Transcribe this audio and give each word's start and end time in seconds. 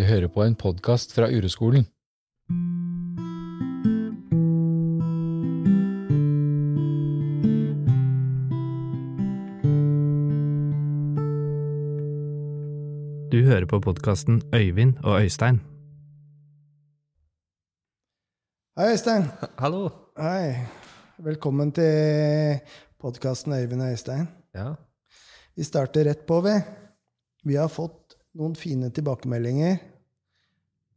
Du 0.00 0.04
hører 0.08 0.30
på 0.32 0.40
en 0.40 0.54
podkast 0.56 1.10
fra 1.12 1.26
Ureskolen. 1.28 1.82
Du 13.28 13.44
hører 13.44 13.66
på 13.68 13.82
podkasten 13.84 14.40
Øyvind 14.56 14.94
og 15.04 15.20
Øystein. 15.20 15.60
Hei, 18.80 18.94
Øystein. 18.94 19.28
Hallo. 19.58 19.90
Hei. 20.16 20.64
Velkommen 21.18 21.76
til 21.76 22.64
podkasten 22.96 23.52
Øyvind 23.52 23.82
og 23.82 23.92
Øystein. 23.92 24.28
Ja. 24.54 24.72
Vi 25.56 25.68
starter 25.68 26.08
rett 26.08 26.24
på, 26.26 26.40
vi. 26.40 26.56
Vi 27.44 27.60
har 27.60 27.68
fått 27.68 28.16
noen 28.32 28.56
fine 28.56 28.88
tilbakemeldinger. 28.94 29.89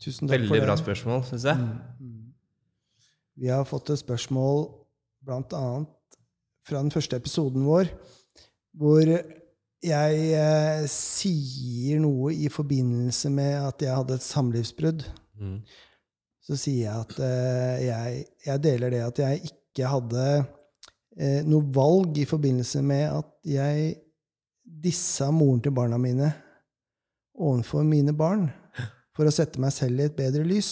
Tusen 0.03 0.27
takk 0.27 0.35
Veldig 0.35 0.49
for 0.51 0.59
det. 0.59 0.65
bra 0.67 0.75
spørsmål, 0.79 1.21
syns 1.29 1.45
jeg. 1.47 1.67
Mm. 1.99 2.33
Vi 3.39 3.47
har 3.49 3.63
fått 3.65 3.89
et 3.93 4.01
spørsmål 4.01 4.65
annet 5.29 6.17
fra 6.67 6.81
den 6.81 6.91
første 6.91 7.15
episoden 7.19 7.63
vår, 7.65 7.87
hvor 8.75 9.07
jeg 9.83 10.19
eh, 10.35 10.83
sier 10.91 11.99
noe 12.03 12.33
i 12.35 12.49
forbindelse 12.51 13.31
med 13.31 13.55
at 13.59 13.83
jeg 13.83 13.95
hadde 13.95 14.17
et 14.19 14.25
samlivsbrudd. 14.25 15.05
Mm. 15.39 15.57
Så 16.43 16.57
sier 16.59 16.89
jeg 16.89 17.07
at 17.07 17.19
eh, 17.23 17.85
jeg, 17.87 18.23
jeg 18.45 18.63
deler 18.63 18.93
det 18.93 19.03
at 19.05 19.21
jeg 19.23 19.51
ikke 19.51 19.91
hadde 19.91 20.25
eh, 21.15 21.41
noe 21.47 21.67
valg 21.75 22.19
i 22.19 22.27
forbindelse 22.27 22.83
med 22.83 23.07
at 23.07 23.31
jeg 23.47 23.95
dissa 24.63 25.29
moren 25.31 25.63
til 25.63 25.75
barna 25.75 25.99
mine 25.99 26.31
overfor 27.39 27.83
mine 27.87 28.13
barn 28.15 28.49
for 29.13 29.29
å 29.29 29.33
sette 29.33 29.61
meg 29.61 29.73
selv 29.75 30.01
i 30.01 30.07
et 30.07 30.17
bedre 30.17 30.43
lys. 30.47 30.71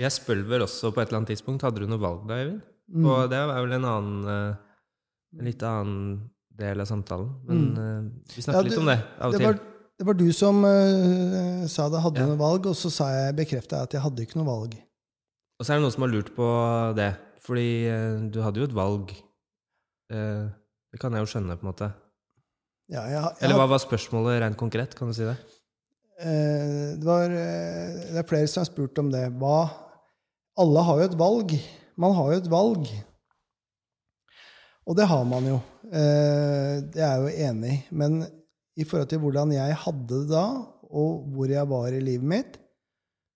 Jeg 0.00 0.12
spør 0.14 0.42
vel 0.48 0.64
også 0.66 0.90
på 0.92 1.00
et 1.00 1.08
eller 1.08 1.22
annet 1.22 1.32
tidspunkt 1.32 1.64
Hadde 1.64 1.80
du 1.82 1.88
noe 1.88 2.00
valg 2.00 2.26
da, 2.28 2.36
Eivind? 2.40 2.60
Mm. 2.90 3.06
Og 3.06 3.30
det 3.30 3.38
er 3.38 3.48
vel 3.48 3.74
en 3.76 3.86
annen 3.88 4.30
eh, 4.32 4.60
En 5.38 5.46
litt 5.46 5.62
annen 5.64 6.00
del 6.60 6.82
av 6.82 6.88
samtalen. 6.90 7.28
Men 7.48 7.60
mm. 7.72 8.08
vi 8.34 8.42
snakker 8.44 8.58
ja, 8.58 8.66
du, 8.66 8.68
litt 8.68 8.80
om 8.82 8.90
det 8.90 8.96
av 8.98 9.30
og 9.30 9.32
Det 9.32 9.38
til. 9.38 9.46
var, 9.46 9.60
det 10.00 10.06
var 10.08 10.16
du 10.18 10.26
som 10.36 10.58
uh, 10.66 11.62
sa 11.72 11.86
det 11.92 12.02
hadde 12.04 12.20
Ja. 12.20 12.26
noe 12.28 12.40
valg, 12.40 12.66
og 12.68 12.76
så 12.76 12.90
sa 12.92 13.06
jeg, 13.14 13.36
bekrefta 13.38 13.84
at 13.86 13.96
jeg 13.96 14.02
hadde 14.04 14.26
ikke 14.26 14.36
noe 14.40 14.48
valg. 14.48 14.74
Og 15.56 15.64
så 15.64 15.72
er 15.72 15.80
det 15.80 15.86
noen 15.86 15.94
som 15.94 16.04
har 16.04 16.12
lurt 16.12 16.28
på 16.36 16.48
det. 16.98 17.08
Fordi 17.46 17.68
uh, 17.88 18.26
du 18.34 18.40
hadde 18.44 18.60
jo 18.60 18.68
et 18.68 18.76
valg. 18.76 19.14
Uh, 20.12 20.50
det 20.92 21.00
kan 21.00 21.16
jeg 21.16 21.24
jo 21.24 21.30
skjønne, 21.32 21.56
på 21.56 21.64
en 21.64 21.70
måte. 21.70 21.88
Ja, 22.90 23.06
jeg, 23.06 23.16
jeg, 23.16 23.38
Eller 23.46 23.62
hva 23.62 23.70
var 23.70 23.80
spørsmålet 23.80 24.42
rent 24.44 24.60
konkret? 24.60 24.98
Kan 24.98 25.14
du 25.14 25.16
si 25.16 25.24
det? 25.24 25.38
Eh, 26.20 26.98
det, 26.98 27.06
var, 27.06 27.30
eh, 27.32 27.92
det 28.12 28.18
er 28.20 28.26
flere 28.28 28.48
som 28.50 28.60
har 28.60 28.68
spurt 28.68 28.98
om 29.00 29.08
det. 29.12 29.24
Hva 29.40 29.70
Alle 30.60 30.82
har 30.84 30.98
jo 31.00 31.06
et 31.08 31.16
valg. 31.16 31.54
Man 31.96 32.12
har 32.12 32.32
jo 32.32 32.40
et 32.42 32.50
valg. 32.52 32.90
Og 34.84 34.98
det 34.98 35.06
har 35.08 35.24
man 35.24 35.46
jo. 35.48 35.56
Eh, 35.88 36.82
det 36.92 37.00
er 37.00 37.14
jeg 37.14 37.22
jo 37.22 37.46
enig 37.48 37.72
i. 37.72 37.78
Men 37.96 38.20
i 38.76 38.84
forhold 38.84 39.08
til 39.08 39.22
hvordan 39.22 39.54
jeg 39.56 39.78
hadde 39.86 40.08
det 40.10 40.28
da, 40.34 40.44
og 40.90 41.24
hvor 41.32 41.48
jeg 41.48 41.70
var 41.70 41.96
i 41.96 42.02
livet 42.04 42.28
mitt, 42.28 42.60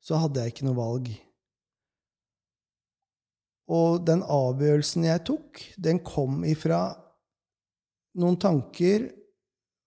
så 0.05 0.21
hadde 0.21 0.43
jeg 0.43 0.53
ikke 0.53 0.69
noe 0.69 0.77
valg. 0.77 1.09
Og 3.73 4.05
den 4.05 4.21
avgjørelsen 4.29 5.09
jeg 5.09 5.25
tok, 5.25 5.63
den 5.81 6.03
kom 6.05 6.43
ifra 6.45 6.91
noen 8.21 8.37
tanker 8.37 9.09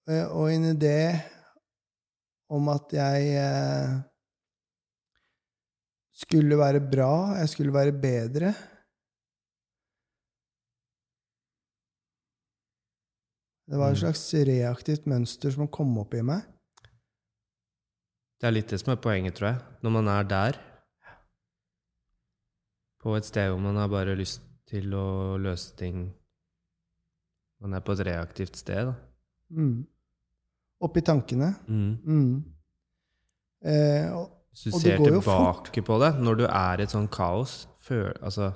og 0.08 0.48
en 0.50 0.72
idé 0.72 0.98
om 2.50 2.70
at 2.72 2.94
jeg 2.96 3.32
eh, 3.38 3.96
skulle 6.18 6.58
være 6.58 6.82
bra, 6.92 7.12
jeg 7.42 7.50
skulle 7.50 7.74
være 7.76 7.92
bedre. 8.02 8.54
Det 13.68 13.78
var 13.78 13.92
et 13.92 13.98
Mm. 13.98 14.04
slags 14.04 14.34
reaktivt 14.48 15.06
mønster 15.08 15.52
som 15.52 15.68
kom 15.68 15.98
opp 16.00 16.14
i 16.14 16.22
meg. 16.24 16.42
Det 18.40 18.48
er 18.48 18.52
litt 18.54 18.70
det 18.70 18.80
som 18.80 18.94
er 18.94 19.02
poenget, 19.02 19.36
tror 19.36 19.48
jeg. 19.48 19.62
Når 19.84 19.90
man 19.92 20.08
er 20.08 20.24
der, 20.24 20.60
på 23.02 23.16
et 23.18 23.26
sted 23.26 23.50
hvor 23.50 23.60
man 23.60 23.76
har 23.76 23.88
bare 23.88 24.16
lyst 24.16 24.42
til 24.68 24.94
å 24.94 25.38
løse 25.38 25.76
ting 25.78 26.14
Man 27.60 27.74
er 27.74 27.80
på 27.82 27.92
et 27.96 28.06
reaktivt 28.06 28.56
sted, 28.56 28.86
da. 28.86 28.94
Mm. 29.50 29.88
Oppi 30.84 31.02
tankene. 31.02 31.54
Mm. 31.68 31.94
Mm. 32.06 32.34
Eh, 33.66 34.10
og, 34.14 34.28
Hvis 34.54 34.68
du 34.68 34.80
ser 34.80 35.00
går 35.02 35.16
tilbake 35.18 35.84
på 35.86 35.98
det, 36.04 36.12
når 36.22 36.42
du 36.42 36.46
er 36.48 36.80
i 36.80 36.86
et 36.86 36.94
sånn 36.94 37.10
kaos 37.10 37.64
føl, 37.82 38.14
Altså 38.22 38.52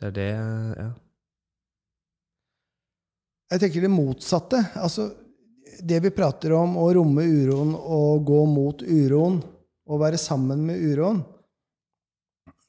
Det 0.00 0.10
er 0.10 0.16
det 0.18 0.30
Ja. 0.80 0.90
Jeg 3.50 3.60
tenker 3.64 3.82
det 3.82 3.90
motsatte. 3.90 4.60
Altså, 4.78 5.08
det 5.82 5.98
vi 6.04 6.12
prater 6.14 6.52
om, 6.54 6.76
å 6.78 6.84
romme 6.94 7.24
uroen 7.26 7.72
og 7.74 8.22
gå 8.28 8.44
mot 8.46 8.82
uroen, 8.86 9.40
og 9.90 9.98
være 10.04 10.20
sammen 10.22 10.62
med 10.68 10.78
uroen, 10.78 11.24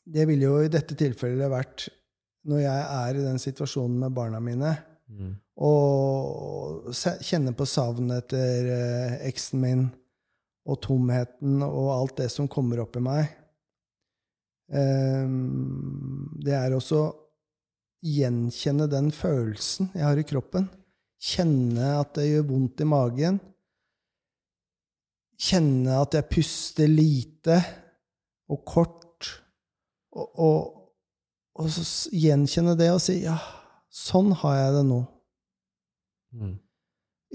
det 0.10 0.26
ville 0.26 0.48
jo 0.48 0.56
i 0.66 0.72
dette 0.74 0.98
tilfellet 0.98 1.52
vært 1.54 1.86
når 2.50 2.64
jeg 2.64 2.88
er 2.98 3.20
i 3.20 3.26
den 3.28 3.38
situasjonen 3.38 4.00
med 4.08 4.16
barna 4.18 4.40
mine, 4.42 4.78
Mm. 5.12 5.34
Og 5.62 6.90
kjenne 6.96 7.54
på 7.54 7.68
savnet 7.70 8.24
etter 8.24 8.70
eh, 8.74 9.18
eksen 9.30 9.62
min, 9.62 9.84
og 10.70 10.78
tomheten 10.82 11.62
og 11.66 11.88
alt 11.94 12.20
det 12.22 12.30
som 12.34 12.50
kommer 12.50 12.84
opp 12.84 12.98
i 12.98 13.04
meg. 13.06 13.30
Ehm, 14.72 16.30
det 16.42 16.54
er 16.56 16.76
også 16.76 17.10
gjenkjenne 18.06 18.88
den 18.90 19.12
følelsen 19.14 19.92
jeg 19.94 20.06
har 20.06 20.22
i 20.22 20.28
kroppen. 20.28 20.68
Kjenne 21.22 21.96
at 22.00 22.16
det 22.18 22.30
gjør 22.30 22.48
vondt 22.50 22.82
i 22.82 22.90
magen. 22.90 23.40
Kjenne 25.42 26.00
at 26.02 26.18
jeg 26.18 26.30
puster 26.30 26.90
lite 26.90 27.58
og 28.52 28.64
kort. 28.66 29.30
Og, 30.12 30.28
og, 30.44 30.62
og 31.58 31.70
så 31.72 31.86
gjenkjenne 32.14 32.76
det 32.80 32.90
og 32.94 33.02
si 33.04 33.22
ja, 33.24 33.38
sånn 33.92 34.34
har 34.42 34.58
jeg 34.58 34.78
det 34.80 34.86
nå. 34.90 35.02
Mm. 36.34 36.56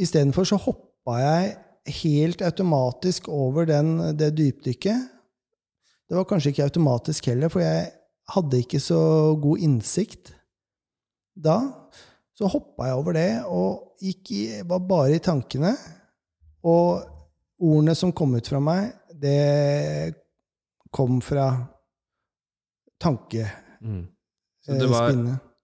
Istedenfor 0.00 0.44
så 0.48 0.58
hoppa 0.60 1.18
jeg 1.20 1.56
helt 2.02 2.42
automatisk 2.42 3.28
over 3.28 3.68
den, 3.68 3.98
det 4.18 4.34
dypdykket. 4.36 5.08
Det 6.06 6.16
var 6.16 6.26
kanskje 6.28 6.52
ikke 6.52 6.66
automatisk 6.66 7.26
heller, 7.30 7.50
for 7.50 7.62
jeg 7.64 7.90
hadde 8.34 8.62
ikke 8.62 8.80
så 8.82 9.00
god 9.42 9.62
innsikt 9.62 10.32
da. 11.36 11.58
Så 12.36 12.48
hoppa 12.52 12.90
jeg 12.90 12.98
over 13.00 13.16
det 13.16 13.30
og 13.48 13.96
gikk 14.02 14.32
i, 14.36 14.42
var 14.68 14.82
bare 14.84 15.16
i 15.16 15.22
tankene. 15.24 15.72
Og 16.66 17.00
ordene 17.62 17.94
som 17.96 18.12
kom 18.12 18.34
ut 18.36 18.48
fra 18.50 18.60
meg, 18.60 18.90
det 19.16 20.16
kom 20.92 21.20
fra 21.24 21.48
tankespinnet. 23.00 23.62
Mm. 23.86 24.04
Så 24.66 24.74
det 24.80 24.88
var 24.90 25.10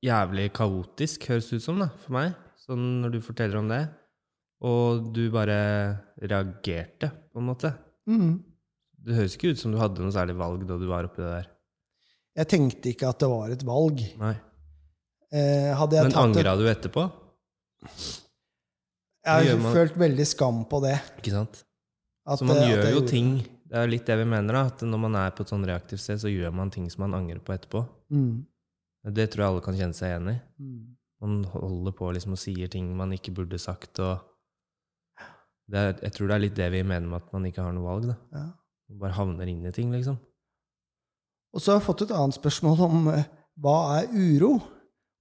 jævlig 0.04 0.53
kaotisk, 0.54 1.25
høres 1.31 1.48
det 1.50 1.59
ut 1.59 1.65
som, 1.65 1.81
da, 1.82 1.88
for 2.04 2.15
meg, 2.15 2.34
sånn 2.62 3.03
når 3.03 3.17
du 3.17 3.21
forteller 3.25 3.61
om 3.61 3.71
det. 3.71 3.83
Og 4.62 5.09
du 5.15 5.25
bare 5.34 5.56
reagerte, 6.23 7.11
på 7.33 7.43
en 7.43 7.49
måte. 7.49 7.73
Mm. 8.06 8.37
Det 9.03 9.17
høres 9.19 9.34
ikke 9.34 9.50
ut 9.55 9.59
som 9.59 9.75
du 9.75 9.81
hadde 9.81 10.05
noe 10.05 10.15
særlig 10.15 10.37
valg 10.39 10.62
da 10.69 10.77
du 10.78 10.87
var 10.91 11.09
oppi 11.09 11.22
det 11.25 11.33
der. 11.33 11.49
Jeg 12.39 12.49
tenkte 12.49 12.93
ikke 12.93 13.11
at 13.11 13.21
det 13.21 13.28
var 13.28 13.53
et 13.53 13.65
valg. 13.67 14.05
Nei. 14.21 14.37
Eh, 15.33 15.83
Men 15.97 16.15
angra 16.21 16.54
du 16.60 16.65
etterpå? 16.69 17.09
Jeg 19.22 19.51
har 19.57 19.75
følt 19.75 19.98
veldig 19.98 20.27
skam 20.28 20.63
på 20.69 20.81
det. 20.84 20.97
Ikke 21.21 21.34
sant? 21.34 21.63
At, 22.22 22.39
Så 22.39 22.47
man 22.47 22.60
gjør 22.63 22.84
jo 22.86 22.91
gjorde 22.95 23.10
ting 23.10 23.31
Det 23.42 23.78
er 23.81 23.89
litt 23.91 24.07
det 24.07 24.15
vi 24.21 24.27
mener, 24.28 24.54
da. 24.54 24.63
At 24.71 24.83
når 24.86 25.01
man 25.01 25.16
er 25.19 25.33
på 25.34 25.42
et 25.42 25.51
sånn 25.51 25.65
reaktivt 25.66 26.03
sted, 26.04 26.21
så 26.22 26.31
gjør 26.31 26.53
man 26.54 26.71
ting 26.71 26.86
som 26.92 27.03
man 27.07 27.16
angrer 27.19 27.41
på 27.42 27.54
etterpå. 27.57 27.83
Mm. 28.13 28.45
Det 29.16 29.27
tror 29.33 29.42
jeg 29.42 29.51
alle 29.51 29.65
kan 29.65 29.78
kjenne 29.78 29.97
seg 29.97 30.13
igjen 30.13 30.28
i. 30.31 30.36
Mm. 30.63 30.83
Man 31.22 31.45
holder 31.53 31.95
på 31.95 32.10
liksom 32.15 32.34
og 32.34 32.41
sier 32.42 32.71
ting 32.71 32.91
man 32.98 33.15
ikke 33.15 33.34
burde 33.36 33.60
sagt, 33.63 34.01
er, 34.03 35.95
Jeg 36.03 36.13
tror 36.16 36.28
det 36.28 36.34
er 36.34 36.45
litt 36.45 36.59
det 36.59 36.69
vi 36.74 36.83
mener 36.83 37.07
med 37.09 37.22
at 37.22 37.33
man 37.33 37.47
ikke 37.47 37.63
har 37.63 37.72
noe 37.77 37.86
valg. 37.86 38.10
Ja. 38.34 38.48
Man 38.91 39.01
bare 39.01 39.16
havner 39.16 39.48
inn 39.48 39.65
i 39.65 39.72
ting, 39.72 39.92
liksom. 39.95 40.19
Og 41.53 41.60
så 41.60 41.72
har 41.72 41.80
jeg 41.80 41.86
fått 41.86 42.07
et 42.07 42.15
annet 42.16 42.36
spørsmål 42.36 42.84
om 42.86 43.09
eh, 43.13 43.28
hva 43.60 43.77
er 44.01 44.13
uro? 44.13 44.57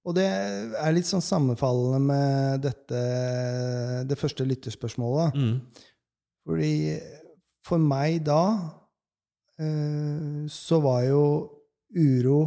Og 0.02 0.16
det 0.16 0.26
er 0.26 0.94
litt 0.94 1.06
sånn 1.06 1.22
sammenfallende 1.22 2.00
med 2.02 2.64
dette, 2.64 3.02
det 4.08 4.18
første 4.18 4.46
lytterspørsmålet. 4.48 5.36
Mm. 5.38 5.84
Fordi 6.48 6.72
for 7.62 7.78
meg 7.78 8.24
da 8.26 8.42
eh, 9.62 10.42
så 10.50 10.80
var 10.82 11.04
jo 11.06 11.22
uro 11.94 12.40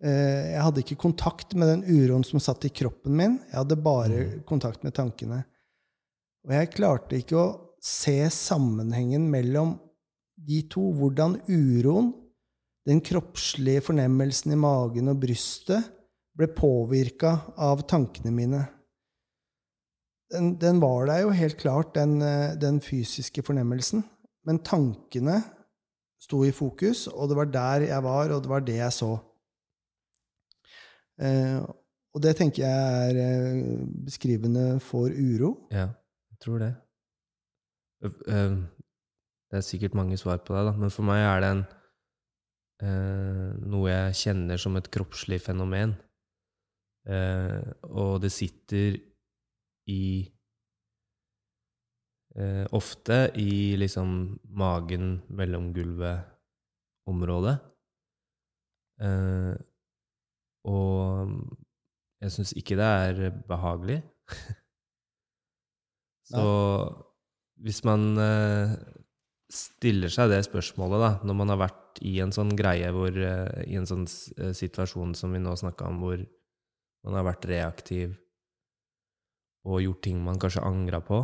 Jeg 0.00 0.62
hadde 0.64 0.80
ikke 0.80 0.96
kontakt 0.96 1.52
med 1.58 1.68
den 1.68 1.82
uroen 1.84 2.24
som 2.24 2.40
satt 2.40 2.64
i 2.64 2.72
kroppen 2.72 3.12
min. 3.16 3.34
Jeg 3.50 3.58
hadde 3.58 3.76
bare 3.76 4.22
Mm. 4.24 4.42
kontakt 4.48 4.82
med 4.82 4.94
tankene. 4.96 5.44
Og 6.46 6.54
jeg 6.56 6.70
klarte 6.72 7.18
ikke 7.20 7.36
å 7.36 7.60
se 7.82 8.30
sammenhengen 8.32 9.28
mellom 9.30 9.78
de 10.40 10.62
to. 10.72 10.92
Hvordan 10.96 11.36
uroen, 11.48 12.14
den 12.88 13.00
kroppslige 13.04 13.84
fornemmelsen 13.84 14.52
i 14.52 14.56
magen 14.56 15.12
og 15.12 15.20
brystet, 15.20 15.84
ble 16.36 16.48
påvirka 16.56 17.34
av 17.58 17.84
tankene 17.90 18.32
mine. 18.32 18.64
Den, 20.30 20.54
den, 20.62 20.80
var 20.80 21.08
der 21.10 21.24
jo 21.24 21.30
helt 21.34 21.58
klart, 21.58 21.94
den, 21.94 22.20
den, 22.62 22.80
fysiske 22.80 23.42
fornemmelsen. 23.42 24.04
Men 24.46 24.62
tankene 24.64 25.42
sto 26.22 26.44
i 26.46 26.52
fokus, 26.54 27.08
og 27.10 27.28
det 27.28 27.36
var 27.36 27.50
der 27.50 27.86
jeg 27.90 28.04
var, 28.06 28.30
og 28.30 28.44
det 28.44 28.52
var 28.52 28.64
det 28.64 28.78
jeg 28.78 28.94
så. 28.94 29.16
Eh, 31.20 31.60
og 32.10 32.18
det 32.24 32.32
tenker 32.38 32.64
jeg 32.64 33.10
er 33.10 33.16
eh, 33.20 33.84
beskrivende 34.06 34.80
for 34.82 35.08
uro. 35.12 35.50
Ja, 35.72 35.88
jeg 36.32 36.38
tror 36.42 36.58
det. 36.62 36.74
Det 38.00 39.56
er 39.58 39.64
sikkert 39.66 39.94
mange 39.98 40.16
svar 40.16 40.38
på 40.40 40.54
det, 40.56 40.64
da. 40.70 40.72
men 40.78 40.90
for 40.94 41.02
meg 41.04 41.20
er 41.20 41.40
det 41.42 41.50
en, 41.52 41.64
eh, 42.86 43.50
noe 43.68 43.86
jeg 43.90 44.18
kjenner 44.22 44.56
som 44.62 44.72
et 44.80 44.90
kroppslig 44.92 45.40
fenomen. 45.44 45.92
Og 47.10 48.20
det 48.22 48.32
sitter 48.32 48.96
i 49.88 50.30
Ofte 52.76 53.30
i 53.40 53.76
liksom 53.80 54.08
magen, 54.54 55.22
mellomgulvet-området. 55.34 57.56
Og 60.68 61.30
jeg 62.20 62.34
syns 62.34 62.52
ikke 62.58 62.76
det 62.78 62.88
er 63.04 63.38
behagelig. 63.48 64.00
Så 66.30 66.42
hvis 67.60 67.80
man 67.84 68.12
eh, 68.20 68.74
stiller 69.52 70.12
seg 70.12 70.30
det 70.32 70.42
spørsmålet, 70.46 71.02
da, 71.02 71.10
når 71.26 71.38
man 71.40 71.52
har 71.52 71.60
vært 71.64 72.00
i 72.06 72.16
en 72.22 72.32
sånn 72.34 72.52
greie 72.56 72.90
hvor, 72.94 73.10
eh, 73.10 73.64
I 73.66 73.80
en 73.80 73.88
sånn 73.88 74.06
eh, 74.06 74.52
situasjon 74.56 75.16
som 75.18 75.34
vi 75.34 75.42
nå 75.42 75.56
snakka 75.58 75.90
om, 75.90 76.00
hvor 76.04 76.22
man 77.06 77.18
har 77.18 77.26
vært 77.32 77.48
reaktiv 77.50 78.14
og 79.68 79.82
gjort 79.84 80.04
ting 80.06 80.22
man 80.24 80.38
kanskje 80.40 80.64
angra 80.64 81.02
på, 81.04 81.18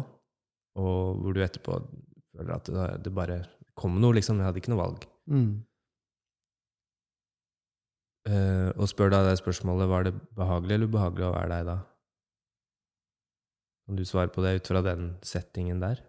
og 0.77 1.23
hvor 1.23 1.37
du 1.37 1.41
etterpå 1.45 1.79
føler 2.37 2.57
at 2.57 2.73
det 3.05 3.13
bare 3.15 3.41
kom 3.77 3.97
noe, 4.01 4.17
liksom. 4.17 4.41
Jeg 4.41 4.49
hadde 4.49 4.61
ikke 4.61 4.73
noe 4.73 4.83
valg. 4.83 5.07
Mm. 5.33 5.53
Uh, 8.27 8.73
og 8.75 8.89
spør 8.91 9.13
da 9.13 9.21
det 9.29 9.37
spørsmålet 9.39 9.87
var 9.91 10.09
det 10.09 10.17
behagelig 10.35 10.75
eller 10.75 10.91
ubehagelig 10.91 11.29
å 11.29 11.35
være 11.37 11.51
deg 11.53 11.69
da? 11.69 11.77
Kan 13.87 13.99
du 14.01 14.03
svare 14.09 14.33
på 14.35 14.43
det 14.43 14.57
ut 14.59 14.71
fra 14.73 14.83
den 14.83 15.13
settingen 15.23 15.79
der? 15.83 16.01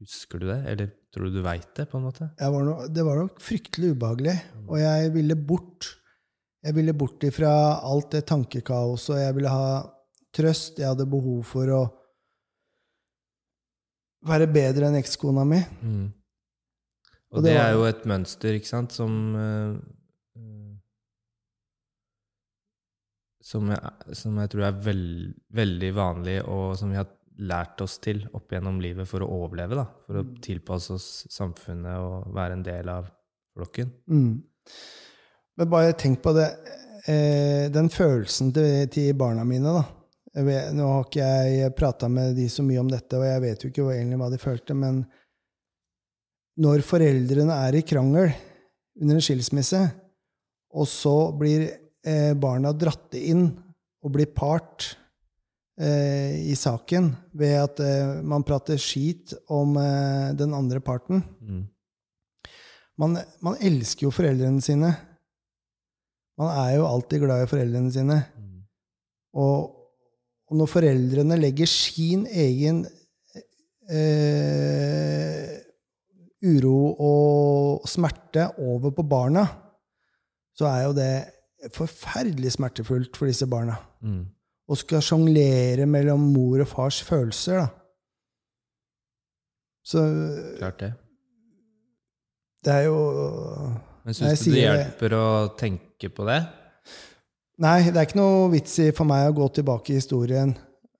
Husker 0.00 0.40
du 0.40 0.46
det, 0.48 0.58
eller 0.68 0.88
tror 1.12 1.28
du 1.28 1.36
du 1.36 1.42
veit 1.44 1.68
det? 1.76 1.86
på 1.90 2.00
en 2.00 2.06
måte? 2.08 2.30
Var 2.40 2.64
no, 2.64 2.78
det 2.88 3.04
var 3.04 3.20
nok 3.20 3.40
fryktelig 3.44 3.94
ubehagelig, 3.96 4.34
og 4.64 4.80
jeg 4.80 5.12
ville 5.14 5.36
bort. 5.36 5.88
Jeg 6.64 6.76
ville 6.76 6.96
bort 6.96 7.24
ifra 7.24 7.52
alt 7.84 8.10
det 8.12 8.24
tankekaoset, 8.28 9.14
og 9.14 9.20
jeg 9.20 9.36
ville 9.36 9.52
ha 9.52 9.68
trøst. 10.36 10.80
Jeg 10.80 10.90
hadde 10.90 11.08
behov 11.08 11.44
for 11.48 11.72
å 11.72 11.82
være 14.26 14.48
bedre 14.52 14.90
enn 14.90 14.98
ekskona 15.00 15.44
mi. 15.48 15.60
Mm. 15.80 16.06
Og, 16.06 17.38
og, 17.38 17.44
det, 17.44 17.52
det 17.52 17.60
er 17.60 17.76
jo 17.76 17.86
et 17.88 18.04
mønster, 18.08 18.56
ikke 18.56 18.72
sant, 18.72 18.96
som 18.96 19.12
uh, 19.36 19.76
som 23.46 23.68
jeg, 23.70 24.14
som 24.18 24.38
jeg 24.42 24.50
tror 24.52 24.66
er 24.66 24.78
veld, 24.82 25.34
veldig 25.54 25.92
vanlig, 25.94 26.40
og 26.50 26.74
som 26.78 26.90
vi 26.90 26.98
har 26.98 27.10
lært 27.46 27.82
oss 27.84 27.98
til 28.02 28.24
opp 28.34 28.50
gjennom 28.52 28.80
livet 28.82 29.06
for 29.08 29.22
å 29.22 29.28
overleve. 29.42 29.78
Da, 29.78 29.84
for 30.06 30.20
å 30.20 30.24
mm. 30.26 30.32
tilpasse 30.44 30.96
oss 30.96 31.10
samfunnet 31.32 32.00
og 32.00 32.32
være 32.34 32.56
en 32.56 32.64
del 32.66 32.90
av 32.90 33.10
flokken. 33.56 33.92
Mm. 34.10 34.32
Men 35.56 35.70
bare 35.72 35.94
tenk 35.98 36.22
på 36.24 36.34
det. 36.36 36.48
Eh, 37.06 37.68
den 37.70 37.90
følelsen 37.92 38.50
til, 38.56 38.88
til, 38.92 39.12
barna 39.18 39.46
mine, 39.46 39.76
da. 39.78 39.84
Vet, 40.46 40.74
nå 40.76 40.88
har 40.90 41.06
ikke 41.06 41.28
jeg 41.30 41.76
prata 41.78 42.10
med 42.12 42.34
de 42.36 42.48
så 42.52 42.64
mye 42.66 42.82
om 42.82 42.90
dette, 42.90 43.16
og 43.16 43.24
jeg 43.24 43.44
vet 43.46 43.62
jo 43.62 43.70
ikke 43.70 43.86
egentlig 43.94 44.18
hva 44.20 44.32
de 44.32 44.40
følte, 44.42 44.74
men 44.76 45.04
når 46.60 46.82
foreldrene 46.88 47.56
er 47.68 47.78
i 47.78 47.84
krangel 47.86 48.34
under 49.00 49.16
en 49.16 49.24
skilsmisse, 49.24 49.80
og 50.76 50.88
så 50.90 51.14
blir 51.36 51.68
eh, 52.06 52.32
barna 52.38 52.72
dratt 52.72 53.14
inn 53.18 53.48
og 54.04 54.14
blir 54.14 54.30
part 54.34 54.92
eh, 55.80 56.46
i 56.46 56.54
saken 56.58 57.10
ved 57.36 57.56
at 57.60 57.82
eh, 57.82 58.20
man 58.22 58.46
prater 58.46 58.78
skit 58.80 59.34
om 59.52 59.76
eh, 59.80 60.32
den 60.38 60.54
andre 60.56 60.80
parten. 60.84 61.24
Mm. 61.40 61.64
Man, 62.96 63.18
man, 63.44 63.58
elsker 63.60 64.06
jo 64.06 64.14
foreldrene 64.14 64.62
sine. 64.64 64.94
Man 66.40 66.52
er 66.52 66.76
jo 66.78 66.86
alltid 66.88 67.24
glad 67.24 67.44
i 67.44 67.50
foreldrene 67.50 67.92
sine. 67.92 68.20
Mm. 68.38 68.62
Og, 69.36 69.74
og, 70.48 70.56
når 70.56 70.70
foreldrene 70.70 71.40
legger 71.40 71.68
sin 71.68 72.24
egen 72.30 72.84
eh, 73.90 75.52
uro 76.46 76.80
og 76.94 77.88
smerte 77.90 78.48
over 78.62 78.94
på 78.96 79.04
barna, 79.08 79.44
så 80.56 80.70
er 80.70 80.84
jo 80.86 80.94
det 80.96 81.12
forferdelig 81.74 82.52
smertefullt 82.56 83.16
for 83.16 83.30
disse 83.30 83.46
barna. 83.50 83.78
Mm. 84.02 84.24
Og 84.66 84.80
skal 84.80 85.04
sjonglere 85.04 85.86
mellom 85.86 86.20
mor 86.34 86.62
og 86.64 86.68
fars 86.70 87.00
følelser, 87.06 87.64
da. 87.64 87.66
Så 89.86 90.02
Klart 90.58 90.80
det. 90.80 90.92
Det 92.64 92.72
er 92.74 92.88
jo 92.88 92.98
Men 94.04 94.14
syns 94.14 94.40
du 94.42 94.50
det 94.50 94.64
hjelper 94.64 95.14
å 95.14 95.26
tenke 95.58 96.10
på 96.10 96.26
det? 96.26 96.40
Nei, 97.62 97.78
det 97.88 98.00
er 98.00 98.08
ikke 98.08 98.18
noe 98.18 98.48
vits 98.52 98.74
i 98.82 98.90
for 98.94 99.08
meg 99.08 99.28
å 99.30 99.36
gå 99.36 99.46
tilbake 99.60 99.94
i 99.94 100.00
historien. 100.00 100.50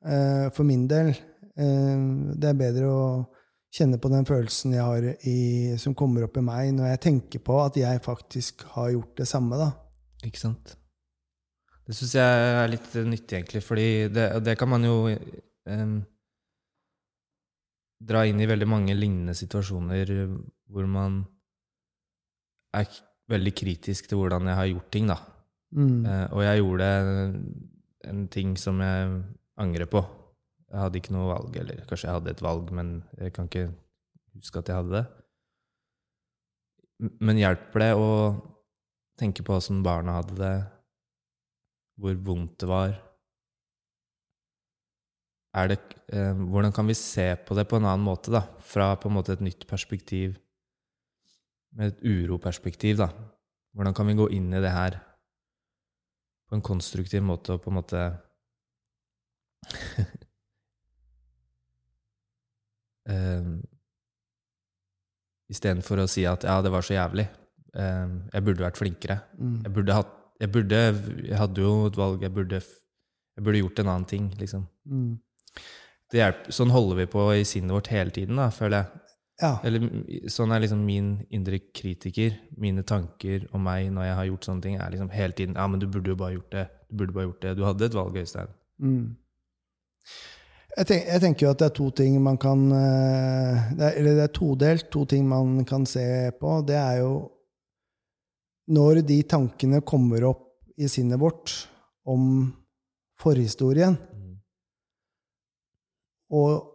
Uh, 0.06 0.46
for 0.54 0.62
min 0.68 0.86
del. 0.88 1.10
Uh, 1.58 2.32
det 2.38 2.52
er 2.52 2.60
bedre 2.60 2.92
å 2.92 3.02
kjenne 3.74 3.98
på 4.00 4.08
den 4.12 4.24
følelsen 4.28 4.76
jeg 4.76 4.86
har 4.86 5.08
i, 5.28 5.38
som 5.80 5.96
kommer 5.98 6.24
opp 6.24 6.38
i 6.38 6.44
meg, 6.46 6.70
når 6.76 6.94
jeg 6.94 7.02
tenker 7.08 7.42
på 7.44 7.58
at 7.64 7.76
jeg 7.76 8.04
faktisk 8.04 8.64
har 8.76 8.94
gjort 8.94 9.18
det 9.18 9.28
samme. 9.28 9.58
da. 9.60 9.72
Ikke 10.24 10.40
sant. 10.40 10.76
Det 11.86 11.94
syns 11.94 12.16
jeg 12.18 12.44
er 12.56 12.70
litt 12.72 12.94
nyttig, 13.06 13.38
egentlig, 13.38 13.62
fordi 13.62 13.88
det, 14.10 14.26
det 14.42 14.56
kan 14.58 14.70
man 14.72 14.86
jo 14.86 14.96
um, 15.06 15.96
dra 18.02 18.24
inn 18.26 18.40
i 18.42 18.48
veldig 18.48 18.68
mange 18.68 18.96
lignende 18.96 19.36
situasjoner 19.38 20.10
hvor 20.72 20.88
man 20.90 21.20
er 22.76 22.90
veldig 23.30 23.52
kritisk 23.56 24.10
til 24.10 24.20
hvordan 24.20 24.50
jeg 24.50 24.58
har 24.58 24.70
gjort 24.72 24.90
ting, 24.94 25.06
da. 25.12 25.20
Mm. 25.76 26.02
Uh, 26.06 26.26
og 26.32 26.42
jeg 26.46 26.62
gjorde 26.62 26.90
en 28.10 28.26
ting 28.34 28.56
som 28.58 28.82
jeg 28.82 29.22
angrer 29.62 29.90
på. 29.90 30.02
Jeg 30.66 30.82
hadde 30.82 31.00
ikke 31.00 31.14
noe 31.14 31.30
valg, 31.30 31.54
eller 31.62 31.86
kanskje 31.86 32.08
jeg 32.08 32.18
hadde 32.18 32.34
et 32.34 32.42
valg, 32.42 32.74
men 32.74 32.92
jeg 33.20 33.32
kan 33.34 33.46
ikke 33.46 33.68
huske 34.34 34.60
at 34.60 34.72
jeg 34.72 34.80
hadde 34.80 34.98
det. 34.98 35.06
Men 37.22 37.38
hjelper 37.38 37.84
det 37.84 37.90
å 37.94 38.10
tenke 39.18 39.44
på 39.44 39.56
åssen 39.56 39.82
barna 39.84 40.12
hadde 40.18 40.36
det, 40.38 40.56
hvor 42.00 42.14
vondt 42.26 42.58
det 42.60 42.68
var. 42.70 42.94
Det, 45.56 45.78
eh, 46.12 46.36
hvordan 46.36 46.72
kan 46.72 46.86
vi 46.86 46.94
se 46.94 47.36
på 47.36 47.54
det 47.56 47.64
på 47.68 47.76
en 47.78 47.86
annen 47.88 48.04
måte, 48.04 48.30
da? 48.30 48.42
Fra 48.60 48.96
på 49.00 49.08
en 49.08 49.14
måte 49.16 49.32
et 49.32 49.40
nytt 49.40 49.66
perspektiv, 49.68 50.36
med 51.72 51.86
et 51.94 52.00
uroperspektiv, 52.04 52.96
da. 53.00 53.08
Hvordan 53.72 53.94
kan 53.96 54.06
vi 54.06 54.14
gå 54.20 54.28
inn 54.36 54.52
i 54.52 54.60
det 54.60 54.72
her 54.72 55.00
på 56.48 56.54
en 56.56 56.62
konstruktiv 56.64 57.22
måte 57.24 57.52
og 57.56 57.62
på 57.64 57.70
en 57.72 57.76
måte 57.76 58.02
um, 63.10 63.62
Istedenfor 65.46 65.96
å 66.02 66.10
si 66.10 66.24
at 66.26 66.42
'ja, 66.42 66.62
det 66.62 66.70
var 66.74 66.82
så 66.82 66.94
jævlig', 66.94 67.45
jeg 67.76 68.44
burde 68.46 68.64
vært 68.64 68.78
flinkere. 68.80 69.18
Mm. 69.36 69.58
Jeg 69.66 69.74
burde 69.76 69.96
hatt 69.98 70.14
jeg, 70.40 70.52
burde, 70.52 70.80
jeg 71.24 71.38
hadde 71.40 71.64
jo 71.64 71.72
et 71.88 71.96
valg. 71.96 72.22
Jeg 72.22 72.34
burde, 72.34 72.60
jeg 72.60 73.44
burde 73.44 73.62
gjort 73.62 73.80
en 73.82 73.90
annen 73.92 74.08
ting, 74.08 74.28
liksom. 74.40 74.66
Mm. 74.84 75.16
Hjelper, 76.14 76.54
sånn 76.54 76.70
holder 76.70 77.02
vi 77.02 77.08
på 77.10 77.24
i 77.34 77.44
sinnet 77.48 77.74
vårt 77.74 77.90
hele 77.90 78.14
tiden, 78.14 78.38
da, 78.38 78.50
føler 78.54 78.84
jeg. 78.84 79.02
Ja. 79.42 79.50
Eller 79.68 79.84
sånn 80.32 80.52
er 80.54 80.62
liksom 80.62 80.80
min 80.86 81.10
indre 81.34 81.58
kritiker. 81.76 82.38
Mine 82.56 82.86
tanker 82.88 83.44
om 83.56 83.66
meg 83.66 83.90
når 83.92 84.08
jeg 84.08 84.16
har 84.20 84.28
gjort 84.30 84.48
sånne 84.48 84.64
ting, 84.64 84.78
er 84.80 84.94
liksom 84.94 85.12
hele 85.12 85.36
tiden 85.36 85.58
Ja, 85.58 85.66
men 85.68 85.82
du 85.82 85.88
burde 85.92 86.14
jo 86.14 86.20
bare 86.20 86.38
gjort 86.38 86.54
det. 86.54 86.64
Du 86.88 86.96
burde 87.02 87.16
bare 87.16 87.26
gjort 87.26 87.44
det. 87.44 87.54
Du 87.58 87.64
hadde 87.66 87.88
et 87.88 87.96
valg, 87.98 88.16
Øystein. 88.16 88.54
Mm. 88.80 89.04
Jeg, 90.76 90.86
tenk, 90.88 91.04
jeg, 91.08 91.20
tenker 91.20 91.46
jo 91.46 91.52
at 91.52 91.60
det 91.60 91.68
er 91.68 91.76
to 91.76 91.90
ting 91.96 92.16
man 92.20 92.36
kan 92.40 92.64
eh, 92.76 93.68
det 93.76 93.84
er, 93.86 93.94
Eller 93.96 94.18
det 94.20 94.24
er 94.24 94.34
todelt. 94.36 94.88
To 94.92 95.04
ting 95.08 95.28
man 95.28 95.64
kan 95.68 95.84
se 95.88 96.06
på. 96.40 96.58
Det 96.68 96.76
er 96.76 97.02
jo 97.02 97.12
når 98.72 99.02
de 99.06 99.20
tankene 99.28 99.80
kommer 99.86 100.26
opp 100.32 100.44
i 100.76 100.88
sinnet 100.90 101.20
vårt 101.20 101.52
om 102.06 102.46
forhistorien, 103.20 103.96
og, 106.34 106.72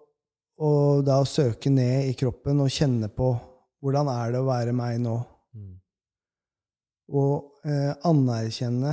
Og 0.62 1.02
da 1.02 1.18
søke 1.26 1.72
ned 1.74 2.12
i 2.12 2.14
kroppen 2.14 2.60
og 2.62 2.70
kjenne 2.70 3.08
på 3.10 3.32
hvordan 3.82 4.10
er 4.14 4.36
det 4.36 4.42
å 4.44 4.46
være 4.46 4.76
meg 4.78 5.00
nå? 5.02 5.16
Mm. 5.58 5.72
Og 7.18 7.66
eh, 7.66 7.96
anerkjenne 8.06 8.92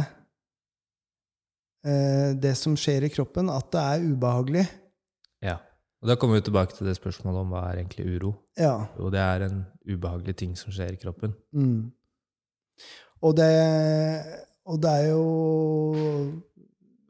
eh, 1.84 2.30
det 2.40 2.54
som 2.56 2.72
skjer 2.72 3.04
i 3.04 3.12
kroppen, 3.12 3.52
at 3.52 3.68
det 3.74 3.82
er 3.84 4.06
ubehagelig. 4.14 4.64
Ja. 5.44 5.58
Og 6.00 6.08
da 6.08 6.16
kommer 6.16 6.38
vi 6.38 6.46
tilbake 6.46 6.72
til 6.72 6.88
det 6.88 6.96
spørsmålet 6.96 7.42
om 7.42 7.52
hva 7.52 7.66
er 7.68 7.82
egentlig 7.82 8.08
uro. 8.16 8.32
Ja. 8.56 8.88
Jo, 8.96 9.12
det 9.12 9.20
er 9.20 9.44
en 9.50 9.60
ubehagelig 9.84 10.38
ting 10.40 10.56
som 10.56 10.72
skjer 10.72 10.96
i 10.96 11.00
kroppen. 11.04 11.36
Mm. 11.52 11.90
Og 13.24 13.34
det, 13.38 13.52
og 14.68 14.78
det 14.82 14.90
er 14.94 15.08
jo 15.10 15.24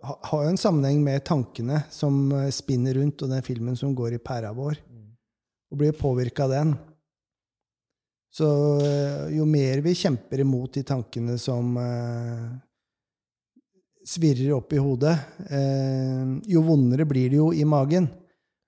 Har 0.01 0.45
jo 0.45 0.53
en 0.53 0.61
sammenheng 0.61 1.03
med 1.05 1.25
tankene 1.27 1.83
som 1.93 2.31
eh, 2.33 2.53
spinner 2.55 2.95
rundt, 2.97 3.23
og 3.23 3.33
den 3.33 3.43
filmen 3.45 3.77
som 3.77 3.97
går 3.99 4.15
i 4.17 4.23
pæra 4.23 4.55
vår. 4.57 4.79
Og 5.69 5.81
blir 5.81 5.93
påvirka 5.93 6.47
av 6.47 6.55
den. 6.55 6.71
Så 8.33 8.47
eh, 8.85 9.37
jo 9.37 9.45
mer 9.49 9.83
vi 9.85 9.97
kjemper 9.99 10.45
imot 10.45 10.79
de 10.79 10.85
tankene 10.87 11.35
som 11.41 11.77
eh, 11.83 12.47
svirrer 14.09 14.55
opp 14.57 14.73
i 14.73 14.81
hodet, 14.81 15.17
eh, 15.51 16.25
jo 16.53 16.65
vondere 16.65 17.09
blir 17.09 17.29
det 17.33 17.41
jo 17.41 17.51
i 17.53 17.67
magen. 17.69 18.09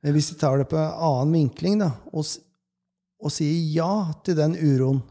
Men 0.01 0.17
hvis 0.17 0.33
vi 0.33 0.39
tar 0.41 0.59
det 0.59 0.69
på 0.71 0.79
en 0.81 1.05
annen 1.11 1.37
vinkling, 1.39 1.79
da, 1.81 1.93
og, 2.13 2.25
og 3.21 3.33
sier 3.33 3.57
ja 3.77 3.93
til 4.25 4.39
den 4.41 4.57
uroen 4.57 5.03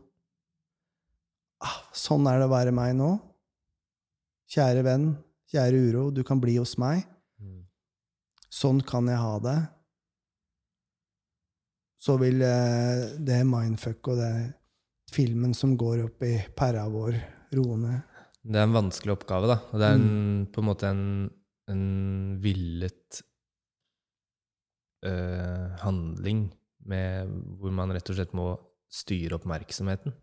ah, 1.66 1.80
Sånn 1.96 2.28
er 2.30 2.39
det 2.39 2.50
å 2.50 2.54
være 2.54 2.74
meg 2.75 2.96
nå. 2.98 3.13
Kjære 4.50 4.84
venn, 4.86 5.10
kjære 5.51 5.82
uro, 5.89 6.06
du 6.13 6.24
kan 6.25 6.42
bli 6.42 6.58
hos 6.58 6.75
meg. 6.82 7.04
Mm. 7.42 7.63
Sånn 8.50 8.82
kan 8.86 9.10
jeg 9.12 9.22
ha 9.22 9.36
det. 9.44 9.58
Så 12.00 12.16
vil 12.22 12.42
eh, 12.46 13.10
det 13.20 13.42
mindfuck 13.48 14.13
og 14.13 14.22
det 14.22 14.34
filmen 15.12 15.54
som 15.58 15.75
går 15.78 16.06
opp 16.06 16.24
i 16.25 16.36
pæra 16.56 16.86
vår, 16.92 17.18
roe 17.58 17.80
ned. 17.82 18.06
Det 18.39 18.58
er 18.58 18.68
en 18.68 18.78
vanskelig 18.78 19.18
oppgave, 19.18 19.50
da. 19.51 19.58
Og 19.74 19.82
det 19.82 19.89
er 19.89 19.98
en, 19.98 20.46
på 20.50 20.62
en 20.62 20.68
måte 20.70 20.89
en, 20.89 21.04
en 21.70 21.84
villet 22.42 23.20
øh, 25.06 25.75
handling 25.84 26.48
med, 26.89 27.36
hvor 27.60 27.75
man 27.75 27.92
rett 27.94 28.10
og 28.10 28.18
slett 28.18 28.36
må 28.38 28.54
styre 28.89 29.38
oppmerksomheten. 29.38 30.16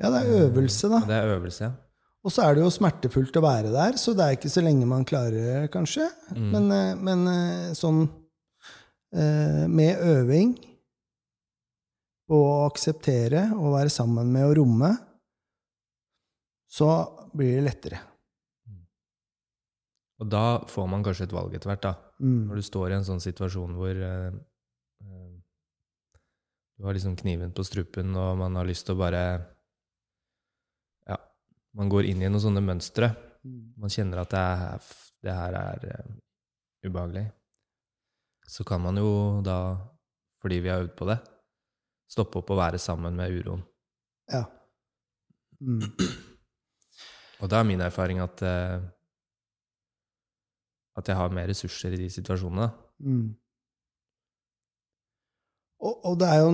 Ja, 0.00 0.08
det 0.08 0.20
er 0.24 0.46
øvelse, 0.46 0.88
da. 0.88 1.00
Det 1.08 1.16
er 1.16 1.34
øvelse, 1.34 1.68
ja. 1.68 1.72
Og 2.20 2.32
så 2.32 2.44
er 2.44 2.56
det 2.56 2.64
jo 2.64 2.72
smertefullt 2.72 3.36
å 3.40 3.44
være 3.44 3.70
der, 3.72 3.96
så 4.00 4.12
det 4.16 4.24
er 4.24 4.36
ikke 4.36 4.52
så 4.52 4.62
lenge 4.64 4.88
man 4.88 5.06
klarer 5.08 5.36
det, 5.36 5.70
kanskje. 5.72 6.08
Mm. 6.34 6.50
Men, 6.52 6.66
eh, 6.76 6.90
men 7.00 7.22
eh, 7.30 7.70
sånn 7.76 8.02
eh, 9.16 9.64
med 9.68 10.02
øving 10.04 10.52
og 12.30 12.44
å 12.44 12.66
akseptere 12.68 13.48
og 13.56 13.74
være 13.74 13.92
sammen 13.92 14.28
med 14.32 14.46
å 14.46 14.52
romme, 14.60 14.92
så 16.70 16.90
blir 17.34 17.56
det 17.56 17.64
lettere. 17.66 18.02
Og 20.20 20.28
da 20.28 20.60
får 20.68 20.86
man 20.92 21.02
kanskje 21.04 21.30
et 21.30 21.34
valg 21.34 21.56
etter 21.56 21.72
hvert, 21.72 21.86
da. 21.88 21.94
Mm. 22.20 22.50
Når 22.50 22.60
du 22.60 22.66
står 22.68 22.92
i 22.92 22.96
en 22.98 23.06
sånn 23.08 23.22
situasjon 23.24 23.72
hvor 23.80 23.96
eh, 23.96 24.36
du 26.76 26.84
har 26.84 26.96
liksom 26.96 27.16
kniven 27.16 27.56
på 27.56 27.64
strupen, 27.64 28.12
og 28.16 28.36
man 28.40 28.60
har 28.60 28.68
lyst 28.68 28.86
til 28.88 28.96
å 28.96 29.00
bare 29.00 29.24
man 31.76 31.90
går 31.92 32.08
inn 32.10 32.22
i 32.22 32.28
noen 32.28 32.42
sånne 32.42 32.62
mønstre. 32.64 33.10
Mm. 33.46 33.60
Man 33.80 33.92
kjenner 33.92 34.22
at 34.22 34.32
det, 34.34 34.40
er, 34.40 34.88
det 35.26 35.34
her 35.36 35.58
er 35.60 35.84
uh, 35.90 36.14
ubehagelig. 36.86 37.26
Så 38.50 38.66
kan 38.66 38.82
man 38.82 38.98
jo 38.98 39.10
da, 39.46 39.58
fordi 40.42 40.58
vi 40.64 40.72
har 40.72 40.82
øvd 40.82 40.96
på 40.98 41.06
det, 41.10 41.20
stoppe 42.10 42.40
opp 42.40 42.50
og 42.50 42.58
være 42.58 42.80
sammen 42.82 43.14
med 43.16 43.36
uroen. 43.38 43.62
Ja. 44.30 44.42
Mm. 45.60 45.84
Og 47.40 47.50
da 47.52 47.60
er 47.60 47.68
min 47.68 47.84
erfaring 47.84 48.18
at 48.24 48.42
uh, 48.42 48.80
at 51.00 51.08
jeg 51.08 51.16
har 51.16 51.34
mer 51.34 51.48
ressurser 51.50 51.94
i 51.94 52.00
de 52.00 52.08
situasjonene. 52.12 52.68
Mm. 53.00 53.28
Og, 55.80 55.94
og 56.04 56.16
det 56.20 56.28
er 56.28 56.40
jo 56.42 56.48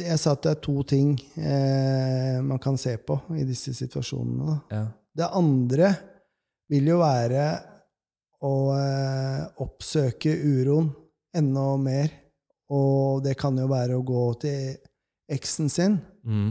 Jeg 0.00 0.18
sa 0.22 0.32
at 0.32 0.44
det 0.46 0.52
er 0.54 0.62
to 0.64 0.82
ting 0.88 1.12
eh, 1.36 2.38
man 2.40 2.60
kan 2.62 2.78
se 2.80 2.94
på 2.96 3.18
i 3.36 3.44
disse 3.44 3.74
situasjonene. 3.76 4.56
Ja. 4.72 4.86
Det 5.20 5.28
andre 5.36 5.90
vil 6.70 6.88
jo 6.92 7.00
være 7.02 7.44
å 8.46 8.54
eh, 8.72 9.42
oppsøke 9.60 10.32
uroen 10.32 10.88
enda 11.36 11.66
mer. 11.82 12.14
Og 12.70 13.20
det 13.24 13.34
kan 13.38 13.58
jo 13.58 13.66
være 13.70 13.98
å 13.98 14.06
gå 14.06 14.24
til 14.46 14.78
eksen 15.30 15.68
sin 15.72 16.00
Mm. 16.20 16.50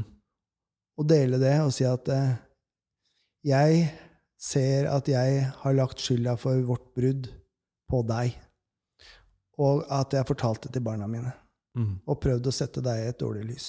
og 0.98 1.06
dele 1.06 1.38
det 1.38 1.52
og 1.62 1.70
si 1.76 1.86
at 1.86 2.08
eh, 2.10 2.32
jeg 3.46 3.84
ser 4.42 4.88
at 4.90 5.06
jeg 5.08 5.44
har 5.62 5.76
lagt 5.78 6.02
skylda 6.02 6.34
for 6.42 6.58
vårt 6.66 6.88
brudd 6.98 7.28
på 7.86 8.00
deg, 8.10 8.34
og 9.62 9.84
at 9.94 10.10
jeg 10.10 10.24
har 10.24 10.30
fortalt 10.30 10.64
det 10.66 10.74
til 10.74 10.86
barna 10.88 11.06
mine 11.06 11.36
Mm. 11.78 12.00
og 12.10 12.18
prøvd 12.20 12.50
å 12.50 12.54
sette 12.54 12.82
deg 12.84 13.04
i 13.04 13.10
et 13.12 13.20
dårlig 13.22 13.44
lys. 13.52 13.68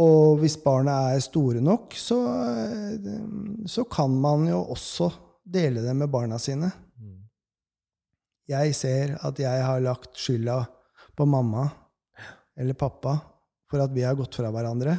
Og 0.00 0.38
hvis 0.40 0.56
barna 0.62 1.12
er 1.12 1.20
store 1.20 1.60
nok, 1.60 1.94
så, 1.98 2.18
eh, 2.54 3.10
så 3.68 3.84
kan 3.84 4.14
man 4.22 4.46
jo 4.48 4.62
også 4.72 5.10
dele 5.44 5.82
det 5.84 5.94
med 5.96 6.10
barna 6.10 6.38
sine. 6.38 6.70
Mm. 6.96 7.28
Jeg 8.48 8.74
ser 8.78 9.18
at 9.20 9.38
jeg 9.38 9.66
har 9.66 9.84
lagt 9.84 10.16
skylda 10.16 10.62
på 11.16 11.26
mamma 11.28 11.68
eller 12.56 12.78
pappa 12.78 13.18
for 13.70 13.82
at 13.84 13.92
vi 13.92 14.06
har 14.06 14.16
gått 14.18 14.40
fra 14.40 14.50
hverandre. 14.50 14.96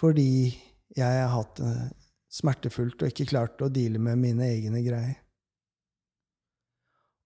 Fordi 0.00 0.56
jeg 0.96 1.20
har 1.20 1.34
hatt 1.34 1.60
det 1.60 1.74
smertefullt 2.30 3.02
og 3.02 3.10
ikke 3.10 3.28
klart 3.32 3.62
å 3.62 3.68
deale 3.72 3.98
med 3.98 4.20
mine 4.22 4.46
egne 4.46 4.82
greier. 4.86 5.16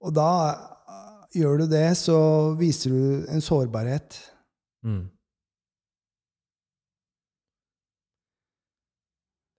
Og 0.04 0.12
da 0.16 0.30
gjør 1.34 1.64
du 1.64 1.66
det, 1.70 1.86
så 1.98 2.16
viser 2.58 2.94
du 2.94 3.26
en 3.32 3.44
sårbarhet. 3.44 4.18
Mm. 4.86 5.04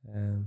Eh, 0.09 0.43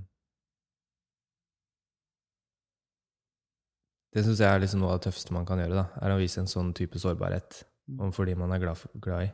Det 4.19 4.25
syns 4.25 4.41
jeg 4.41 4.51
er 4.51 4.63
liksom 4.63 4.81
noe 4.83 4.95
av 4.95 4.99
det 4.99 5.07
tøffeste 5.07 5.35
man 5.37 5.45
kan 5.47 5.61
gjøre. 5.61 5.77
da, 5.77 5.85
er 6.03 6.15
å 6.15 6.19
vise 6.19 6.41
en 6.41 6.49
sånn 6.51 6.73
type 6.75 6.99
sårbarhet 6.99 7.61
overfor 7.99 8.27
de 8.27 8.35
man 8.41 8.51
er 8.51 8.63
glad, 8.63 8.81
for, 8.81 8.91
glad 9.05 9.29
i. 9.29 9.31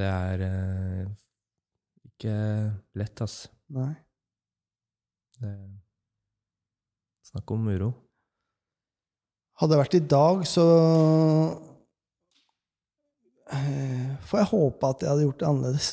Det 0.00 0.08
er 0.08 0.42
eh, 0.44 1.04
ikke 2.10 2.34
lett, 2.98 3.22
ass. 3.24 3.36
Nei. 3.76 3.92
Det, 5.38 5.52
snakk 7.30 7.54
om 7.54 7.70
uro. 7.70 7.92
Hadde 9.60 9.74
det 9.74 9.80
vært 9.84 9.94
i 9.98 10.02
dag, 10.10 10.40
så 10.50 10.64
eh, 13.52 14.14
får 14.26 14.40
jeg 14.42 14.50
håpe 14.50 14.90
at 14.90 15.04
jeg 15.04 15.12
hadde 15.12 15.26
gjort 15.28 15.42
det 15.42 15.50
annerledes. 15.50 15.90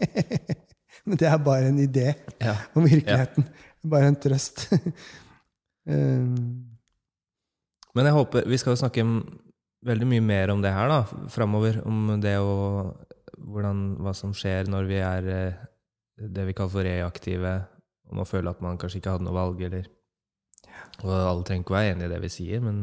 Men 1.06 1.20
det 1.20 1.28
er 1.30 1.38
bare 1.44 1.70
en 1.70 1.78
idé 1.82 2.08
Ja. 2.42 2.56
om 2.76 2.84
virkeligheten. 2.86 3.46
Bare 3.90 4.10
en 4.10 4.18
trøst. 4.20 4.66
um. 5.86 6.66
Men 7.94 8.06
jeg 8.06 8.14
håper 8.14 8.44
Vi 8.46 8.58
skal 8.60 8.76
jo 8.76 8.78
snakke 8.84 9.02
veldig 9.82 10.06
mye 10.06 10.22
mer 10.22 10.52
om 10.52 10.60
det 10.62 10.70
her 10.74 10.90
da, 10.92 11.00
framover. 11.32 11.80
Om 11.86 12.20
det 12.22 12.36
og 12.38 12.92
hvordan, 13.40 13.80
hva 14.04 14.12
som 14.14 14.34
skjer 14.36 14.68
når 14.70 14.86
vi 14.90 14.98
er 15.02 15.30
eh, 15.34 15.64
det 16.20 16.44
vi 16.50 16.54
kaller 16.54 16.74
for 16.74 16.86
reaktive. 16.86 17.54
Om 18.10 18.20
å 18.22 18.26
føle 18.28 18.50
at 18.52 18.60
man 18.62 18.78
kanskje 18.78 18.98
ikke 19.00 19.14
hadde 19.16 19.26
noe 19.26 19.34
valg, 19.38 19.60
eller 19.62 19.86
Og 21.04 21.12
alle 21.12 21.44
trenger 21.46 21.64
ikke 21.64 21.74
å 21.74 21.78
være 21.78 21.92
enig 21.94 22.08
i 22.08 22.12
det 22.12 22.18
vi 22.24 22.32
sier, 22.32 22.64
men 22.64 22.82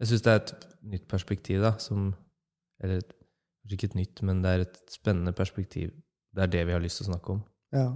jeg 0.00 0.10
syns 0.10 0.22
det 0.24 0.32
er 0.32 0.40
et 0.40 0.68
nytt 0.94 1.08
perspektiv, 1.10 1.64
da, 1.64 1.74
som 1.82 2.12
Eller 2.80 3.02
kanskje 3.60 3.76
ikke 3.76 3.88
et 3.90 3.98
nytt, 3.98 4.22
men 4.24 4.38
det 4.40 4.50
er 4.50 4.62
et 4.64 4.78
spennende 4.88 5.34
perspektiv. 5.36 5.90
Det 6.32 6.46
er 6.46 6.52
det 6.54 6.62
vi 6.64 6.72
har 6.72 6.80
lyst 6.80 6.96
til 7.00 7.08
å 7.08 7.12
snakke 7.12 7.34
om. 7.36 7.42
ja. 7.76 7.90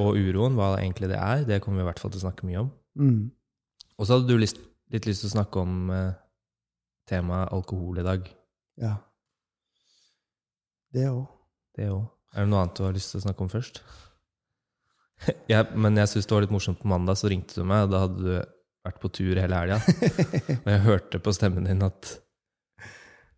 Og 0.00 0.16
uroen, 0.16 0.54
hva 0.56 0.78
egentlig 0.78 1.10
det 1.10 1.18
er, 1.18 1.44
det 1.44 1.60
kommer 1.60 1.82
vi 1.82 1.84
i 1.84 1.88
hvert 1.90 2.00
fall 2.00 2.10
til 2.10 2.22
å 2.22 2.24
snakke 2.24 2.46
mye 2.48 2.60
om. 2.62 2.68
Mm. 2.96 3.30
Og 3.98 4.06
så 4.06 4.16
hadde 4.16 4.30
du 4.30 4.40
lyst, 4.40 4.60
litt 4.94 5.06
lyst 5.06 5.24
til 5.24 5.28
å 5.28 5.34
snakke 5.34 5.60
om 5.60 5.90
eh, 5.92 6.14
temaet 7.10 7.52
alkohol 7.52 8.00
i 8.00 8.06
dag. 8.06 8.30
ja. 8.80 8.94
Det 10.92 11.06
òg. 11.08 11.24
Det 11.76 11.86
òg. 11.88 12.04
Er 12.32 12.44
det 12.44 12.50
noe 12.52 12.62
annet 12.62 12.76
du 12.76 12.82
har 12.84 12.92
lyst 12.92 13.14
til 13.14 13.20
å 13.20 13.24
snakke 13.24 13.44
om 13.44 13.50
først? 13.52 13.80
ja, 15.52 15.62
men 15.72 15.96
jeg 15.96 16.10
syns 16.10 16.28
det 16.28 16.34
var 16.34 16.44
litt 16.44 16.52
morsomt 16.52 16.80
på 16.82 16.90
mandag, 16.90 17.16
så 17.20 17.30
ringte 17.32 17.56
du 17.56 17.64
meg, 17.64 17.86
og 17.86 17.94
da 17.94 18.02
hadde 18.04 18.20
du 18.20 18.32
vært 18.86 19.00
på 19.02 19.10
tur 19.14 19.38
hele 19.38 19.58
helga. 19.62 19.78
og 20.64 20.70
jeg 20.72 20.84
hørte 20.86 21.20
på 21.22 21.34
stemmen 21.36 21.68
din 21.70 21.82
at 21.86 22.18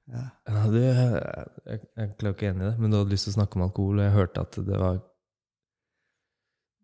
Ja. 0.05 0.21
ja, 0.49 0.63
du, 0.69 0.75
jeg, 0.85 1.21
jeg, 1.65 1.79
jeg 1.97 2.11
ikke 2.35 2.49
enig 2.51 2.61
i 2.61 2.67
det, 2.69 2.75
men 2.79 2.91
du 2.93 2.99
hadde 2.99 3.15
lyst 3.15 3.25
til 3.25 3.33
å 3.33 3.37
snakke 3.39 3.57
om 3.57 3.63
alkohol, 3.65 4.03
og 4.03 4.05
jeg 4.05 4.13
hørte 4.13 4.43
at 4.45 4.59
det 4.67 4.77
var 4.81 4.99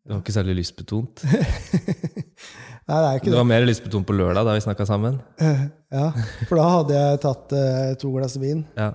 Det 0.00 0.14
var 0.14 0.22
ikke 0.22 0.32
særlig 0.32 0.54
lystbetont. 0.56 1.20
Nei, 2.88 2.96
det 2.96 3.08
er 3.10 3.18
ikke 3.18 3.26
Det 3.28 3.34
det. 3.34 3.36
var 3.42 3.44
mer 3.50 3.66
lystbetont 3.68 4.06
på 4.08 4.16
lørdag, 4.16 4.46
da 4.48 4.54
vi 4.56 4.62
snakka 4.64 4.86
sammen. 4.88 5.18
Ja, 5.92 6.06
for 6.48 6.56
da 6.56 6.64
hadde 6.78 6.96
jeg 6.96 7.20
tatt 7.26 7.52
eh, 7.54 7.92
to 8.00 8.08
glass 8.16 8.38
vin. 8.40 8.64
Ja. 8.80 8.88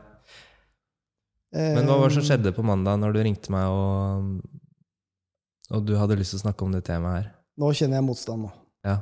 Men 1.56 1.86
hva 1.88 2.00
var 2.02 2.10
det 2.10 2.18
som 2.18 2.26
skjedde 2.28 2.52
på 2.58 2.66
mandag 2.66 2.98
når 3.00 3.14
du 3.16 3.20
ringte 3.24 3.54
meg 3.54 3.70
og, 3.72 4.42
og 5.72 5.86
du 5.88 5.94
hadde 6.02 6.18
lyst 6.20 6.34
til 6.34 6.42
å 6.42 6.46
snakke 6.50 6.66
om 6.66 6.74
det 6.76 6.82
temaet 6.90 7.22
her? 7.22 7.30
Nå 7.62 7.70
kjenner 7.78 8.02
jeg 8.02 8.08
motstand 8.10 8.44
nå. 8.48 8.50
Ja. 8.84 8.98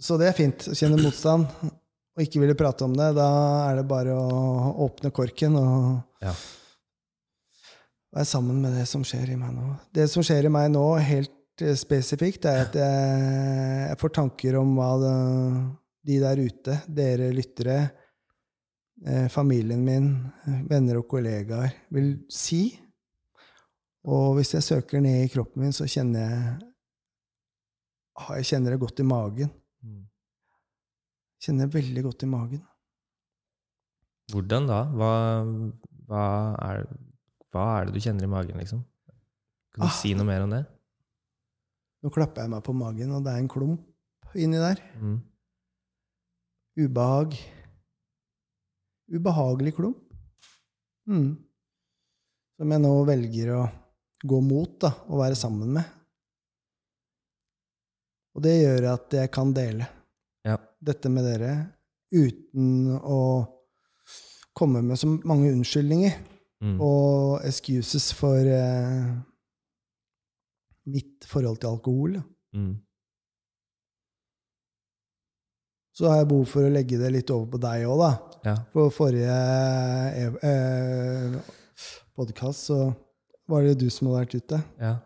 Så 0.00 0.16
det 0.20 0.30
er 0.30 0.36
fint 0.36 0.64
å 0.70 0.76
kjenne 0.76 1.00
motstand 1.00 1.48
og 1.60 2.22
ikke 2.24 2.40
ville 2.42 2.56
prate 2.58 2.86
om 2.86 2.94
det. 2.96 3.10
Da 3.18 3.26
er 3.68 3.80
det 3.80 3.86
bare 3.90 4.14
å 4.16 4.72
åpne 4.86 5.12
korken 5.14 5.56
og 5.60 6.24
Ja. 6.24 6.32
være 8.12 8.26
sammen 8.26 8.62
med 8.62 8.74
det 8.78 8.86
som 8.88 9.04
skjer 9.06 9.30
i 9.34 9.36
meg 9.38 9.52
nå. 9.54 9.74
Det 9.92 10.08
som 10.10 10.24
skjer 10.26 10.48
i 10.48 10.52
meg 10.52 10.70
nå, 10.72 10.84
helt 11.04 11.62
eh, 11.62 11.76
spesifikt, 11.78 12.44
er 12.48 12.64
at 12.66 12.74
jeg, 12.80 13.88
jeg 13.90 13.98
får 14.00 14.12
tanker 14.16 14.56
om 14.58 14.72
hva 14.76 14.90
det, 15.04 15.14
de 16.10 16.18
der 16.24 16.40
ute, 16.40 16.78
dere 16.88 17.28
lyttere, 17.36 17.78
eh, 19.06 19.28
familien 19.28 19.84
min, 19.84 20.10
venner 20.68 20.98
og 21.02 21.06
kollegaer, 21.12 21.72
vil 21.92 22.14
si. 22.32 22.64
Og 24.08 24.34
hvis 24.38 24.54
jeg 24.56 24.64
søker 24.64 25.00
ned 25.04 25.26
i 25.26 25.30
kroppen 25.32 25.60
min, 25.62 25.72
så 25.76 25.84
kjenner 25.84 26.20
jeg 26.26 26.66
Jeg 28.36 28.44
kjenner 28.50 28.74
det 28.74 28.80
godt 28.82 29.00
i 29.00 29.04
magen. 29.06 29.48
Kjenner 31.40 31.66
jeg 31.66 31.74
veldig 31.78 32.02
godt 32.04 32.24
i 32.26 32.28
magen. 32.30 32.62
Hvordan 34.30 34.66
da? 34.68 34.80
Hva, 34.94 35.12
hva, 36.10 36.24
er, 36.68 36.84
hva 37.50 37.64
er 37.78 37.88
det 37.88 37.94
du 37.96 38.02
kjenner 38.04 38.26
i 38.26 38.30
magen, 38.30 38.60
liksom? 38.60 38.82
Kan 39.74 39.86
du 39.86 39.88
Ah. 39.88 39.94
si 39.96 40.12
noe 40.14 40.26
mer 40.28 40.44
om 40.44 40.50
det? 40.52 40.64
Nå 42.02 42.10
klapper 42.12 42.42
jeg 42.44 42.50
meg 42.52 42.62
på 42.64 42.74
magen, 42.76 43.10
og 43.16 43.24
det 43.24 43.32
er 43.32 43.40
en 43.42 43.48
klump 43.50 44.34
inni 44.34 44.60
der. 44.60 44.80
Mm. 45.00 45.18
Ubehag. 46.80 47.34
Ubehagelig 49.10 49.74
klump. 49.76 49.98
Mm. 51.10 51.34
Som 52.56 52.72
jeg 52.76 52.80
nå 52.84 52.92
velger 53.08 53.54
å 53.56 53.62
gå 54.22 54.40
mot, 54.44 54.76
da, 54.80 54.92
og 55.08 55.22
være 55.24 55.36
sammen 55.38 55.72
med. 55.78 55.84
Og 58.36 58.44
det 58.44 58.54
gjør 58.62 58.86
at 58.94 59.16
jeg 59.16 59.30
kan 59.34 59.52
dele. 59.56 59.88
Dette 60.80 61.10
med 61.12 61.24
dere 61.28 61.52
uten 62.12 62.96
å 62.96 63.20
komme 64.56 64.82
med 64.82 64.98
så 64.98 65.06
mange 65.24 65.52
unnskyldninger 65.54 66.26
Mm. 66.60 66.74
og 66.84 67.40
excuses 67.48 68.10
for 68.12 68.36
eh, 68.44 69.06
mitt 70.92 71.24
forhold 71.24 71.56
til 71.62 71.70
alkohol. 71.70 72.18
Mm. 72.52 72.74
Så 75.96 76.08
har 76.10 76.18
jeg 76.20 76.28
behov 76.28 76.44
for 76.52 76.64
å 76.68 76.72
legge 76.72 76.98
det 77.00 77.10
litt 77.14 77.32
over 77.32 77.48
på 77.54 77.60
deg 77.64 77.86
òg, 77.88 78.02
da. 78.02 78.10
Ja. 78.44 78.54
På 78.72 78.86
forrige 78.92 79.38
eh, 80.44 81.38
podkast 82.16 82.68
så 82.70 82.78
var 83.48 83.64
det 83.64 83.78
du 83.80 83.88
som 83.88 84.08
hadde 84.10 84.20
vært 84.26 84.36
ute. 84.42 84.60
ja. 84.84 84.98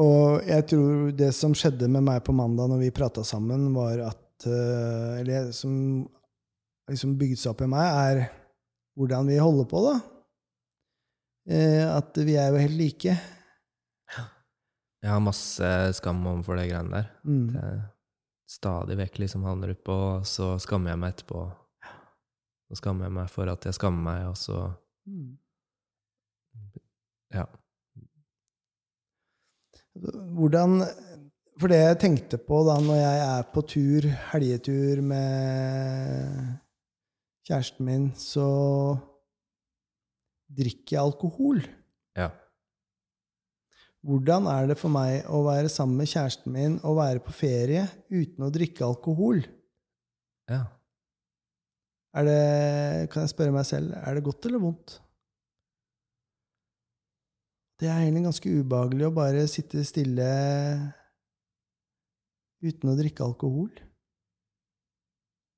Og 0.00 0.46
jeg 0.48 0.66
tror 0.70 1.10
det 1.16 1.30
som 1.36 1.54
skjedde 1.56 1.88
med 1.92 2.06
meg 2.06 2.22
på 2.24 2.34
mandag 2.36 2.70
når 2.70 2.80
vi 2.86 2.94
prata 2.94 3.24
sammen, 3.26 3.68
var 3.76 4.00
at 4.08 4.46
eh, 4.48 5.20
Eller 5.20 5.50
som 5.52 5.74
liksom 6.90 7.18
bygde 7.20 7.38
seg 7.38 7.52
opp 7.52 7.60
i 7.66 7.70
meg, 7.70 7.86
er 7.86 8.22
hvordan 8.98 9.28
vi 9.30 9.36
holder 9.38 9.68
på, 9.70 9.82
da. 9.84 9.94
Eh, 11.50 11.84
at 11.86 12.16
vi 12.18 12.34
er 12.40 12.50
jo 12.50 12.62
helt 12.62 12.78
like. 12.78 13.14
Jeg 15.00 15.08
har 15.08 15.22
masse 15.24 15.70
skam 15.96 16.18
overfor 16.26 16.58
det 16.58 16.66
greiene 16.72 16.98
der. 16.98 17.12
Mm. 17.24 17.46
Det 17.54 17.70
stadig 18.50 18.96
vekk 18.98 19.20
liksom 19.22 19.46
havner 19.46 19.76
oppå, 19.76 19.96
og 20.18 20.26
så 20.26 20.56
skammer 20.62 20.92
jeg 20.92 21.00
meg 21.00 21.14
etterpå. 21.14 21.44
Så 22.70 22.78
skammer 22.80 23.06
jeg 23.06 23.14
meg 23.20 23.30
for 23.30 23.50
at 23.52 23.66
jeg 23.66 23.76
skammer 23.78 24.06
meg, 24.10 24.30
og 24.32 24.38
så 24.38 24.70
Mm. 25.10 25.38
Ja. 27.34 27.44
Hvordan 29.94 30.84
For 31.60 31.68
det 31.68 31.80
jeg 31.80 31.98
tenkte 32.00 32.38
på 32.40 32.62
da 32.64 32.78
når 32.80 32.96
jeg 32.96 33.22
er 33.26 33.48
på 33.52 33.62
tur, 33.68 34.06
helgetur 34.30 35.02
med 35.04 36.46
kjæresten 37.44 37.84
min, 37.84 38.06
så 38.16 38.46
drikker 40.56 40.96
jeg 40.96 41.02
alkohol. 41.02 41.60
Ja. 42.16 42.30
Hvordan 44.00 44.48
er 44.48 44.70
det 44.70 44.78
for 44.80 44.88
meg 44.94 45.28
å 45.28 45.42
være 45.44 45.68
sammen 45.68 46.00
med 46.00 46.08
kjæresten 46.08 46.54
min 46.54 46.78
og 46.80 46.96
være 47.02 47.20
på 47.26 47.34
ferie 47.36 47.84
uten 48.08 48.46
å 48.46 48.52
drikke 48.54 48.86
alkohol? 48.86 49.44
ja. 50.48 50.64
Er 52.10 52.26
det, 52.26 53.10
kan 53.12 53.22
jeg 53.22 53.30
spørre 53.30 53.54
meg 53.54 53.66
selv, 53.68 53.92
er 53.94 54.16
det 54.16 54.24
godt 54.26 54.46
eller 54.48 54.62
vondt? 54.64 54.96
Det 57.80 57.88
er 57.88 58.02
egentlig 58.02 58.26
ganske 58.26 58.50
ubehagelig 58.60 59.06
å 59.08 59.14
bare 59.16 59.46
sitte 59.48 59.80
stille 59.88 60.26
uten 62.60 62.90
å 62.92 62.96
drikke 62.98 63.24
alkohol. 63.24 63.70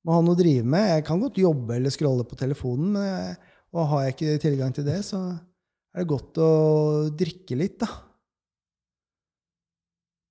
Må 0.06 0.14
ha 0.14 0.22
noe 0.22 0.36
å 0.36 0.38
drive 0.38 0.66
med. 0.66 0.86
Jeg 0.96 1.04
kan 1.08 1.22
godt 1.22 1.40
jobbe 1.42 1.76
eller 1.76 1.94
scrolle 1.94 2.26
på 2.26 2.38
telefonen, 2.38 2.92
men 2.94 3.08
jeg, 3.08 3.34
og 3.74 3.88
har 3.90 4.04
jeg 4.04 4.14
ikke 4.14 4.42
tilgang 4.44 4.74
til 4.76 4.86
det, 4.86 5.00
så 5.06 5.20
er 5.32 6.02
det 6.02 6.10
godt 6.12 6.38
å 6.42 6.50
drikke 7.18 7.58
litt, 7.58 7.78
da. 7.82 7.90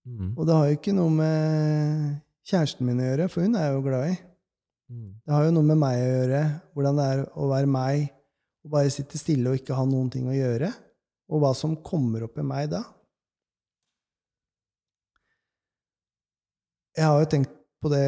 Mm. 0.08 0.32
Og 0.34 0.48
det 0.48 0.56
har 0.58 0.70
jo 0.70 0.78
ikke 0.78 0.96
noe 0.96 1.14
med 1.14 2.14
kjæresten 2.48 2.88
min 2.88 3.02
å 3.04 3.10
gjøre, 3.10 3.28
for 3.32 3.46
hun 3.46 3.58
er 3.58 3.68
jeg 3.68 3.76
jo 3.76 3.84
glad 3.86 4.14
i. 4.14 4.16
Mm. 4.92 5.10
Det 5.26 5.36
har 5.36 5.44
jo 5.48 5.56
noe 5.58 5.70
med 5.74 5.82
meg 5.84 6.00
å 6.00 6.08
gjøre, 6.14 6.42
hvordan 6.72 7.02
det 7.02 7.10
er 7.12 7.26
å 7.36 7.50
være 7.52 7.72
meg 7.76 8.08
og 8.62 8.74
bare 8.78 8.94
sitte 8.94 9.20
stille 9.20 9.52
og 9.52 9.60
ikke 9.60 9.76
ha 9.78 9.86
noen 9.90 10.10
ting 10.14 10.28
å 10.30 10.36
gjøre, 10.36 10.72
og 11.32 11.42
hva 11.42 11.54
som 11.56 11.78
kommer 11.86 12.28
opp 12.28 12.38
i 12.40 12.46
meg 12.46 12.70
da. 12.74 12.84
Jeg 16.98 17.08
har 17.08 17.22
jo 17.22 17.30
tenkt 17.32 17.54
på 17.82 17.90
det 17.90 18.04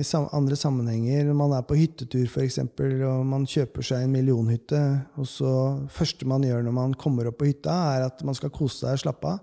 i 0.00 0.04
andre 0.32 0.56
sammenhenger. 0.56 1.26
Når 1.26 1.36
man 1.36 1.52
er 1.56 1.64
på 1.68 1.76
hyttetur, 1.76 2.24
f.eks., 2.30 2.60
og 2.62 3.26
man 3.28 3.44
kjøper 3.48 3.84
seg 3.84 4.06
en 4.06 4.14
millionhytte, 4.14 4.80
og 5.20 5.28
så 5.28 5.52
første 5.92 6.28
man 6.28 6.46
gjør 6.46 6.64
når 6.64 6.76
man 6.78 6.94
kommer 6.98 7.28
opp 7.28 7.40
på 7.42 7.50
hytta, 7.50 7.74
er 7.96 8.06
at 8.06 8.22
man 8.24 8.38
skal 8.38 8.54
kose 8.54 8.86
seg 8.86 8.96
og 8.96 9.02
slappe 9.04 9.34
av. 9.34 9.42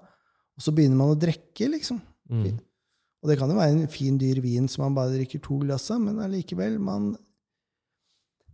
Og 0.58 0.66
så 0.66 0.74
begynner 0.76 0.98
man 1.00 1.14
å 1.14 1.20
drikke, 1.20 1.70
liksom. 1.76 2.02
Mm. 2.32 2.58
Og 3.20 3.30
det 3.30 3.38
kan 3.40 3.52
jo 3.52 3.60
være 3.60 3.76
en 3.76 3.92
fin, 3.92 4.18
dyr 4.20 4.40
vin 4.44 4.68
som 4.72 4.86
man 4.88 4.96
bare 4.96 5.14
drikker 5.18 5.44
to 5.44 5.60
glass 5.62 5.90
av, 5.94 6.02
men 6.02 6.22
allikevel 6.24 6.80
man, 6.82 7.12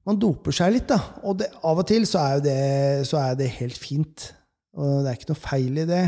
man 0.06 0.20
doper 0.22 0.56
seg 0.58 0.74
litt, 0.74 0.90
da. 0.90 1.00
Og 1.24 1.40
det, 1.40 1.52
av 1.64 1.80
og 1.80 1.88
til 1.90 2.08
så 2.10 2.26
er, 2.26 2.36
jo 2.38 2.46
det, 2.50 2.60
så 3.08 3.22
er 3.22 3.40
det 3.40 3.54
helt 3.62 3.80
fint. 3.80 4.34
Og 4.76 5.04
det 5.04 5.12
er 5.12 5.20
ikke 5.20 5.32
noe 5.32 5.40
feil 5.40 5.80
i 5.84 5.88
det. 5.88 6.06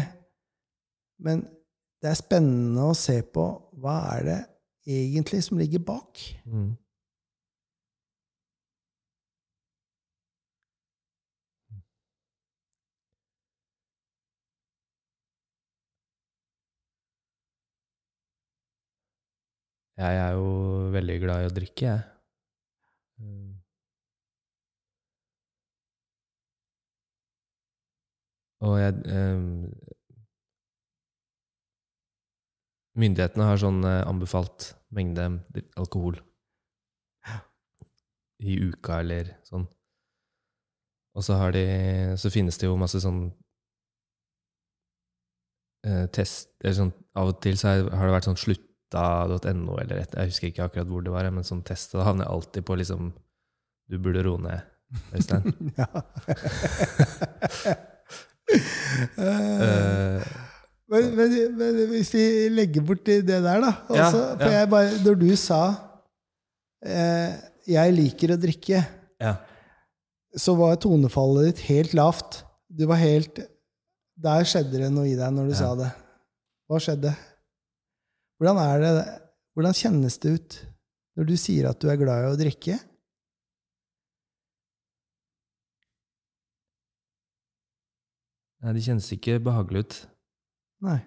Men 1.24 1.46
det 2.02 2.12
er 2.12 2.20
spennende 2.20 2.90
å 2.92 2.98
se 2.98 3.22
på 3.24 3.46
hva 3.82 4.02
er 4.18 4.28
det 4.28 4.42
egentlig 4.88 5.42
som 5.46 5.60
ligger 5.60 5.84
bak. 5.88 6.20
Mm. 6.46 6.76
Jeg 19.98 20.18
er 20.22 20.36
jo 20.38 20.50
veldig 20.94 21.16
glad 21.24 21.42
i 21.42 21.48
å 21.50 21.54
drikke, 21.56 21.88
jeg. 21.90 22.04
Og 28.66 28.80
jeg 28.82 28.96
eh, 29.14 29.42
Myndighetene 32.98 33.46
har 33.46 33.60
sånn 33.62 33.84
eh, 33.86 34.02
anbefalt 34.10 34.72
mengde 34.96 35.28
alkohol 35.78 36.18
i 38.42 38.56
uka 38.70 39.02
eller 39.02 39.36
sånn. 39.46 39.66
Og 41.18 41.26
så, 41.26 41.38
har 41.38 41.54
de, 41.54 41.64
så 42.22 42.30
finnes 42.34 42.58
det 42.62 42.68
jo 42.68 42.78
masse 42.78 43.02
sånn 43.02 43.24
eh, 45.86 46.06
test 46.14 46.54
eller 46.62 46.78
sånn, 46.78 46.94
Av 47.18 47.32
og 47.32 47.40
til 47.42 47.58
så 47.58 47.74
har 47.74 48.06
det 48.06 48.14
vært 48.14 48.28
sånn 48.30 48.38
slutta.no 48.38 49.80
eller 49.82 50.04
et, 50.04 50.14
Jeg 50.14 50.34
husker 50.34 50.52
ikke 50.52 50.68
akkurat 50.68 50.92
hvor 50.92 51.06
det 51.06 51.14
var, 51.14 51.30
men 51.34 51.48
sånn 51.48 51.66
test. 51.66 51.96
Og 51.96 52.02
da 52.02 52.10
havner 52.12 52.28
jeg 52.28 52.34
alltid 52.36 52.68
på 52.70 52.78
liksom 52.78 53.12
Du 53.90 53.98
burde 53.98 54.26
roe 54.26 54.42
ned, 54.44 54.60
Øystein. 55.18 55.46
Eh, 59.18 60.24
Men, 60.88 61.10
men, 61.18 61.34
men 61.60 61.80
hvis 61.92 62.14
vi 62.16 62.22
legger 62.56 62.86
bort 62.88 63.02
det 63.04 63.26
der, 63.28 63.42
da 63.44 63.74
Ja, 63.92 64.06
altså, 64.06 64.22
For 64.40 64.54
jeg 64.56 64.70
bare, 64.72 64.94
Når 65.04 65.18
du 65.20 65.32
sa 65.36 65.62
eh, 66.86 67.34
'jeg 67.68 67.92
liker 67.98 68.32
å 68.32 68.38
drikke', 68.40 68.86
ja. 69.20 69.34
så 70.38 70.56
var 70.56 70.78
tonefallet 70.80 71.50
ditt 71.50 71.66
helt 71.68 71.94
lavt. 71.94 72.44
Du 72.72 72.86
var 72.88 72.96
helt 73.02 73.42
Der 74.18 74.48
skjedde 74.48 74.80
det 74.80 74.92
noe 74.94 75.10
i 75.12 75.18
deg 75.20 75.34
når 75.36 75.50
du 75.52 75.56
sa 75.60 75.76
det. 75.76 75.92
Hva 76.70 76.80
skjedde? 76.80 77.12
Hvordan 78.40 78.58
er 78.64 78.80
det 78.80 78.94
Hvordan 79.58 79.74
kjennes 79.74 80.18
det 80.24 80.32
ut 80.38 80.58
når 81.18 81.26
du 81.28 81.36
sier 81.38 81.68
at 81.70 81.80
du 81.82 81.90
er 81.90 81.98
glad 82.00 82.24
i 82.24 82.32
å 82.32 82.40
drikke? 82.40 82.80
Nei, 88.64 88.74
det 88.74 88.84
kjennes 88.86 89.08
ikke 89.14 89.38
behagelig 89.44 89.84
ut. 89.86 89.98
Nei. 90.88 90.98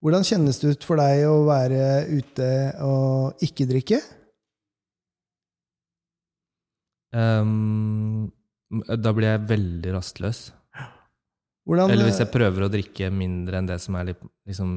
Hvordan 0.00 0.24
kjennes 0.24 0.60
det 0.62 0.74
ut 0.74 0.86
for 0.88 1.00
deg 1.00 1.26
å 1.28 1.42
være 1.44 1.82
ute 2.08 2.48
og 2.84 3.42
ikke 3.44 3.66
drikke? 3.68 4.00
Um, 7.12 8.30
da 8.70 9.12
blir 9.16 9.32
jeg 9.32 9.48
veldig 9.50 9.92
rastløs. 9.96 10.46
Hvordan, 11.68 11.92
Eller 11.92 12.08
hvis 12.08 12.20
jeg 12.22 12.32
prøver 12.32 12.64
å 12.64 12.70
drikke 12.72 13.10
mindre 13.12 13.60
enn 13.60 13.68
det 13.68 13.76
som 13.82 13.98
er 14.00 14.12
litt, 14.12 14.22
liksom, 14.48 14.72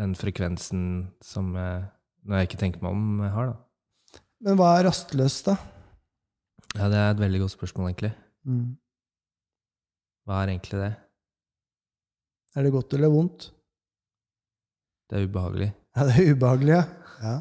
den 0.00 0.14
frekvensen 0.16 0.84
som 1.24 1.52
når 1.52 2.40
jeg 2.40 2.48
ikke 2.48 2.60
tenker 2.62 2.84
meg 2.84 2.96
om, 2.96 3.20
jeg 3.24 3.34
har. 3.34 3.52
da. 3.52 4.22
Men 4.40 4.56
hva 4.56 4.72
er 4.78 4.88
rastløs, 4.88 5.36
da? 5.44 5.58
Ja, 6.78 6.88
Det 6.88 6.96
er 6.98 7.10
et 7.10 7.18
veldig 7.20 7.40
godt 7.40 7.54
spørsmål, 7.56 7.90
egentlig. 7.90 8.12
Mm. 8.46 8.76
Hva 10.26 10.42
er 10.44 10.52
egentlig 10.54 10.80
det? 10.80 10.92
Er 12.56 12.62
det 12.66 12.72
godt 12.74 12.94
eller 12.94 13.10
vondt? 13.12 13.50
Det 15.10 15.18
er 15.18 15.26
ubehagelig. 15.28 15.70
Ja, 15.96 16.04
det 16.06 16.16
er 16.22 16.34
ubehagelig, 16.34 16.74
ja. 16.76 16.82
ja. 17.22 17.36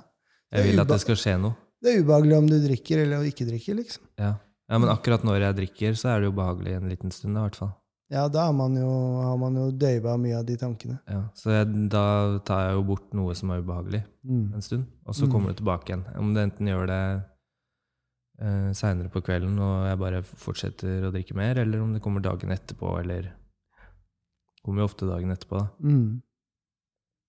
Jeg 0.52 0.66
vil 0.72 0.82
at 0.82 0.88
det 0.90 1.00
skal 1.04 1.16
skje 1.22 1.36
noe. 1.42 1.56
Det 1.82 1.94
er 1.94 2.02
ubehagelig 2.04 2.38
om 2.38 2.48
du 2.50 2.56
drikker 2.64 3.04
eller 3.06 3.28
ikke 3.30 3.46
drikker, 3.48 3.78
liksom. 3.78 4.04
Ja. 4.20 4.34
ja, 4.70 4.78
Men 4.82 4.90
akkurat 4.90 5.24
når 5.24 5.38
jeg 5.46 5.58
drikker, 5.62 5.94
så 6.00 6.10
er 6.16 6.20
det 6.24 6.32
jo 6.32 6.38
behagelig 6.40 6.74
en 6.80 6.90
liten 6.90 7.12
stund. 7.14 7.38
i 7.38 7.44
hvert 7.46 7.56
fall. 7.62 7.72
Ja, 8.10 8.24
da 8.28 8.48
man 8.52 8.74
jo, 8.74 8.90
har 9.22 9.38
man 9.38 9.54
jo 9.60 9.68
døyva 9.72 10.16
mye 10.18 10.40
av 10.40 10.46
de 10.48 10.56
tankene. 10.58 10.98
Ja, 11.08 11.28
Så 11.38 11.52
jeg, 11.54 11.70
da 11.94 12.40
tar 12.42 12.64
jeg 12.66 12.80
jo 12.80 12.84
bort 12.90 13.14
noe 13.14 13.36
som 13.38 13.52
er 13.54 13.62
ubehagelig 13.62 14.04
Mm. 14.26 14.54
en 14.56 14.62
stund, 14.66 14.86
og 15.06 15.14
så 15.16 15.26
Mm. 15.28 15.32
kommer 15.32 15.48
det 15.54 15.58
tilbake 15.62 15.86
igjen. 15.94 16.06
Om 16.18 16.34
det 16.34 16.44
enten 16.50 16.68
gjør 16.68 16.88
det 16.88 17.24
eh, 18.42 18.70
seinere 18.78 19.12
på 19.14 19.22
kvelden 19.26 19.60
og 19.64 19.88
jeg 19.90 20.00
bare 20.02 20.24
fortsetter 20.24 21.08
å 21.08 21.12
drikke 21.16 21.38
mer, 21.38 21.62
eller 21.62 21.84
om 21.84 21.94
det 21.96 22.02
kommer 22.04 22.24
dagen 22.26 22.56
etterpå, 22.56 22.96
eller 23.02 23.30
det 23.30 23.36
Kommer 24.60 24.84
jo 24.84 24.90
ofte 24.90 25.08
dagen 25.08 25.32
etterpå, 25.32 25.56
da. 25.56 25.68
Mm. 25.80 26.22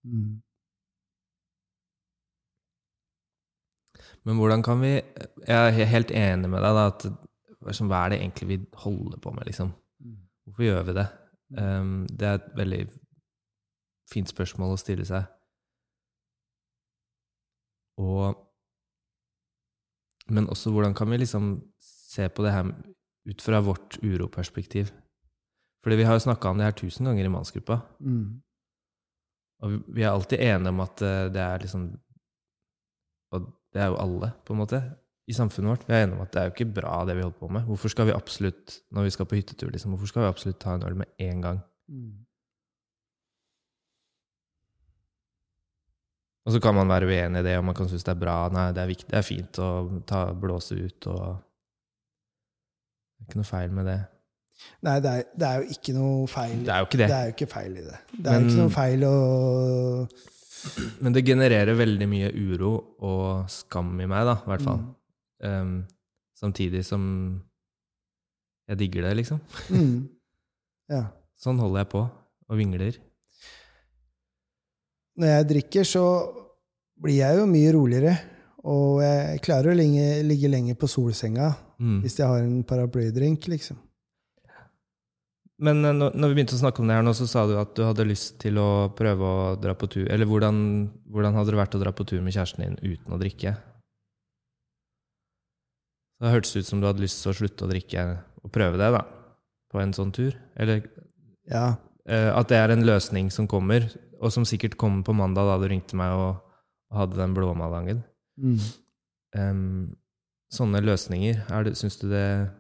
Mm. 0.04 0.40
Men 4.26 4.40
hvordan 4.40 4.64
kan 4.66 4.80
vi 4.80 4.90
Jeg 4.96 5.56
er 5.56 5.92
helt 5.94 6.10
enig 6.10 6.50
med 6.50 6.64
deg, 6.64 6.74
da, 6.74 6.86
at 6.90 7.06
liksom, 7.68 7.88
hva 7.88 8.04
er 8.04 8.12
det 8.12 8.20
egentlig 8.20 8.48
vi 8.50 8.58
holder 8.82 9.22
på 9.22 9.32
med, 9.36 9.46
liksom? 9.46 9.72
Hvorfor 10.44 10.66
gjør 10.66 10.82
vi 10.88 10.96
det? 10.98 11.06
Um, 11.58 12.06
det 12.10 12.26
er 12.26 12.38
et 12.38 12.50
veldig 12.56 12.80
fint 14.10 14.30
spørsmål 14.30 14.74
å 14.74 14.80
stille 14.80 15.06
seg. 15.06 15.28
Og 18.00 18.39
Men 20.30 20.46
også 20.48 20.70
hvordan 20.72 20.94
kan 20.94 21.10
vi 21.10 21.16
liksom 21.20 21.50
se 21.82 22.28
på 22.28 22.42
det 22.44 22.52
her 22.54 22.70
ut 23.30 23.42
fra 23.42 23.60
vårt 23.60 23.98
uroperspektiv? 24.02 24.90
Fordi 25.84 25.96
vi 25.96 26.04
har 26.04 26.14
jo 26.18 26.24
snakka 26.26 26.48
om 26.50 26.58
det 26.58 26.64
her 26.68 26.76
tusen 26.76 27.06
ganger 27.08 27.24
i 27.24 27.32
mannsgruppa. 27.32 27.80
Mm. 28.00 28.40
Og 29.62 29.70
vi- 29.94 30.02
er 30.02 30.10
alltid 30.10 30.38
enige 30.40 30.68
om 30.68 30.80
at 30.80 31.02
eh, 31.02 31.28
det 31.32 31.40
er 31.40 31.58
liksom 31.58 31.90
Og 33.32 33.46
det 33.72 33.82
er 33.82 33.86
jo 33.92 33.96
alle, 34.02 34.32
på 34.44 34.52
en 34.52 34.58
måte, 34.58 34.80
i 35.28 35.32
samfunnet 35.32 35.70
vårt. 35.70 35.84
Vi 35.86 35.94
er 35.94 36.02
enige 36.04 36.16
om 36.16 36.22
at 36.24 36.32
det 36.32 36.40
er 36.40 36.48
jo 36.48 36.54
ikke 36.56 36.74
bra, 36.80 37.04
det 37.06 37.14
vi 37.16 37.22
holder 37.22 37.38
på 37.38 37.48
med. 37.52 37.62
Hvorfor 37.68 37.88
skal 37.92 38.06
vi 38.08 38.12
absolutt, 38.16 38.80
når 38.90 39.02
vi 39.06 39.10
skal 39.14 39.26
på 39.30 39.36
hyttetur, 39.38 39.70
liksom, 39.70 39.92
hvorfor 39.94 40.06
skal 40.10 40.22
vi 40.24 40.28
absolutt 40.32 40.58
ta 40.58 40.74
en 40.74 40.82
øl 40.82 40.96
med 40.96 41.06
én 41.22 41.40
gang? 41.44 41.60
Mm. 41.88 42.26
Og 46.50 46.56
så 46.56 46.58
kan 46.58 46.74
man 46.74 46.88
være 46.90 47.06
uenig 47.06 47.44
i 47.44 47.46
det, 47.46 47.52
og 47.60 47.68
man 47.68 47.76
kan 47.78 47.86
synes 47.86 48.02
det 48.02 48.10
er 48.10 48.18
bra. 48.18 48.32
Nei, 48.50 48.64
det 48.74 48.82
er, 48.82 48.88
viktig, 48.90 49.06
det 49.12 49.18
er 49.20 49.22
fint 49.22 49.58
å 49.62 49.66
ta, 50.02 50.24
blåse 50.34 50.74
ut, 50.74 51.06
og 51.06 51.36
Det 53.14 53.22
er 53.22 53.28
ikke 53.28 53.38
noe 53.38 53.46
feil 53.46 53.76
med 53.76 53.86
det. 53.86 54.00
Nei, 54.82 54.94
det 55.04 55.12
er, 55.12 55.28
det 55.38 55.46
er 55.46 55.60
jo 55.60 55.76
ikke 55.76 55.94
noe 55.94 56.24
feil. 56.32 56.56
Det 56.66 56.72
er 56.74 56.82
jo 56.82 56.88
ikke 56.88 56.98
det. 56.98 57.06
Det 57.12 57.18
er 57.20 57.28
jo 57.28 57.34
ikke 57.36 57.48
feil 57.52 57.76
i 57.76 57.84
det. 57.84 58.00
Det 58.16 58.32
er 58.32 58.40
jo 58.40 58.48
ikke 58.48 58.58
noe 58.64 58.72
feil 58.74 59.04
å 59.06 59.12
Men 61.06 61.14
det 61.14 61.22
genererer 61.28 61.78
veldig 61.78 62.08
mye 62.10 62.32
uro 62.34 62.72
og 63.06 63.52
skam 63.52 63.92
i 64.02 64.08
meg, 64.10 64.26
da, 64.26 64.34
i 64.42 64.50
hvert 64.50 64.66
fall. 64.66 64.82
Mm. 64.82 64.90
Um, 65.46 65.76
samtidig 66.42 66.82
som 66.88 67.04
jeg 68.66 68.82
digger 68.82 69.06
det, 69.06 69.20
liksom. 69.22 69.38
Mm. 69.70 70.00
Ja. 70.90 71.04
Sånn 71.38 71.60
holder 71.62 71.84
jeg 71.84 71.92
på 71.92 72.00
og 72.50 72.56
vingler. 72.58 72.96
Når 75.20 75.32
jeg 75.34 75.48
drikker, 75.50 75.84
så 75.88 76.04
blir 77.00 77.18
jeg 77.20 77.38
jo 77.40 77.46
mye 77.50 77.72
roligere. 77.76 78.14
Og 78.70 79.00
jeg 79.04 79.40
klarer 79.44 79.72
å 79.72 79.76
ligge, 79.76 80.08
ligge 80.28 80.50
lenger 80.52 80.76
på 80.80 80.88
solsenga 80.88 81.50
Mm. 81.80 82.02
hvis 82.04 82.18
jeg 82.18 82.28
har 82.28 82.42
en 82.44 82.58
paraplydrink, 82.68 83.46
liksom. 83.48 83.78
Men 85.64 85.78
eh, 85.84 85.94
når, 85.96 86.12
når 86.12 86.28
vi 86.28 86.34
begynte 86.36 86.56
å 86.56 86.60
snakke 86.60 86.82
om 86.82 86.88
det 86.90 86.96
her 86.98 87.04
nå, 87.06 87.14
så 87.16 87.24
sa 87.28 87.46
du 87.48 87.54
at 87.56 87.72
du 87.76 87.80
hadde 87.86 88.04
lyst 88.04 88.34
til 88.42 88.58
å 88.60 88.90
prøve 88.96 89.24
å 89.24 89.56
dra 89.60 89.72
på 89.76 89.88
tur. 89.88 90.04
Eller 90.12 90.28
hvordan, 90.28 90.58
hvordan 91.08 91.36
hadde 91.38 91.54
det 91.54 91.60
vært 91.60 91.76
å 91.78 91.80
dra 91.80 91.92
på 91.96 92.04
tur 92.08 92.20
med 92.20 92.36
kjæresten 92.36 92.64
din 92.66 92.76
uten 92.84 93.16
å 93.16 93.20
drikke? 93.20 93.54
Det 96.20 96.32
hørtes 96.34 96.52
ut 96.60 96.68
som 96.68 96.80
du 96.82 96.88
hadde 96.88 97.00
lyst 97.00 97.22
til 97.22 97.32
å 97.32 97.36
slutte 97.38 97.64
å 97.64 97.70
drikke 97.70 98.04
og 98.44 98.52
prøve 98.52 98.76
det, 98.80 98.90
da. 98.92 99.02
På 99.72 99.80
en 99.80 99.92
sånn 99.96 100.12
tur. 100.12 100.36
Eller 100.56 100.84
Ja. 101.48 101.76
Eh, 102.08 102.30
at 102.32 102.50
det 102.52 102.58
er 102.58 102.74
en 102.74 102.86
løsning 102.86 103.30
som 103.34 103.48
kommer, 103.50 103.88
og 104.20 104.32
som 104.34 104.46
sikkert 104.48 104.78
kom 104.80 105.02
på 105.06 105.14
mandag 105.16 105.48
da 105.48 105.58
du 105.60 105.68
ringte 105.70 105.98
meg 105.98 106.14
og, 106.16 106.46
hadde 106.90 107.14
den 107.14 107.34
blåmalangen. 107.36 108.00
Mm. 108.34 108.54
Um, 109.38 109.82
sånne 110.50 110.80
løsninger, 110.82 111.44
er 111.46 111.68
syns 111.78 112.00
du 112.00 112.08
det 112.10 112.50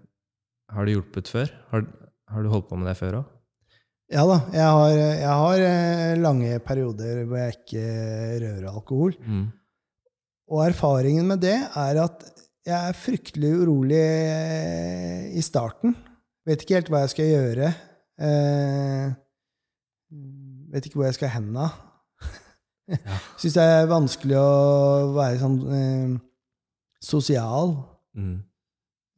Har 0.70 0.86
det 0.86 0.92
hjulpet 0.94 1.26
før? 1.26 1.50
Har, 1.72 1.82
har 2.30 2.44
du 2.46 2.50
holdt 2.52 2.68
på 2.68 2.78
med 2.78 2.86
det 2.86 2.94
før 3.00 3.16
òg? 3.24 3.32
Ja 4.10 4.22
da. 4.26 4.36
Jeg 4.54 4.66
har, 4.66 4.92
jeg 4.98 5.34
har 5.40 5.64
eh, 5.66 6.18
lange 6.18 6.60
perioder 6.62 7.24
hvor 7.24 7.40
jeg 7.40 7.56
ikke 7.56 7.82
rører 8.44 8.68
alkohol. 8.70 9.16
Mm. 9.22 9.48
Og 10.50 10.62
erfaringen 10.64 11.26
med 11.30 11.42
det 11.44 11.56
er 11.58 12.00
at 12.02 12.24
jeg 12.66 12.76
er 12.76 12.98
fryktelig 12.98 13.52
urolig 13.62 14.00
eh, 14.00 15.30
i 15.38 15.42
starten. 15.46 15.94
Vet 16.46 16.64
ikke 16.64 16.80
helt 16.80 16.90
hva 16.90 17.04
jeg 17.04 17.12
skal 17.14 17.30
gjøre. 17.30 17.70
Eh, 18.20 19.12
vet 20.70 20.86
ikke 20.86 21.00
hvor 21.00 21.08
jeg 21.08 21.18
skal 21.18 21.34
hen 21.36 21.52
da. 21.56 21.70
Ja. 22.90 23.16
Syns 23.38 23.54
det 23.54 23.62
er 23.62 23.84
vanskelig 23.86 24.34
å 24.34 25.12
være 25.14 25.36
sånn 25.38 25.58
eh, 25.78 26.14
sosial. 27.06 27.76
Mm. 28.18 28.40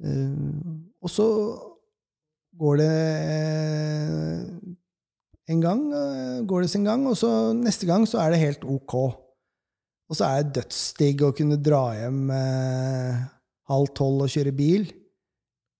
Eh, 0.04 0.74
og 1.00 1.08
så 1.08 1.24
går 2.60 2.82
det 2.82 2.90
eh, 3.32 4.42
en 5.52 5.62
gang, 5.64 5.86
eh, 5.96 6.42
går 6.44 6.66
det 6.66 6.70
sin 6.74 6.84
gang, 6.84 7.06
og 7.08 7.16
så 7.16 7.30
neste 7.56 7.88
gang 7.88 8.04
så 8.08 8.20
er 8.22 8.34
det 8.34 8.42
helt 8.42 8.66
ok. 8.68 8.94
Og 10.12 10.18
så 10.18 10.28
er 10.28 10.42
det 10.42 10.58
dødsdigg 10.60 11.24
å 11.24 11.32
kunne 11.36 11.56
dra 11.56 11.86
hjem 11.96 12.26
eh, 12.36 13.24
halv 13.72 13.94
tolv 13.96 14.26
og 14.26 14.32
kjøre 14.32 14.52
bil, 14.56 14.84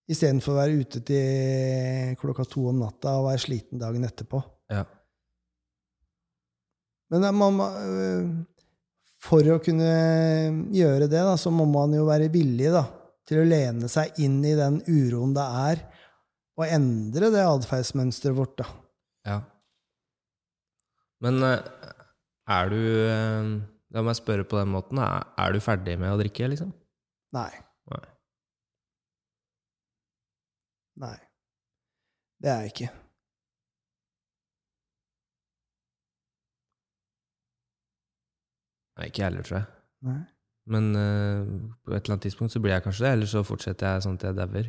istedenfor 0.09 0.55
å 0.55 0.61
være 0.63 0.81
ute 0.81 1.05
til 1.07 2.17
klokka 2.21 2.49
to 2.49 2.67
om 2.73 2.81
natta 2.83 3.19
og 3.21 3.29
være 3.29 3.45
sliten 3.45 3.81
dagen 3.83 4.09
etterpå. 4.09 4.41
Ja. 4.73 4.87
Men 7.13 7.29
man, 7.37 7.61
øh, 7.61 8.29
for 9.23 9.47
å 9.53 9.61
kunne 9.63 9.93
gjøre 10.73 11.07
det, 11.07 11.21
da, 11.21 11.37
så 11.39 11.53
må 11.53 11.67
man 11.69 11.93
jo 11.95 12.07
være 12.09 12.31
villig 12.33 12.73
da, 12.73 12.87
til 13.29 13.43
å 13.43 13.49
lene 13.49 13.91
seg 13.93 14.17
inn 14.25 14.41
i 14.49 14.55
den 14.59 14.81
uroen 14.89 15.35
det 15.37 15.45
er, 15.67 15.83
og 16.59 16.65
endre 16.69 17.29
det 17.35 17.45
atferdsmønsteret 17.45 18.37
vårt. 18.37 18.57
Da. 18.63 18.69
ja. 19.29 19.39
Men 21.23 21.39
eh, 21.47 21.61
er 22.51 22.73
du 22.73 22.81
eh, 22.83 23.53
La 23.93 24.01
meg 24.01 24.17
spørre 24.17 24.47
på 24.49 24.57
den 24.57 24.71
måten. 24.73 24.97
Er, 25.05 25.27
er 25.37 25.53
du 25.53 25.61
ferdig 25.61 25.99
med 26.01 26.15
å 26.15 26.17
drikke, 26.17 26.49
liksom? 26.49 26.71
Nei. 27.37 27.51
Nei. 27.93 28.07
Nei. 31.05 31.19
Det 32.41 32.51
er 32.51 32.65
jeg 32.65 32.73
ikke. 32.73 32.89
Nei, 38.99 39.09
ikke 39.09 39.23
jeg 39.23 39.29
heller, 39.31 39.47
tror 39.49 39.59
jeg. 39.59 39.67
Nei. 40.09 40.19
Men 40.73 40.91
uh, 40.95 41.47
på 41.83 41.91
et 41.95 42.03
eller 42.05 42.15
annet 42.15 42.27
tidspunkt 42.29 42.53
så 42.55 42.61
blir 42.63 42.75
jeg 42.77 42.85
kanskje 42.85 43.07
det, 43.07 43.13
eller 43.17 43.31
så 43.31 43.43
fortsetter 43.47 43.97
jeg 43.97 44.05
sånn 44.05 44.19
at 44.21 44.27
jeg 44.29 44.37
dauer. 44.39 44.69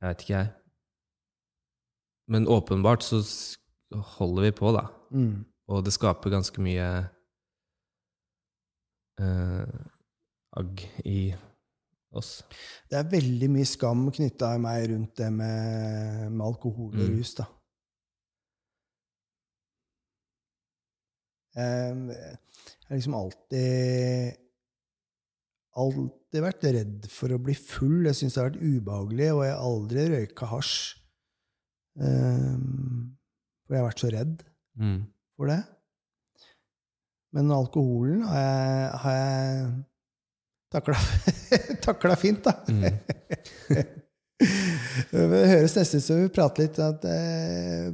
Jeg 0.00 0.08
vet 0.08 0.24
ikke, 0.24 0.40
jeg. 0.40 0.48
Men 2.30 2.48
åpenbart 2.50 3.02
så 3.04 3.20
holder 4.16 4.48
vi 4.48 4.52
på, 4.56 4.72
da. 4.74 4.86
Mm. 5.14 5.44
Og 5.70 5.84
det 5.86 5.92
skaper 5.94 6.32
ganske 6.32 6.62
mye 6.62 6.88
uh, 9.20 9.80
agg 10.58 10.82
i 11.06 11.20
oss. 12.16 12.40
Det 12.90 12.98
er 12.98 13.10
veldig 13.12 13.48
mye 13.54 13.68
skam 13.68 14.08
knytta 14.14 14.54
i 14.56 14.62
meg 14.62 14.88
rundt 14.90 15.14
det 15.20 15.30
med, 15.34 16.30
med 16.32 16.46
alkohol 16.46 16.90
og 16.94 16.98
Mm. 16.98 17.18
rus, 17.18 17.34
da. 17.38 17.46
Jeg 21.60 22.38
jeg 22.90 22.96
har 22.96 22.98
liksom 22.98 23.14
alltid 23.20 24.36
Alltid 25.80 26.42
vært 26.42 26.64
redd 26.74 27.04
for 27.14 27.30
å 27.30 27.38
bli 27.40 27.54
full. 27.54 28.00
Jeg 28.08 28.16
syns 28.18 28.34
det 28.34 28.40
har 28.42 28.48
vært 28.50 28.64
ubehagelig, 28.64 29.28
og 29.36 29.42
jeg 29.46 29.52
har 29.54 29.60
aldri 29.68 30.06
røyka 30.10 30.48
hasj. 30.50 30.72
Um, 32.00 33.12
for 33.66 33.76
jeg 33.76 33.80
har 33.82 33.86
vært 33.90 34.02
så 34.02 34.10
redd 34.14 34.42
Mm. 34.80 35.00
for 35.36 35.46
det. 35.50 35.60
Men 37.34 37.50
alkoholen 37.54 38.22
har 38.26 38.40
jeg, 38.42 38.90
har 39.04 39.16
jeg 39.20 39.84
takla, 41.84 42.16
fint, 42.24 42.42
da. 42.46 42.54
Mm. 42.66 42.82
det 45.10 45.42
høres 45.52 45.76
nesten 45.76 46.00
ut 46.00 46.06
som 46.06 46.20
vi 46.22 46.30
prater 46.34 46.64
litt 46.64 46.78
at 46.82 47.04
eh, 47.10 47.90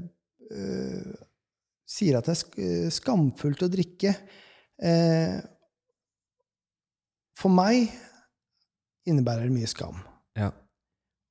Sier 1.87 2.18
at 2.18 2.27
det 2.27 2.35
er 2.59 2.90
skamfullt 2.94 3.62
å 3.62 3.70
drikke. 3.70 4.12
Eh, 4.83 5.37
for 7.38 7.53
meg 7.53 7.87
innebærer 9.07 9.46
det 9.46 9.55
mye 9.55 9.70
skam. 9.70 10.01
Ja. 10.37 10.51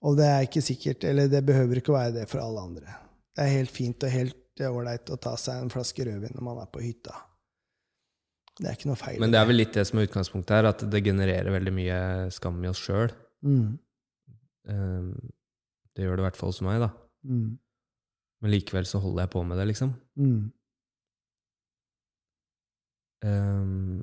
Og 0.05 0.15
det 0.19 0.27
er 0.29 0.45
ikke 0.47 0.63
sikkert, 0.63 1.03
eller 1.09 1.27
det 1.31 1.41
behøver 1.47 1.81
ikke 1.81 1.91
å 1.91 1.97
være 1.97 2.13
det 2.21 2.25
for 2.31 2.39
alle 2.43 2.61
andre. 2.63 2.95
Det 3.35 3.43
er 3.43 3.55
helt 3.57 3.73
fint 3.73 4.03
og 4.05 4.13
helt 4.13 4.63
ålreit 4.63 5.09
å 5.11 5.17
ta 5.19 5.33
seg 5.39 5.59
en 5.59 5.71
flaske 5.73 6.05
rødvin 6.07 6.35
når 6.37 6.45
man 6.45 6.61
er 6.63 6.69
på 6.71 6.83
hytta. 6.85 7.15
Det 8.55 8.69
er 8.69 8.77
ikke 8.77 8.87
noe 8.87 8.99
feil. 9.01 9.19
Men 9.19 9.33
det 9.33 9.41
er 9.41 9.49
vel 9.49 9.59
litt 9.59 9.73
det 9.75 9.83
som 9.89 9.99
er 9.99 10.05
utgangspunktet 10.07 10.55
her, 10.55 10.69
at 10.69 10.85
det 10.87 11.01
genererer 11.03 11.51
veldig 11.51 11.73
mye 11.75 11.97
skam 12.31 12.61
i 12.63 12.69
oss 12.71 12.79
sjøl. 12.85 13.11
Mm, 13.43 13.73
Det 15.95 16.03
gjør 16.05 16.15
det 16.15 16.23
i 16.23 16.27
hvert 16.29 16.39
fall 16.39 16.53
hos 16.53 16.61
meg, 16.63 16.79
da. 16.85 16.89
mm, 17.27 17.49
Men 18.43 18.51
likevel 18.53 18.87
så 18.89 18.99
holder 19.03 19.25
jeg 19.25 19.33
på 19.35 19.43
med 19.47 19.59
det, 19.61 19.69
liksom. 19.71 19.95
mm. 20.19 20.43
Um, 23.25 24.01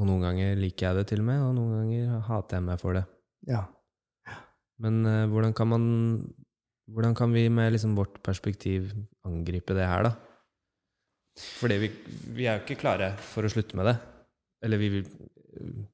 og 0.00 0.06
noen 0.08 0.24
ganger 0.24 0.56
liker 0.58 0.88
jeg 0.88 0.96
det 0.96 1.04
til 1.10 1.20
og 1.22 1.26
med, 1.28 1.42
og 1.44 1.52
noen 1.54 1.74
ganger 1.76 2.22
hater 2.26 2.56
jeg 2.58 2.66
meg 2.66 2.80
for 2.80 2.96
det. 2.96 3.04
Ja. 3.46 3.60
Men 4.82 5.04
uh, 5.06 5.26
hvordan 5.30 5.54
kan 5.56 5.68
man 5.70 5.84
Hvordan 6.90 7.12
kan 7.14 7.30
vi 7.30 7.44
med 7.52 7.68
liksom 7.70 7.92
vårt 7.94 8.16
perspektiv 8.26 8.88
angripe 9.22 9.76
det 9.76 9.84
her, 9.86 10.08
da? 10.08 10.10
Fordi 11.38 11.76
vi, 11.78 11.90
vi 12.34 12.48
er 12.48 12.56
jo 12.56 12.64
ikke 12.64 12.80
klare 12.80 13.12
for 13.22 13.46
å 13.46 13.50
slutte 13.52 13.78
med 13.78 13.86
det. 13.86 13.92
Eller 14.66 14.80
vi 14.80 14.88
vil, 14.96 15.04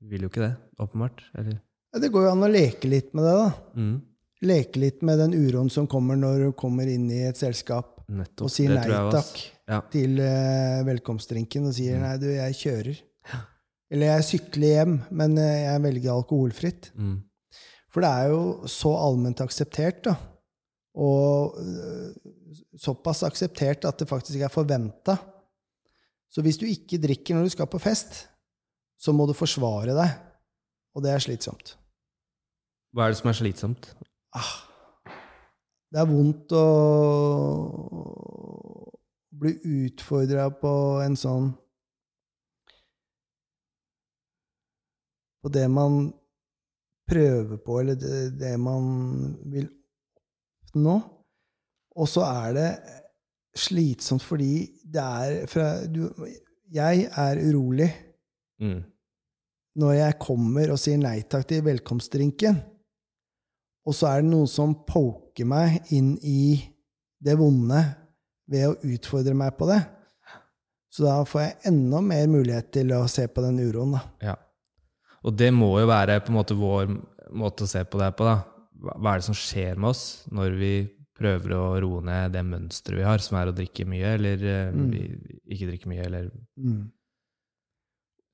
vil 0.00 0.24
jo 0.24 0.30
ikke 0.30 0.46
det, 0.46 0.54
åpenbart. 0.80 1.20
Eller? 1.36 1.58
Ja, 1.92 2.00
Det 2.00 2.08
går 2.14 2.24
jo 2.24 2.30
an 2.32 2.46
å 2.46 2.48
leke 2.48 2.88
litt 2.88 3.12
med 3.12 3.28
det, 3.28 3.34
da. 3.42 3.50
Mm, 3.76 3.92
Leke 4.44 4.78
litt 4.82 5.00
med 5.06 5.18
den 5.22 5.32
uroen 5.32 5.70
som 5.72 5.86
kommer 5.88 6.16
når 6.20 6.42
du 6.42 6.48
kommer 6.58 6.88
inn 6.92 7.06
i 7.10 7.22
et 7.24 7.38
selskap 7.40 8.02
nettopp. 8.12 8.44
og 8.46 8.52
sier 8.52 8.74
nei 8.74 8.84
takk 9.14 9.38
Ja. 9.66 9.80
til 9.90 10.20
uh, 10.20 10.84
velkomstdrinken 10.86 11.66
og 11.66 11.72
sier 11.74 11.96
Mm. 11.96 12.02
nei, 12.04 12.16
du, 12.18 12.26
jeg 12.30 12.54
kjører. 12.54 13.00
Eller 13.90 14.06
jeg 14.18 14.24
sykler 14.28 14.68
hjem, 14.74 14.94
men 15.10 15.38
eh, 15.38 15.62
jeg 15.64 15.82
velger 15.82 16.10
alkoholfritt. 16.12 16.90
Mm, 16.98 17.22
For 17.88 18.02
det 18.02 18.10
er 18.10 18.28
jo 18.32 18.66
så 18.68 18.90
allment 18.98 19.40
akseptert, 19.40 20.02
da. 20.04 20.16
Og 20.96 21.56
uh, 21.56 22.12
såpass 22.76 23.22
akseptert 23.24 23.84
at 23.88 23.98
det 23.98 24.08
faktisk 24.08 24.40
er 24.42 24.48
forventa. 24.52 25.16
Så 26.28 26.42
hvis 26.42 26.58
du 26.58 26.66
ikke 26.66 26.98
drikker 27.00 27.34
når 27.38 27.44
du 27.48 27.50
skal 27.54 27.66
på 27.70 27.80
fest, 27.80 28.26
så 28.98 29.12
må 29.14 29.26
du 29.26 29.32
forsvare 29.32 29.94
deg. 29.96 30.10
Og 30.96 31.02
det 31.04 31.12
er 31.14 31.18
slitsomt. 31.22 31.76
Hva 32.94 33.06
er 33.06 33.14
det 33.14 33.18
som 33.20 33.30
er 33.30 33.38
slitsomt? 33.38 33.90
Ah, 34.36 34.52
det 35.92 36.02
er 36.02 36.10
vondt 36.10 36.52
å 36.56 36.64
bli 39.36 39.52
utfordra 39.86 40.50
på 40.60 40.74
en 41.04 41.16
sånn 41.18 41.54
På 45.44 45.52
det 45.54 45.68
man 45.70 46.08
prøver 47.06 47.60
på, 47.62 47.76
eller 47.78 47.94
det, 47.94 48.32
det 48.40 48.56
man 48.58 48.86
vil 49.46 49.68
oppnå. 50.64 50.96
Og 51.94 52.08
så 52.10 52.24
er 52.26 52.56
det 52.56 52.70
slitsomt 53.54 54.24
fordi 54.26 54.64
det 54.82 55.04
er 55.04 55.46
fra 55.46 55.68
du, 55.86 56.08
Jeg 56.66 57.06
er 57.14 57.40
urolig 57.46 57.92
Mm, 58.56 58.78
når 59.76 59.90
jeg 59.92 60.16
kommer 60.16 60.70
og 60.72 60.78
sier 60.80 60.96
nei 60.96 61.18
takk 61.28 61.42
til 61.50 61.64
velkomstdrinken, 61.66 62.56
og 63.86 63.94
så 63.94 64.08
er 64.10 64.22
det 64.24 64.30
noen 64.32 64.48
som 64.50 64.72
poker 64.88 65.46
meg 65.48 65.92
inn 65.94 66.16
i 66.26 66.56
det 67.22 67.36
vonde 67.38 67.78
ved 68.50 68.66
å 68.68 68.74
utfordre 68.94 69.34
meg 69.38 69.54
på 69.58 69.68
det. 69.70 69.78
Så 70.90 71.04
da 71.06 71.20
får 71.28 71.42
jeg 71.44 71.56
enda 71.70 72.00
mer 72.04 72.26
mulighet 72.30 72.70
til 72.74 72.92
å 72.96 73.04
se 73.10 73.26
på 73.28 73.42
den 73.44 73.60
uroen, 73.62 73.96
da. 73.98 74.02
ja. 74.32 74.36
Og 75.26 75.34
det 75.34 75.48
må 75.54 75.72
jo 75.80 75.86
være 75.90 76.20
på 76.22 76.30
en 76.30 76.36
måte 76.38 76.54
vår 76.54 76.90
måte 77.34 77.64
å 77.66 77.70
se 77.70 77.80
på 77.90 77.98
det 77.98 78.12
på, 78.18 78.26
da. 78.28 78.36
Hva 78.94 79.14
er 79.16 79.22
det 79.22 79.26
som 79.26 79.34
skjer 79.38 79.78
med 79.80 79.90
oss 79.90 80.02
når 80.30 80.54
vi 80.60 80.72
prøver 81.16 81.54
å 81.56 81.62
roe 81.82 82.02
ned 82.04 82.34
det 82.36 82.42
mønsteret 82.46 83.00
vi 83.00 83.06
har, 83.08 83.22
som 83.24 83.38
er 83.40 83.50
å 83.50 83.54
drikke 83.56 83.86
mye, 83.88 84.12
eller 84.18 84.42
eh, 84.46 84.68
Mm. 84.76 84.90
vi, 84.92 85.00
ikke 85.56 85.70
drikke 85.72 85.88
mye, 85.90 86.04
eller 86.06 86.30
Mm. 86.60 86.82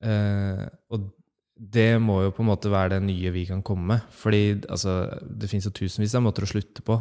Eh, 0.03 0.63
og 0.91 1.05
det 1.53 1.99
må 2.01 2.19
jo 2.23 2.31
på 2.33 2.41
en 2.41 2.49
måte 2.49 2.71
være 2.73 2.95
det 2.95 3.03
nye 3.05 3.31
vi 3.33 3.45
kan 3.45 3.61
komme 3.65 3.93
med. 3.93 4.05
Fordi 4.17 4.43
altså, 4.65 5.03
det 5.21 5.49
fins 5.51 5.67
jo 5.69 5.73
tusenvis 5.75 6.15
av 6.17 6.25
måter 6.25 6.47
å 6.47 6.49
slutte 6.49 6.85
på. 6.85 6.97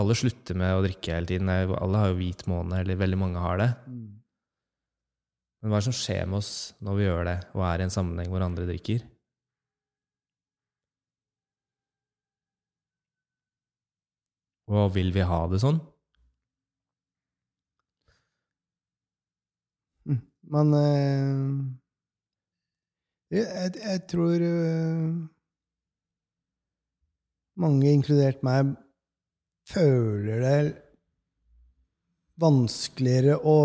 Alle 0.00 0.14
slutter 0.18 0.58
med 0.58 0.74
å 0.76 0.82
drikke 0.84 1.14
hele 1.14 1.30
tiden. 1.30 1.50
Alle 1.50 2.02
har 2.02 2.10
jo 2.10 2.18
hvit 2.18 2.44
måne, 2.50 2.82
eller 2.82 2.98
veldig 2.98 3.18
mange 3.18 3.42
har 3.42 3.62
det. 3.62 3.70
Men 5.60 5.70
hva 5.70 5.78
er 5.78 5.82
det 5.82 5.90
som 5.90 5.96
skjer 5.96 6.26
med 6.26 6.40
oss 6.40 6.52
når 6.80 6.98
vi 6.98 7.06
gjør 7.06 7.24
det, 7.28 7.38
og 7.54 7.64
er 7.68 7.82
i 7.82 7.86
en 7.86 7.94
sammenheng 7.94 8.30
hvor 8.32 8.44
andre 8.44 8.66
drikker? 8.70 9.02
Og 14.70 14.92
vil 14.94 15.10
vi 15.14 15.26
ha 15.26 15.40
det 15.50 15.58
sånn? 15.62 15.80
Mm. 20.06 20.20
Men 20.54 20.74
eh, 20.78 21.79
jeg, 23.30 23.74
jeg, 23.78 24.02
tror 24.10 24.42
uh, 24.42 25.10
mange, 27.60 27.92
inkludert 27.92 28.42
meg, 28.46 28.74
føler 29.70 30.42
det 30.42 30.60
vanskeligere 32.40 33.36
å 33.46 33.58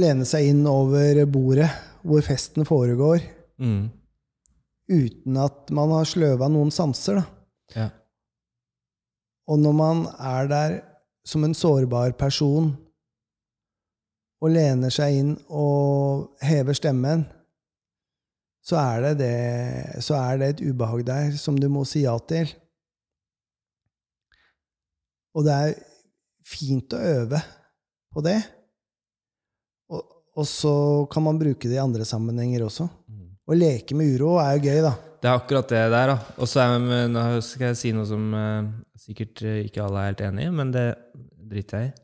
lene 0.00 0.26
seg 0.28 0.50
inn 0.50 0.64
over 0.68 1.22
bordet 1.30 1.68
hvor 2.06 2.24
festen 2.24 2.66
foregår, 2.68 3.32
Mm. 3.56 3.88
uten 4.92 5.36
at 5.40 5.70
man 5.72 5.88
har 5.94 6.04
sløva 6.04 6.44
noen 6.52 6.68
sanser. 6.70 7.22
Ja. 7.72 7.86
Og 9.48 9.58
når 9.62 9.72
man 9.72 10.02
er 10.20 10.50
der 10.50 10.74
som 11.24 11.44
en 11.46 11.54
sårbar 11.56 12.12
person 12.20 12.74
og 14.42 14.52
lener 14.52 14.92
seg 14.92 15.16
inn 15.22 15.32
og 15.48 16.36
hever 16.44 16.76
stemmen, 16.76 17.24
så 18.66 18.78
er 18.80 19.04
det, 19.04 19.12
det, 19.20 19.34
så 20.02 20.16
er 20.18 20.40
det 20.40 20.48
et 20.50 20.62
ubehag 20.66 21.04
der 21.06 21.36
som 21.38 21.58
du 21.58 21.68
må 21.70 21.84
si 21.86 22.02
ja 22.02 22.16
til. 22.26 22.50
Og 25.36 25.46
det 25.46 25.54
er 25.54 25.76
fint 26.46 26.96
å 26.96 27.02
øve 27.12 27.40
på 28.14 28.24
det. 28.26 28.38
Og, 29.92 30.02
og 30.34 30.48
så 30.50 30.74
kan 31.12 31.26
man 31.28 31.38
bruke 31.38 31.68
det 31.68 31.78
i 31.78 31.82
andre 31.82 32.06
sammenhenger 32.08 32.66
også. 32.66 32.88
Mm. 33.06 33.28
Å 33.46 33.58
leke 33.58 33.98
med 33.98 34.16
uro 34.16 34.34
er 34.42 34.56
jo 34.56 34.66
gøy, 34.66 34.80
da. 34.82 34.94
Det 35.22 35.30
er 35.30 35.38
akkurat 35.38 35.70
det 35.70 35.84
der, 35.92 36.12
da. 36.12 36.16
Og 36.42 36.50
så 36.50 36.66
skal 37.46 37.68
jeg 37.70 37.78
si 37.78 37.92
noe 37.94 38.06
som 38.08 38.26
uh, 38.34 38.66
sikkert 38.98 39.42
eh, 39.46 39.62
ikke 39.68 39.84
alle 39.84 40.02
er 40.02 40.10
helt 40.10 40.24
enig 40.26 40.48
i, 40.48 40.54
men 40.58 40.72
det 40.74 40.88
driter 41.52 41.84
jeg 41.84 41.92
i. 41.92 41.96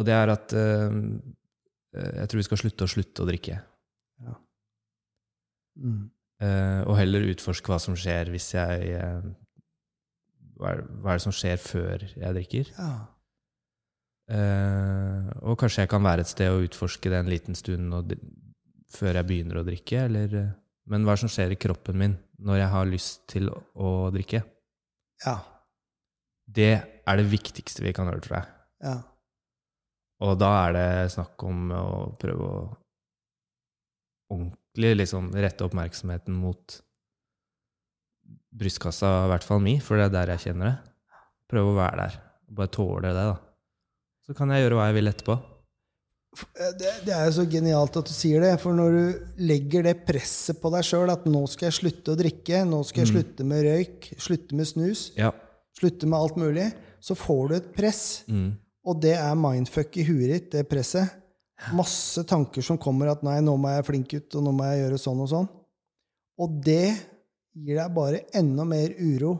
Og 0.00 0.06
det 0.08 0.14
er 0.16 0.32
at 0.32 0.54
eh, 0.56 0.94
jeg 1.92 2.30
tror 2.30 2.40
vi 2.40 2.46
skal 2.48 2.60
slutte 2.62 2.88
å 2.88 2.90
slutte 2.90 3.22
å 3.22 3.28
drikke. 3.28 3.58
Mm. 5.78 6.10
Eh, 6.42 6.80
og 6.88 6.96
heller 6.98 7.28
utforske 7.30 7.70
hva 7.70 7.78
som 7.82 7.94
skjer 7.98 8.32
hvis 8.32 8.48
jeg 8.56 8.94
uh, 8.98 9.26
hva, 10.58 10.72
er, 10.72 10.80
hva 11.02 11.12
er 11.12 11.20
det 11.20 11.24
som 11.24 11.34
skjer 11.34 11.60
før 11.62 12.02
jeg 12.08 12.36
drikker? 12.38 12.72
Ja. 12.78 12.92
Uh, 14.32 15.28
og 15.50 15.58
kanskje 15.60 15.84
jeg 15.84 15.90
kan 15.92 16.02
være 16.04 16.24
et 16.24 16.30
sted 16.30 16.50
og 16.50 16.64
utforske 16.68 17.10
det 17.12 17.18
en 17.20 17.30
liten 17.30 17.58
stund 17.58 17.94
og, 17.94 18.14
før 18.92 19.18
jeg 19.18 19.28
begynner 19.28 19.60
å 19.60 19.66
drikke, 19.66 20.06
eller 20.08 20.58
Men 20.90 21.04
hva 21.06 21.12
er 21.12 21.20
det 21.20 21.22
som 21.22 21.30
skjer 21.30 21.52
i 21.54 21.60
kroppen 21.62 21.98
min 21.98 22.14
når 22.42 22.58
jeg 22.58 22.70
har 22.72 22.88
lyst 22.90 23.20
til 23.30 23.48
å, 23.52 23.60
å 23.78 23.90
drikke? 24.14 24.42
Ja. 25.22 25.36
Det 26.42 26.72
er 26.82 27.20
det 27.20 27.30
viktigste 27.30 27.84
vi 27.84 27.92
kan 27.94 28.10
gjøre, 28.10 28.24
tror 28.24 28.38
jeg. 28.40 28.48
ja. 28.88 28.96
Og 30.22 30.36
da 30.38 30.50
er 30.68 30.74
det 30.76 31.12
snakk 31.14 31.42
om 31.46 31.70
å 31.74 31.86
prøve 32.18 32.48
å 32.48 32.58
ordentlig 34.32 34.61
liksom 34.76 35.30
rette 35.34 35.64
oppmerksomheten 35.66 36.32
mot 36.34 36.80
brystkassa, 38.52 39.10
i 39.26 39.30
hvert 39.32 39.44
fall 39.46 39.62
mi, 39.64 39.78
for 39.80 39.96
det 39.98 40.06
er 40.08 40.14
der 40.14 40.32
jeg 40.34 40.44
kjenner 40.48 40.70
det. 40.70 40.76
Prøve 41.52 41.72
å 41.72 41.78
være 41.78 41.96
der. 42.06 42.18
Bare 42.52 42.72
tåle 42.72 43.12
det, 43.12 43.24
da. 43.32 43.36
Så 44.26 44.36
kan 44.36 44.52
jeg 44.52 44.64
gjøre 44.64 44.78
hva 44.78 44.86
jeg 44.90 44.98
vil 44.98 45.10
etterpå. 45.12 45.36
Eh, 46.56 46.72
Det, 46.78 46.92
det 47.06 47.12
er 47.16 47.26
jo 47.28 47.34
så 47.40 47.46
genialt 47.48 47.96
at 48.00 48.08
du 48.08 48.12
sier 48.14 48.40
det, 48.44 48.52
for 48.62 48.76
når 48.76 48.96
du 48.96 49.36
legger 49.44 49.84
det 49.88 49.96
presset 50.08 50.60
på 50.62 50.70
deg 50.72 50.84
sjøl 50.88 51.12
at 51.12 51.24
nå 51.28 51.42
skal 51.50 51.68
jeg 51.70 51.78
slutte 51.80 52.14
å 52.14 52.18
drikke, 52.20 52.62
nå 52.68 52.82
skal 52.88 53.04
jeg 53.04 53.12
slutte 53.14 53.44
med 53.48 53.64
røyk, 53.68 54.12
slutte 54.20 54.56
med 54.56 54.68
snus, 54.70 55.10
Ja. 55.18 55.32
slutte 55.76 56.06
med 56.08 56.18
alt 56.20 56.36
mulig, 56.40 56.68
så 57.00 57.16
får 57.18 57.48
du 57.48 57.54
et 57.56 57.72
press. 57.76 58.24
Mm. 58.28 58.52
Og 58.84 59.00
det 59.02 59.16
er 59.16 59.34
mindfuck 59.38 59.96
i 59.96 60.04
huet 60.08 60.28
ditt, 60.32 60.50
det 60.52 60.68
presset. 60.70 61.10
Masse 61.76 62.24
tanker 62.26 62.62
som 62.62 62.78
kommer 62.78 63.12
at 63.12 63.22
'nei, 63.22 63.40
nå 63.40 63.54
må 63.56 63.70
jeg 63.76 63.86
flink 63.86 64.08
ut', 64.18 64.34
og 64.36 64.42
'nå 64.42 64.52
må 64.52 64.64
jeg 64.70 64.82
gjøre 64.82 64.98
sånn 64.98 65.20
og 65.22 65.28
sånn'. 65.30 65.48
Og 66.42 66.60
det 66.64 66.96
gir 67.54 67.76
deg 67.76 67.94
bare 67.94 68.24
enda 68.34 68.64
mer 68.64 68.90
uro. 68.98 69.32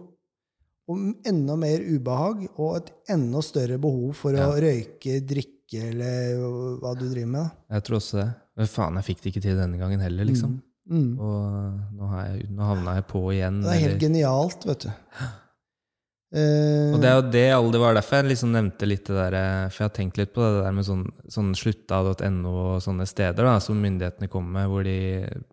Og 0.89 0.99
enda 1.25 1.57
mer 1.57 1.79
ubehag, 1.81 2.49
og 2.59 2.77
et 2.77 2.91
enda 3.15 3.41
større 3.43 3.79
behov 3.79 4.15
for 4.19 4.33
å 4.33 4.53
røyke, 4.61 5.21
drikke 5.25 5.89
eller 5.89 6.37
hva 6.83 6.95
du 6.99 7.09
driver 7.09 7.27
med. 7.27 7.43
da. 7.43 7.77
Jeg 7.77 7.85
tror 7.85 7.97
også 7.97 8.19
det. 8.19 8.35
Men 8.57 8.67
faen, 8.67 8.95
jeg 8.99 9.05
fikk 9.05 9.23
det 9.23 9.31
ikke 9.33 9.43
til 9.43 9.57
denne 9.57 9.79
gangen 9.79 10.01
heller, 10.01 10.25
liksom. 10.29 10.61
Mm. 10.91 11.19
Og 11.19 11.95
nå, 11.97 12.09
har 12.11 12.27
jeg, 12.27 12.51
nå 12.51 12.63
havna 12.67 12.97
jeg 12.99 13.07
på 13.09 13.23
igjen. 13.33 13.63
Det 13.63 13.71
er 13.71 13.79
helt 13.79 13.93
eller- 13.93 14.03
genialt, 14.09 14.67
vet 14.67 14.81
du. 14.81 14.91
Eh, 16.33 16.95
Og 16.95 17.01
det 17.03 17.09
er 17.11 17.17
jo 17.19 17.25
det 17.31 17.43
alle, 17.53 17.73
det 17.75 17.81
var 17.83 17.93
derfor 17.93 18.23
jeg 18.23 18.31
liksom 18.31 18.53
nevnte 18.55 18.87
litt 18.89 19.05
det 19.05 19.17
der 19.19 19.35
eh, 19.37 19.67
For 19.69 19.83
jeg 19.83 19.89
har 19.91 19.97
tenkt 19.99 20.17
litt 20.17 20.31
på 20.33 20.41
det 20.41 20.63
der 20.65 20.73
med 20.73 20.87
sånn, 20.87 21.03
sånn 21.29 21.51
slutta.no 21.59 22.53
og 22.57 22.79
sånne 22.81 23.05
steder 23.11 23.45
da, 23.45 23.59
som 23.61 23.77
myndighetene 23.85 24.31
kommer 24.33 24.63
med, 24.63 24.71
hvor, 24.73 24.87
de, 24.89 24.97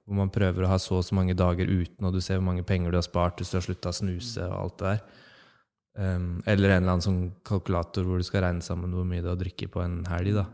hvor 0.07 0.15
man 0.21 0.31
prøver 0.31 0.63
å 0.63 0.69
ha 0.71 0.77
så 0.79 1.01
og 1.01 1.03
så 1.03 1.17
mange 1.19 1.35
dager 1.35 1.67
uten, 1.67 2.07
og 2.07 2.15
du 2.15 2.21
ser 2.23 2.39
hvor 2.39 2.47
mange 2.47 2.63
penger 2.63 2.91
du 2.95 2.99
har 3.01 3.03
spart 3.03 3.41
hvis 3.43 3.51
du 3.51 3.57
har 3.59 3.65
slutta 3.67 3.91
å 3.91 3.97
snuse 3.99 4.47
og 4.47 4.55
alt 4.61 4.77
det 4.79 4.93
der. 4.93 5.03
Um, 5.99 6.27
eller 6.47 6.69
en 6.77 6.83
eller 6.85 6.93
annen 6.93 7.03
sånn 7.03 7.21
kalkulator 7.43 8.05
hvor 8.07 8.21
du 8.21 8.23
skal 8.23 8.45
regne 8.45 8.63
sammen 8.63 8.93
hvor 8.95 9.03
mye 9.09 9.19
du 9.25 9.27
har 9.33 9.39
drukket 9.41 9.73
på 9.73 9.83
en 9.83 9.99
helg. 10.07 10.31
da. 10.39 10.45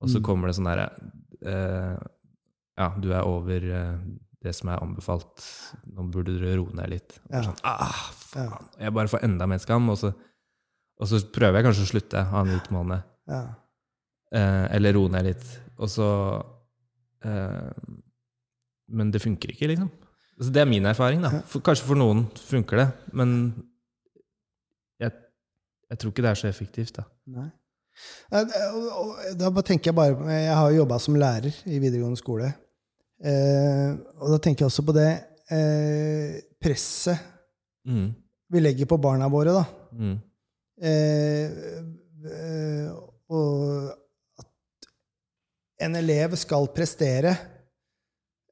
Og 0.00 0.08
så 0.08 0.16
Mm. 0.22 0.24
kommer 0.30 0.48
det 0.48 0.56
sånn 0.56 0.70
derre 0.70 0.88
uh, 1.44 1.98
Ja, 2.78 2.88
du 2.96 3.10
er 3.12 3.26
over 3.28 3.60
eh, 3.68 3.98
det 4.42 4.52
som 4.56 4.70
er 4.72 4.82
anbefalt. 4.82 5.44
Nå 5.94 6.08
burde 6.12 6.34
du 6.38 6.46
roe 6.58 6.74
ned 6.76 6.90
litt. 6.92 7.16
Ja. 7.30 7.42
Sånn, 7.46 7.58
ah, 7.68 8.04
faen. 8.18 8.68
Jeg 8.80 8.94
bare 8.96 9.10
får 9.12 9.24
enda 9.26 9.46
mer 9.50 9.62
skam, 9.62 9.88
og 9.92 9.98
så, 10.00 10.12
og 10.98 11.10
så 11.10 11.20
prøver 11.34 11.60
jeg 11.60 11.68
kanskje 11.68 11.86
å 11.86 11.90
slutte 11.94 12.24
annen 12.30 12.62
måned. 12.74 13.10
ja. 13.30 13.42
Eh, 14.32 14.66
eller 14.72 14.94
roe 14.96 15.10
ned 15.12 15.26
litt. 15.26 15.42
Og 15.76 15.90
så 15.92 16.06
eh, 17.20 17.72
Men 18.88 19.10
det 19.12 19.20
funker 19.20 19.52
ikke, 19.52 19.68
liksom. 19.68 19.90
Altså, 20.38 20.52
det 20.56 20.62
er 20.62 20.70
min 20.70 20.86
erfaring. 20.88 21.20
da. 21.20 21.42
For, 21.44 21.60
kanskje 21.60 21.84
for 21.90 22.00
noen 22.00 22.24
funker 22.40 22.80
det, 22.80 22.86
men 23.12 23.34
jeg, 25.02 25.12
jeg 25.92 26.00
tror 26.00 26.14
ikke 26.14 26.24
det 26.24 26.30
er 26.30 26.40
så 26.40 26.48
effektivt. 26.48 26.96
da. 26.96 27.04
Nei. 27.36 27.50
Da 29.36 29.50
tenker 29.60 29.90
jeg 29.90 29.96
bare 29.98 30.32
Jeg 30.32 30.54
har 30.56 30.70
jo 30.72 30.78
jobba 30.80 30.96
som 31.04 31.18
lærer 31.20 31.52
i 31.68 31.76
videregående 31.76 32.16
skole. 32.16 32.48
Eh, 33.22 33.92
og 34.18 34.32
da 34.34 34.38
tenker 34.42 34.64
jeg 34.64 34.72
også 34.72 34.84
på 34.88 34.94
det 34.96 35.10
eh, 35.52 36.40
presset 36.62 37.28
Mm. 37.86 38.12
vi 38.48 38.60
legger 38.60 38.86
på 38.86 38.96
barna 39.02 39.26
våre, 39.26 39.50
da. 39.56 39.64
Mm. 39.98 40.18
Eh, 40.82 41.54
eh, 42.30 42.92
og 43.32 43.88
at 44.38 44.86
en 45.82 45.98
elev 45.98 46.36
skal 46.38 46.68
prestere 46.74 47.32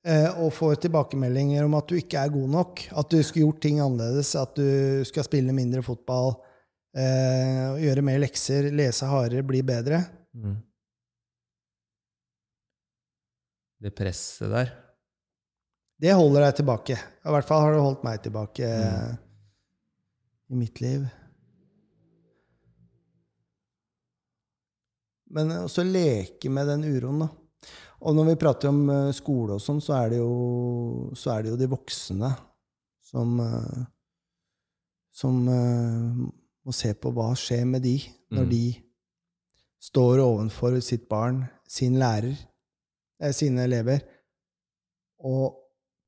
eh, 0.02 0.26
og 0.35 0.50
får 0.56 0.80
tilbakemeldinger 0.83 1.62
om 1.66 1.76
at 1.78 1.87
du 1.90 1.94
ikke 2.00 2.24
er 2.24 2.33
god 2.35 2.48
nok, 2.56 2.83
at 2.90 3.12
du 3.12 3.20
skulle 3.22 3.46
gjort 3.46 3.62
ting 3.62 3.78
annerledes, 3.78 4.33
at 4.35 4.59
du 4.59 5.04
skal 5.06 5.26
spille 5.28 5.54
mindre 5.54 5.85
fotball, 5.87 6.35
eh, 6.96 7.78
gjøre 7.85 8.06
mer 8.06 8.18
lekser, 8.24 8.70
lese 8.74 9.06
hardere, 9.06 9.46
bli 9.46 9.62
bedre. 9.62 10.02
Mm. 10.35 10.59
Det 13.81 13.93
presset 13.97 14.51
der. 14.53 14.73
Det 16.01 16.12
holder 16.16 16.47
deg 16.47 16.59
tilbake. 16.61 16.97
I 16.97 17.33
hvert 17.35 17.49
fall 17.49 17.64
har 17.64 17.75
det 17.75 17.85
holdt 17.85 18.05
meg 18.07 18.21
tilbake 18.25 18.69
mm. 18.69 19.16
i 20.53 20.61
mitt 20.61 20.81
liv. 20.85 21.05
Men 25.31 25.53
også 25.62 25.85
leke 25.87 26.51
med 26.53 26.69
den 26.73 26.87
uroen, 26.88 27.25
da. 27.25 27.29
Og 28.01 28.16
når 28.16 28.31
vi 28.31 28.38
prater 28.40 28.71
om 28.71 28.81
eh, 28.88 29.11
skole 29.12 29.59
og 29.59 29.62
sånn, 29.62 29.81
så 29.85 29.93
så 29.93 31.35
er 31.35 31.43
det 31.45 31.51
jo 31.53 31.59
de 31.61 31.69
voksne 31.69 32.31
som 33.11 33.40
eh, 33.45 33.81
Som 35.21 35.49
eh, 35.51 36.29
må 36.64 36.73
se 36.73 36.95
på 36.95 37.11
hva 37.12 37.35
skjer 37.37 37.66
med 37.66 37.83
de 37.83 37.99
når 38.31 38.45
Mm. 38.47 38.51
de 38.51 38.64
står 39.83 40.21
ovenfor 40.23 40.81
sitt 40.81 41.09
barn, 41.09 41.49
sin 41.66 41.99
lærer, 41.99 42.37
eh, 42.38 42.49
sine 43.37 43.66
elever, 43.68 44.00
og 45.28 45.59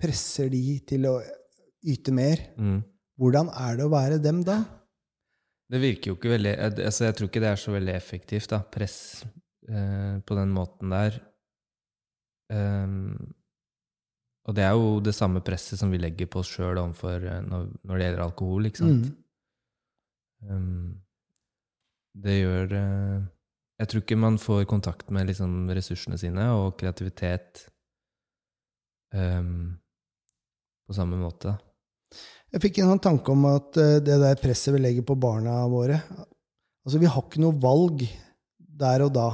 presser 0.01 0.49
de 0.53 0.63
til 0.89 1.07
å 1.11 1.19
yte 1.83 2.15
mer. 2.15 2.41
Mm. 2.57 2.81
Hvordan 3.21 3.51
er 3.55 3.77
det 3.79 3.87
å 3.87 3.93
være 3.93 4.23
dem 4.23 4.41
da? 4.47 4.63
Det 5.73 5.81
virker 5.81 6.11
jo 6.11 6.17
ikke 6.19 6.33
veldig 6.35 6.51
altså 6.69 7.07
Jeg 7.07 7.17
tror 7.17 7.29
ikke 7.31 7.41
det 7.41 7.51
er 7.53 7.61
så 7.61 7.73
veldig 7.73 7.95
effektivt, 7.95 8.51
da. 8.53 8.61
Press 8.75 8.97
eh, 9.69 10.17
på 10.25 10.37
den 10.37 10.53
måten 10.53 10.93
der. 10.93 11.21
Um, 12.53 13.15
og 14.43 14.57
det 14.59 14.65
er 14.67 14.75
jo 14.77 14.99
det 15.05 15.15
samme 15.17 15.41
presset 15.45 15.81
som 15.81 15.93
vi 15.93 16.01
legger 16.03 16.29
på 16.29 16.43
oss 16.43 16.51
sjøl 16.51 16.77
når, 16.77 17.69
når 17.87 17.95
det 17.95 18.07
gjelder 18.09 18.25
alkohol, 18.25 18.67
ikke 18.69 18.83
sant. 18.83 19.07
Mm. 20.43 20.51
Um, 20.51 20.89
det 22.23 22.35
gjør 22.41 22.75
eh, 22.77 23.21
Jeg 23.83 23.91
tror 23.91 24.03
ikke 24.05 24.17
man 24.23 24.39
får 24.39 24.65
kontakt 24.71 25.09
med 25.11 25.27
liksom, 25.27 25.67
ressursene 25.75 26.15
sine 26.21 26.45
og 26.55 26.77
kreativitet 26.79 27.65
um, 29.11 29.73
på 30.87 30.95
samme 30.95 31.19
måte. 31.19 31.57
Jeg 32.53 32.63
fikk 32.63 32.79
en 32.79 32.93
sånn 32.93 33.03
tanke 33.03 33.35
om 33.35 33.49
at 33.49 33.79
eh, 33.81 33.99
det 34.05 34.21
der 34.21 34.39
presset 34.39 34.75
vi 34.77 34.83
legger 34.85 35.07
på 35.09 35.17
barna 35.19 35.63
våre 35.73 35.99
Altså, 36.83 36.99
vi 36.99 37.07
har 37.07 37.23
ikke 37.23 37.39
noe 37.39 37.55
valg 37.63 38.01
der 38.59 39.05
og 39.05 39.13
da 39.15 39.29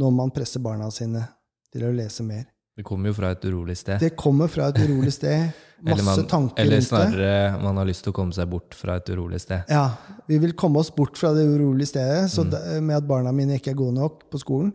når 0.00 0.12
man 0.16 0.30
presser 0.32 0.62
barna 0.64 0.86
sine 0.92 1.20
til 1.68 1.84
å 1.84 1.90
lese 1.92 2.24
mer. 2.24 2.46
Det 2.78 2.84
kommer 2.86 3.10
jo 3.10 3.16
fra 3.16 3.32
et 3.34 3.42
urolig 3.48 3.74
sted. 3.74 3.98
Det 3.98 4.12
kommer 4.14 4.50
fra 4.50 4.68
et 4.70 4.76
urolig 4.84 5.10
sted. 5.10 5.48
Masse 5.78 5.94
eller 5.94 6.04
man, 6.06 6.26
tanker 6.30 6.64
rundt 6.64 6.74
det. 6.74 6.86
snarere 6.86 7.62
man 7.62 7.76
har 7.78 7.86
lyst 7.86 8.02
til 8.02 8.10
å 8.10 8.14
komme 8.16 8.34
seg 8.34 8.48
bort 8.50 8.74
fra 8.74 8.96
et 8.98 9.10
urolig 9.14 9.38
sted. 9.42 9.66
Ja, 9.70 9.84
vi 10.26 10.38
vil 10.42 10.54
komme 10.58 10.78
oss 10.82 10.90
bort 10.94 11.18
fra 11.18 11.30
det 11.34 11.44
urolige 11.46 11.92
stedet 11.92 12.30
så 12.30 12.42
Mm. 12.42 12.50
da, 12.50 12.60
med 12.80 12.96
at 12.96 13.06
barna 13.06 13.32
mine 13.32 13.58
ikke 13.58 13.70
er 13.70 13.78
gode 13.78 13.94
nok 13.94 14.24
på 14.30 14.40
skolen. 14.42 14.72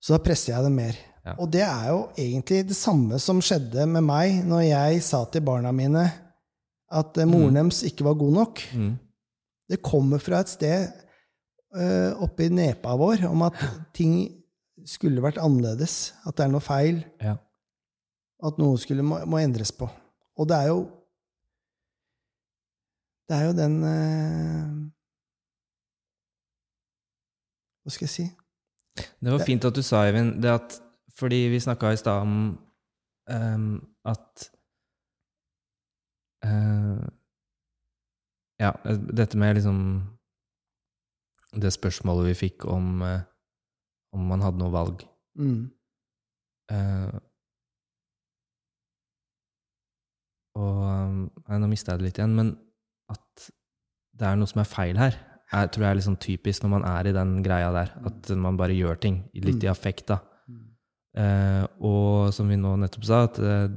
Så 0.00 0.16
da 0.16 0.20
presser 0.24 0.52
jeg 0.54 0.64
dem 0.64 0.76
mer. 0.76 0.96
Ja. 1.26 1.34
Og 1.38 1.50
det 1.52 1.64
er 1.64 1.88
jo 1.90 2.08
egentlig 2.16 2.68
det 2.68 2.76
samme 2.76 3.18
som 3.18 3.40
skjedde 3.40 3.86
med 3.86 4.04
meg 4.04 4.44
når 4.44 4.62
jeg 4.68 5.02
sa 5.02 5.24
til 5.24 5.44
barna 5.44 5.72
mine 5.72 6.06
at 6.92 7.16
moren 7.26 7.56
mm. 7.56 7.58
deres 7.58 7.82
ikke 7.88 8.04
var 8.04 8.14
god 8.14 8.32
nok. 8.32 8.62
Mm. 8.72 8.98
Det 9.68 9.82
kommer 9.82 10.22
fra 10.22 10.40
et 10.40 10.52
sted 10.52 10.88
uh, 11.76 12.22
oppi 12.22 12.48
nepa 12.48 12.96
vår 12.96 13.26
om 13.28 13.42
at 13.48 13.60
ting 13.96 14.35
skulle 14.86 15.22
vært 15.24 15.40
annerledes. 15.42 16.14
At 16.26 16.38
det 16.38 16.46
er 16.46 16.52
noe 16.52 16.64
feil. 16.64 17.02
Ja. 17.22 17.36
At 18.46 18.58
noe 18.60 18.78
skulle 18.80 19.04
må, 19.06 19.20
må 19.28 19.40
endres 19.42 19.72
på. 19.74 19.88
Og 20.36 20.48
det 20.48 20.56
er 20.56 20.68
jo 20.72 20.80
Det 23.26 23.36
er 23.36 23.44
jo 23.48 23.52
den 23.58 23.76
eh, 23.82 24.74
Hva 27.82 27.94
skal 27.94 28.06
jeg 28.06 28.12
si? 28.12 28.26
Det 28.96 29.32
var 29.32 29.42
fint 29.44 29.64
at 29.64 29.74
du 29.74 29.82
sa, 29.82 30.04
Eivind, 30.06 30.36
det 30.42 30.52
at 30.52 30.76
Fordi 31.18 31.46
vi 31.52 31.60
snakka 31.60 31.90
i 31.92 31.96
stad 31.96 32.20
om 32.22 32.36
um, 33.30 33.88
at 34.04 34.50
uh, 36.46 37.02
Ja, 38.60 38.72
dette 39.16 39.38
med 39.38 39.54
liksom 39.54 39.80
Det 41.56 41.72
spørsmålet 41.72 42.28
vi 42.28 42.34
fikk 42.46 42.68
om 42.68 43.02
eh, 43.02 43.24
om 44.16 44.26
man 44.32 44.42
hadde 44.44 44.60
noe 44.62 44.72
valg. 44.74 45.04
Mm. 45.38 45.62
Uh, 46.72 47.18
og 50.56 50.78
um, 50.88 51.18
Nei, 51.46 51.58
nå 51.60 51.68
mista 51.70 51.92
jeg 51.94 52.00
det 52.00 52.08
litt 52.08 52.20
igjen, 52.20 52.36
men 52.38 52.54
at 53.12 53.48
det 54.16 54.26
er 54.30 54.38
noe 54.40 54.48
som 54.50 54.62
er 54.62 54.70
feil 54.70 54.96
her, 54.98 55.18
jeg 55.52 55.68
tror 55.70 55.84
jeg 55.84 55.90
er 55.92 55.98
litt 55.98 56.06
sånn 56.08 56.18
typisk 56.22 56.64
når 56.64 56.72
man 56.72 56.86
er 56.88 57.06
i 57.06 57.12
den 57.14 57.36
greia 57.44 57.68
der. 57.74 57.92
At 58.08 58.30
man 58.40 58.56
bare 58.58 58.74
gjør 58.74 58.96
ting 58.98 59.20
litt 59.44 59.62
i 59.62 59.68
affekt, 59.70 60.08
da. 60.10 60.18
Uh, 61.16 61.62
og 61.80 62.32
som 62.36 62.48
vi 62.50 62.58
nå 62.60 62.74
nettopp 62.80 63.04
sa, 63.08 63.22
at 63.28 63.38
uh, 63.40 63.68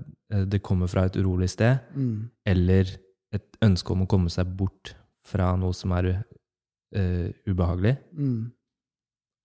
det 0.49 0.59
kommer 0.65 0.89
fra 0.91 1.05
et 1.07 1.15
urolig 1.19 1.47
sted, 1.53 1.77
Mm. 1.95 2.29
eller 2.51 2.89
et 3.35 3.59
ønske 3.63 3.93
om 3.93 4.03
å 4.03 4.09
komme 4.09 4.31
seg 4.33 4.49
bort 4.57 4.95
fra 5.29 5.51
noe 5.59 5.75
som 5.77 5.93
er 5.95 6.09
uh, 6.15 7.27
ubehagelig, 7.47 7.95
Mm. 8.17 8.49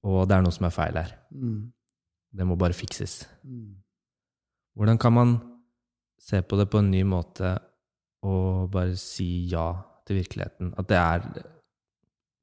Og 0.05 0.29
det 0.29 0.37
er 0.37 0.45
noe 0.45 0.55
som 0.55 0.69
er 0.69 0.75
feil 0.75 1.01
her. 1.01 1.15
Mm. 1.33 1.73
Det 2.35 2.47
må 2.47 2.57
bare 2.61 2.77
fikses. 2.77 3.23
Mm. 3.43 3.77
Hvordan 4.77 4.99
kan 5.01 5.15
man 5.15 5.35
se 6.21 6.41
på 6.43 6.57
det 6.59 6.69
på 6.73 6.81
en 6.81 6.91
ny 6.91 7.03
måte 7.07 7.55
og 8.25 8.71
bare 8.73 8.97
si 8.99 9.47
ja 9.51 9.69
til 10.07 10.21
virkeligheten. 10.21 10.73
At 10.79 10.89
det 10.89 10.99
er 11.01 11.27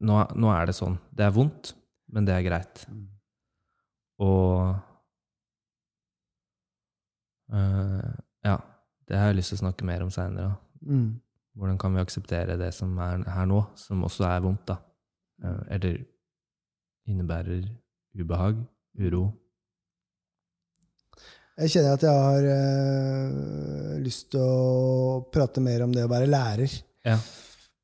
nå, 0.01 0.17
nå 0.37 0.51
er 0.53 0.69
det 0.69 0.77
sånn. 0.77 0.97
Det 1.13 1.25
er 1.25 1.35
vondt, 1.35 1.73
men 2.13 2.27
det 2.27 2.35
er 2.35 2.45
greit. 2.45 2.85
Og 4.21 4.75
øh, 7.53 8.11
Ja. 8.45 8.57
Det 9.09 9.17
har 9.19 9.27
jeg 9.27 9.41
lyst 9.41 9.51
til 9.51 9.57
å 9.57 9.63
snakke 9.65 9.83
mer 9.83 10.05
om 10.05 10.11
seinere. 10.13 10.53
Mm. 10.87 11.19
Hvordan 11.57 11.77
kan 11.81 11.91
vi 11.91 11.99
akseptere 11.99 12.55
det 12.55 12.69
som 12.73 12.93
er 13.03 13.25
her 13.27 13.47
nå, 13.49 13.57
som 13.75 14.05
også 14.07 14.23
er 14.29 14.43
vondt, 14.45 14.61
da? 14.69 14.77
Eh, 15.43 15.75
Eller 15.75 15.97
innebærer 17.09 17.63
ubehag, 18.17 18.59
uro. 18.99 19.29
Jeg 21.61 21.73
kjenner 21.75 21.97
at 21.97 22.03
jeg 22.05 22.25
har 22.25 22.47
øh, 22.55 23.97
lyst 24.01 24.31
til 24.33 24.41
å 24.41 25.21
prate 25.33 25.61
mer 25.63 25.83
om 25.85 25.93
det 25.93 26.05
å 26.07 26.11
være 26.11 26.29
lærer. 26.29 26.73
Ja. 27.05 27.17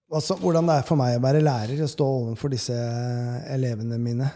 Altså, 0.08 0.38
hvordan 0.40 0.70
det 0.70 0.78
er 0.80 0.88
for 0.88 1.00
meg 1.00 1.18
å 1.18 1.24
være 1.24 1.44
lærer 1.44 1.84
og 1.84 1.92
stå 1.92 2.08
overfor 2.22 2.54
disse 2.54 2.78
elevene 3.52 4.00
mine. 4.00 4.30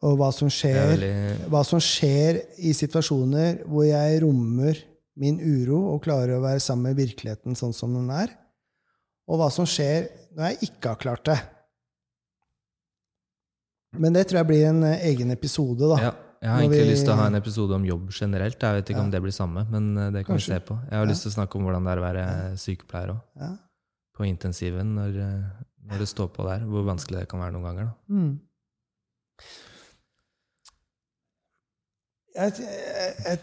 Og 0.00 0.16
hva 0.16 0.30
som 0.32 0.48
er 0.48 0.56
skjer, 0.56 0.78
veldig 0.94 1.48
hva 1.52 1.60
som 1.66 1.80
skjer 1.84 2.40
i 2.64 2.72
situasjoner 2.76 3.66
hvor 3.68 3.84
jeg 3.84 4.22
rommer 4.24 4.78
min 5.20 5.36
uro 5.38 5.82
og 5.92 6.02
klarer 6.06 6.38
å 6.38 6.44
være 6.44 6.62
sammen 6.64 6.88
med 6.88 7.00
virkeligheten 7.02 7.58
sånn 7.58 7.74
som 7.76 7.92
den 7.94 8.08
er. 8.14 8.32
Og 9.28 9.38
hva 9.38 9.50
som 9.52 9.68
skjer 9.68 10.08
når 10.34 10.48
jeg 10.48 10.70
ikke 10.70 10.94
har 10.94 11.02
klart 11.02 11.26
det. 11.28 11.38
Men 13.98 14.12
det 14.14 14.26
tror 14.28 14.38
jeg 14.44 14.46
blir 14.46 14.66
en 14.68 14.82
eh, 14.86 15.00
egen 15.10 15.30
episode, 15.34 15.80
da. 15.90 15.96
Ja, 16.00 16.10
jeg 16.42 16.50
har 16.50 16.60
egentlig 16.62 16.84
vi- 16.84 16.90
lyst 16.92 17.04
til 17.04 17.12
å 17.14 17.16
ha 17.16 17.26
en 17.26 17.34
episode 17.34 17.74
om 17.74 17.84
jobb 17.84 18.10
generelt. 18.14 18.60
Jeg 18.62 18.74
vet 18.78 18.90
ikke 18.94 19.00
om 19.00 19.06
Ja. 19.10 19.16
det 19.16 19.22
blir 19.22 19.32
samme, 19.34 19.66
men 19.70 19.96
eh, 19.98 20.10
det 20.10 20.26
kan 20.26 20.36
Kanskje. 20.36 20.54
vi 20.54 20.60
se 20.60 20.60
på. 20.68 20.78
Jeg 20.90 20.98
har 20.98 21.04
Ja. 21.06 21.10
lyst 21.10 21.22
til 21.22 21.30
å 21.32 21.34
snakke 21.34 21.56
om 21.56 21.64
hvordan 21.64 21.84
det 21.84 21.92
er 21.92 21.98
å 21.98 22.06
være 22.06 22.56
sykepleier 22.56 23.10
òg. 23.16 23.58
På 24.16 24.24
intensiven 24.28 24.94
når, 24.94 25.16
eh, 25.16 25.44
når 25.90 25.98
det 25.98 26.08
står 26.08 26.28
på 26.28 26.44
der. 26.46 26.60
Hvor 26.66 26.84
vanskelig 26.84 27.18
det 27.20 27.28
kan 27.28 27.40
være 27.40 27.52
noen 27.52 27.64
ganger. 27.64 27.92
Mm. 28.08 28.40
Jeg, 32.36 32.52
jeg, 32.60 33.14
jeg, 33.26 33.38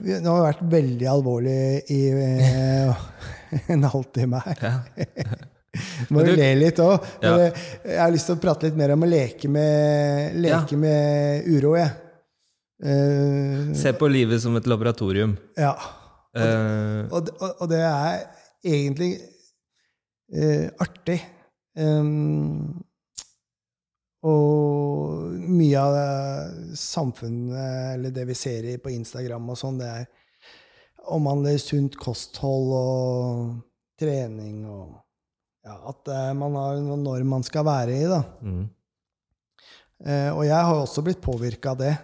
vi, 0.00 0.12
nå 0.22 0.30
har 0.30 0.38
vi 0.38 0.52
vært 0.52 0.70
veldig 0.70 1.08
alvorlig 1.10 1.82
i 1.90 2.00
en 3.74 3.82
halvtime 3.82 4.38
her. 4.44 4.56
Ja. 4.62 4.74
Må 6.10 6.22
jo 6.24 6.32
du- 6.32 6.36
le 6.40 6.48
litt 6.56 6.78
òg. 6.80 7.04
Ja. 7.22 7.32
Jeg 7.84 7.98
har 8.00 8.10
lyst 8.14 8.26
til 8.30 8.36
å 8.38 8.40
prate 8.42 8.68
litt 8.70 8.76
mer 8.78 8.92
om 8.94 9.02
å 9.04 9.08
leke 9.10 9.48
med, 9.52 10.34
leke 10.40 10.72
Ja. 10.76 10.82
med 10.84 11.46
uro, 11.46 11.74
jeg. 11.76 11.90
Uh, 12.78 13.74
Se 13.74 13.92
på 13.92 14.06
livet 14.10 14.40
som 14.40 14.56
et 14.56 14.66
laboratorium. 14.70 15.36
ja. 15.56 15.74
Eh, 16.36 17.08
Og, 17.10 17.24
det- 17.26 17.34
og, 17.40 17.54
og 17.62 17.68
det 17.70 17.78
er 17.82 18.18
egentlig 18.64 19.18
uh, 20.36 20.68
artig. 20.84 21.20
Um, 21.78 22.84
og 24.22 25.30
mye 25.48 25.78
av 25.78 25.94
det 25.94 26.76
samfunnet, 26.78 27.94
eller 27.94 28.10
det 28.14 28.24
vi 28.28 28.34
ser 28.34 28.66
i, 28.66 28.76
på 28.82 28.90
Instagram 28.92 29.50
og 29.54 29.58
sånn, 29.60 29.78
det 29.78 29.88
er 29.88 30.06
omhandler 31.14 31.56
sunt 31.62 31.96
kosthold 31.96 32.72
og 32.76 33.62
trening 33.98 34.64
og 34.68 34.98
ja, 35.68 35.76
At 35.92 36.08
eh, 36.14 36.32
man 36.38 36.56
har 36.58 36.80
norm 36.96 37.32
man 37.36 37.44
skal 37.46 37.66
være 37.68 37.94
i, 37.96 38.04
da. 38.10 38.22
mm. 38.42 38.66
Eh, 39.98 40.30
og 40.30 40.44
jeg 40.46 40.54
har 40.68 40.78
også 40.78 41.02
blitt 41.02 41.18
påvirka 41.24 41.72
av 41.74 41.78
det. 41.80 41.94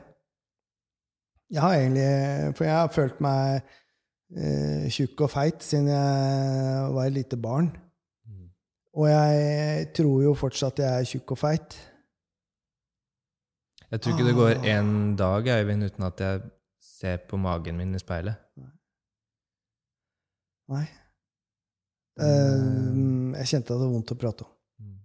Jeg 1.55 1.63
har 1.63 1.75
egentlig 1.79 2.55
For 2.59 2.65
jeg 2.67 2.75
har 2.75 2.89
følt 2.91 3.21
meg 3.23 3.61
eh, 4.35 4.89
tjukk 4.91 5.21
og 5.27 5.31
feit 5.31 5.63
siden 5.63 5.93
jeg 5.93 6.89
var 6.97 7.07
et 7.07 7.15
lite 7.15 7.39
barn. 7.39 7.69
Mm. 8.27 8.49
Og 8.99 9.07
jeg 9.13 9.87
tror 9.95 10.25
jo 10.25 10.35
fortsatt 10.35 10.83
jeg 10.83 10.91
er 10.91 11.07
tjukk 11.13 11.37
og 11.37 11.39
feit. 11.45 11.77
Jeg 13.93 14.01
tror 14.03 14.17
ikke 14.17 14.27
det 14.27 14.35
går 14.41 14.53
Ah. 14.57 14.67
en 14.75 15.15
dag 15.17 15.47
Øyvind, 15.55 15.85
uten 15.87 16.03
at 16.09 16.21
jeg 16.21 16.41
ser 16.83 17.21
på 17.31 17.39
magen 17.39 17.77
min 17.79 17.95
i 17.95 18.03
speilet. 18.03 18.35
Nei. 20.69 20.87
Den, 22.19 22.27
Eh, 22.27 22.91
jeg 23.41 23.51
kjente 23.51 23.75
det 23.75 23.81
var 23.83 23.95
vondt 23.95 24.15
å 24.15 24.19
prate 24.21 24.47
om. 24.47 24.53
Mm. 24.85 24.99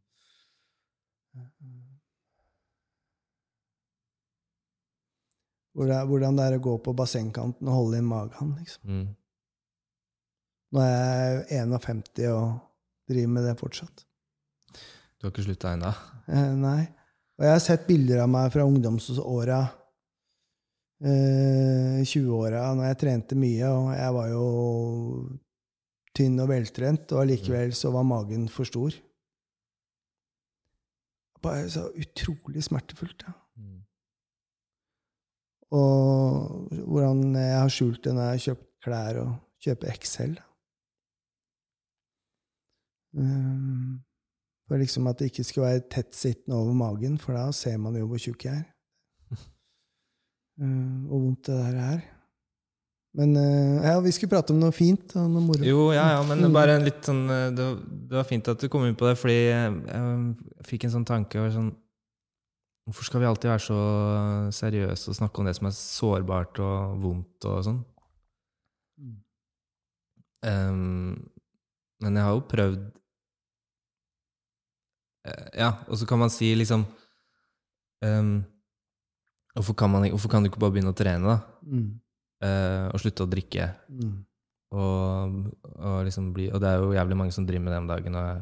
Hvordan 5.79 6.39
det 6.39 6.45
er 6.49 6.57
å 6.57 6.65
gå 6.65 6.75
på 6.83 6.95
bassengkanten 6.97 7.69
og 7.69 7.77
holde 7.77 8.01
inn 8.01 8.09
magen. 8.09 8.53
Liksom. 8.59 8.83
Mm. 8.89 9.07
Nå 10.69 10.85
er 10.85 11.43
jeg 11.49 11.65
51 11.65 12.29
og 12.29 12.59
driver 13.09 13.33
med 13.33 13.47
det 13.49 13.57
fortsatt. 13.59 14.05
Du 15.19 15.27
har 15.27 15.33
ikke 15.33 15.47
slutta 15.47 15.73
ennå? 15.75 15.91
Eh, 16.29 16.53
nei. 16.55 16.81
Og 17.39 17.45
jeg 17.47 17.55
har 17.55 17.61
sett 17.63 17.87
bilder 17.87 18.21
av 18.23 18.29
meg 18.31 18.51
fra 18.53 18.65
ungdomsåra, 18.67 19.59
eh, 21.03 21.99
20-åra, 22.03 22.65
når 22.75 22.89
jeg 22.89 22.99
trente 23.03 23.37
mye, 23.39 23.71
og 23.71 23.93
jeg 23.95 24.15
var 24.15 24.27
jo 24.33 24.45
tynn 26.17 26.39
og 26.41 26.49
veltrent, 26.51 27.11
og 27.13 27.23
allikevel 27.23 27.73
så 27.77 27.91
var 27.93 28.07
magen 28.07 28.47
for 28.51 28.67
stor. 28.67 28.95
Bare 31.43 31.69
så 31.71 31.85
utrolig 31.95 32.63
smertefullt. 32.65 33.23
Ja. 33.27 33.35
Mm. 33.59 33.77
Og 35.71 36.73
hvordan 36.89 37.35
jeg 37.35 37.59
har 37.61 37.71
skjult 37.71 38.03
det 38.03 38.15
når 38.15 38.21
jeg 38.25 38.35
har 38.35 38.45
kjøpt 38.47 38.67
klær 38.83 39.21
og 39.21 39.33
kjøper 39.63 39.97
XL. 40.01 40.35
Um, 43.17 43.99
for 44.67 44.77
liksom 44.77 45.07
at 45.09 45.19
det 45.19 45.31
ikke 45.31 45.43
skal 45.43 45.63
være 45.63 45.87
tettsittende 45.91 46.57
over 46.57 46.73
magen, 46.77 47.17
for 47.17 47.33
da 47.33 47.49
ser 47.55 47.77
man 47.81 47.97
jo 47.97 48.05
hvor 48.09 48.21
tjukk 48.21 48.45
jeg 48.49 48.61
er. 48.63 48.67
Um, 50.59 51.05
hvor 51.07 51.21
vondt 51.23 51.47
det 51.47 51.55
der 51.55 51.75
er. 51.79 51.99
Men 53.17 53.33
uh, 53.35 53.81
ja, 53.81 53.95
vi 54.05 54.11
skulle 54.13 54.29
prate 54.29 54.53
om 54.53 54.59
noe 54.61 54.71
fint 54.75 55.15
og 55.17 55.29
noe 55.33 55.41
moro. 55.41 55.63
Jo, 55.65 55.87
ja, 55.95 56.03
ja, 56.13 56.19
men 56.29 56.43
Mm. 56.45 56.53
bare 56.53 56.75
en 56.77 56.85
litt 56.85 57.01
sånn 57.07 57.23
eh, 57.33 57.47
det 57.57 57.65
var, 58.13 58.23
fint 58.29 58.47
at 58.47 58.59
du 58.61 58.67
kom 58.69 58.85
inn 58.85 58.95
på 58.95 59.07
det, 59.09 59.15
fordi 59.17 59.37
jeg, 59.49 59.79
fikk 60.69 60.85
en 60.85 60.93
sånn 60.99 61.07
tanke 61.09 61.39
over 61.41 61.51
sånn 61.55 61.71
Hvorfor 62.89 63.05
skal 63.05 63.21
vi 63.21 63.27
alltid 63.29 63.49
være 63.51 63.61
så 63.61 63.79
seriøse 64.57 65.11
og 65.11 65.15
snakke 65.17 65.37
om 65.41 65.45
det 65.45 65.55
som 65.57 65.67
er 65.69 65.73
sårbart 65.77 66.57
og 66.65 66.95
vondt 67.03 67.45
og 67.45 67.59
sånn? 67.67 67.81
Mm. 68.97 69.17
Ehm, 70.49 71.29
men 72.01 72.15
jeg 72.17 72.23
har 72.25 72.33
jo 72.33 72.45
prøvd 72.49 72.87
Eh, 75.27 75.47
Ja, 75.59 75.71
og 75.87 75.97
så 75.99 76.07
kan 76.07 76.19
man 76.19 76.29
si 76.33 76.53
liksom 76.55 76.85
um, 78.05 78.45
hvorfor, 79.55 79.73
kan 79.75 79.89
man, 79.91 80.09
hvorfor 80.09 80.29
kan 80.31 80.43
du 80.43 80.49
ikke 80.49 80.61
bare 80.63 80.71
begynne 80.71 80.93
å 80.93 80.97
trene, 80.97 81.25
da? 81.27 81.39
Mm. 81.67 81.99
Eh, 82.39 82.87
og 82.93 83.01
slutte 83.03 83.25
å 83.25 83.29
drikke? 83.29 83.67
Mm. 83.91 84.17
Og, 84.69 85.37
og, 85.75 85.95
liksom 86.07 86.29
bli, 86.35 86.47
og 86.53 86.61
det 86.61 86.71
er 86.71 86.83
jo 86.83 86.93
jævlig 86.93 87.17
mange 87.17 87.35
som 87.35 87.47
driver 87.47 87.65
med 87.65 87.73
det 87.73 87.81
om 87.81 87.89
dagen, 87.89 88.17
og 88.19 88.27
jeg 88.27 88.41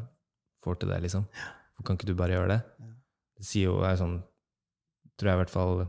får 0.66 0.80
til 0.82 0.92
det, 0.92 1.00
liksom. 1.06 1.28
Kan 1.86 1.98
ikke 1.98 2.10
du 2.10 2.18
bare 2.18 2.36
gjøre 2.36 2.52
det? 2.56 2.60
Ja. 2.84 2.94
Det 3.38 3.46
sier 3.46 3.70
jo 3.70 3.84
er 3.86 4.00
sånn 4.00 4.18
Tror 5.18 5.30
jeg 5.30 5.38
i 5.38 5.40
hvert 5.40 5.52
fall 5.54 5.80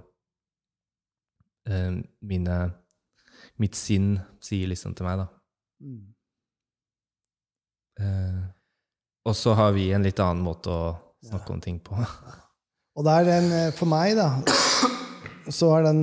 eh, 1.69 1.97
mine 2.25 2.59
Mitt 3.61 3.77
sinn 3.77 4.13
sier 4.45 4.71
liksom 4.71 4.95
til 4.97 5.09
meg, 5.09 5.21
da. 5.21 5.27
Mm. 5.83 6.05
Eh, 7.99 8.43
og 9.29 9.35
så 9.37 9.57
har 9.59 9.75
vi 9.77 9.89
en 9.93 10.05
litt 10.07 10.21
annen 10.23 10.45
måte 10.45 10.71
å 10.71 10.93
snakke 11.27 11.57
om 11.57 11.61
ting 11.65 11.81
på. 11.83 11.99
Og 12.99 13.05
det 13.07 13.17
er 13.19 13.27
den, 13.27 13.51
for 13.77 13.91
meg, 13.91 14.15
da, 14.19 14.29
så 15.59 15.73
er 15.77 15.89
den 15.91 16.01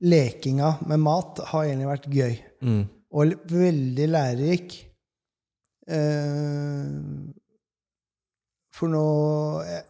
lekinga 0.00 0.74
med 0.88 1.02
mat 1.02 1.42
har 1.50 1.66
egentlig 1.66 1.90
vært 1.90 2.08
gøy. 2.14 2.36
Mm. 2.64 2.82
Og 3.10 3.34
veldig 3.50 4.06
lærerik. 4.08 4.76
Eh, 5.90 6.90
for 8.76 8.92
nå 8.92 9.04
jeg, 9.66 9.82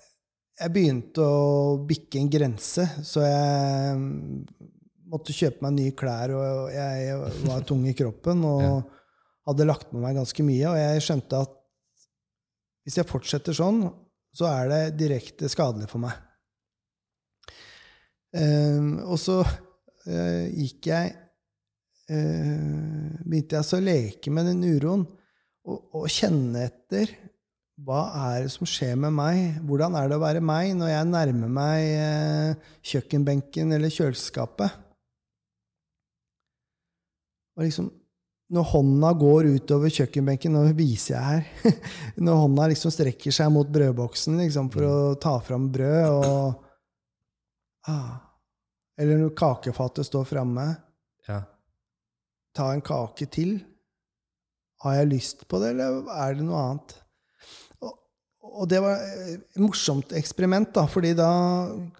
jeg 0.60 0.74
begynte 0.74 1.24
å 1.24 1.78
bikke 1.88 2.20
en 2.20 2.30
grense, 2.32 2.86
så 3.06 3.22
jeg 3.24 3.98
mm, 4.00 4.70
måtte 5.12 5.36
kjøpe 5.36 5.64
meg 5.66 5.76
nye 5.76 5.94
klær, 5.96 6.32
og 6.36 6.72
jeg 6.74 7.20
var 7.46 7.64
tung 7.68 7.84
i 7.88 7.96
kroppen 7.98 8.44
og 8.48 8.64
Ja. 8.70 9.52
hadde 9.54 9.66
lagt 9.66 9.92
med 9.92 10.04
meg 10.04 10.18
ganske 10.18 10.44
mye. 10.46 10.66
Og 10.68 10.76
jeg 10.78 11.04
skjønte 11.06 11.38
at 11.46 11.56
hvis 12.84 12.98
jeg 13.00 13.08
fortsetter 13.08 13.56
sånn, 13.56 13.80
så 14.36 14.46
er 14.46 14.68
det 14.70 14.82
direkte 15.00 15.48
skadelig 15.50 15.88
for 15.90 16.02
meg. 16.04 16.14
Eh, 18.36 19.00
og 19.04 19.18
så 19.18 19.40
gikk 20.08 20.86
jeg 20.88 21.10
eh, 22.08 23.16
Begynte 23.24 23.58
jeg 23.58 23.66
så 23.68 23.80
å 23.80 23.84
leke 23.84 24.32
med 24.32 24.48
den 24.48 24.62
uroen 24.64 25.04
og, 25.68 25.76
og 25.92 26.06
kjenne 26.10 26.64
etter 26.70 27.12
hva 27.80 28.00
er 28.32 28.44
det 28.44 28.52
som 28.52 28.68
skjer 28.68 28.96
med 29.00 29.14
meg? 29.16 29.60
Hvordan 29.64 29.94
er 29.96 30.10
det 30.10 30.18
å 30.18 30.20
være 30.20 30.42
meg 30.44 30.74
når 30.76 30.90
jeg 30.90 31.08
nærmer 31.08 31.52
meg 31.54 31.84
eh, 31.96 32.72
kjøkkenbenken 32.90 33.72
eller 33.72 33.92
kjøleskapet? 33.94 34.74
Og 37.56 37.64
liksom 37.64 37.88
når 38.50 38.66
hånda 38.72 39.12
går 39.14 39.48
utover 39.54 39.92
kjøkkenbenken 39.94 40.56
Nå 40.56 40.64
viser 40.74 41.14
jeg 41.14 41.22
her. 41.22 41.76
Når 42.24 42.40
hånda 42.40 42.64
liksom 42.72 42.90
strekker 42.90 43.34
seg 43.34 43.52
mot 43.54 43.68
brødboksen 43.70 44.40
liksom, 44.42 44.72
for 44.74 44.86
å 44.88 44.96
ta 45.22 45.36
fram 45.44 45.68
brød 45.70 46.08
og 46.16 46.64
ah. 47.86 48.16
Eller 49.00 49.20
når 49.20 49.34
kakefatet 49.38 50.08
står 50.08 50.26
framme. 50.28 50.66
Ja. 51.28 51.42
Ta 52.56 52.72
en 52.74 52.84
kake 52.84 53.28
til. 53.32 53.54
Har 54.84 54.98
jeg 54.98 55.12
lyst 55.12 55.46
på 55.48 55.60
det, 55.60 55.74
eller 55.74 56.08
er 56.16 56.36
det 56.36 56.44
noe 56.44 56.60
annet? 56.64 56.94
Og, 57.84 57.94
og 58.40 58.68
det 58.68 58.80
var 58.84 59.00
et 59.04 59.60
morsomt 59.60 60.12
eksperiment, 60.16 60.72
da, 60.76 60.86
fordi 60.88 61.12
da 61.16 61.30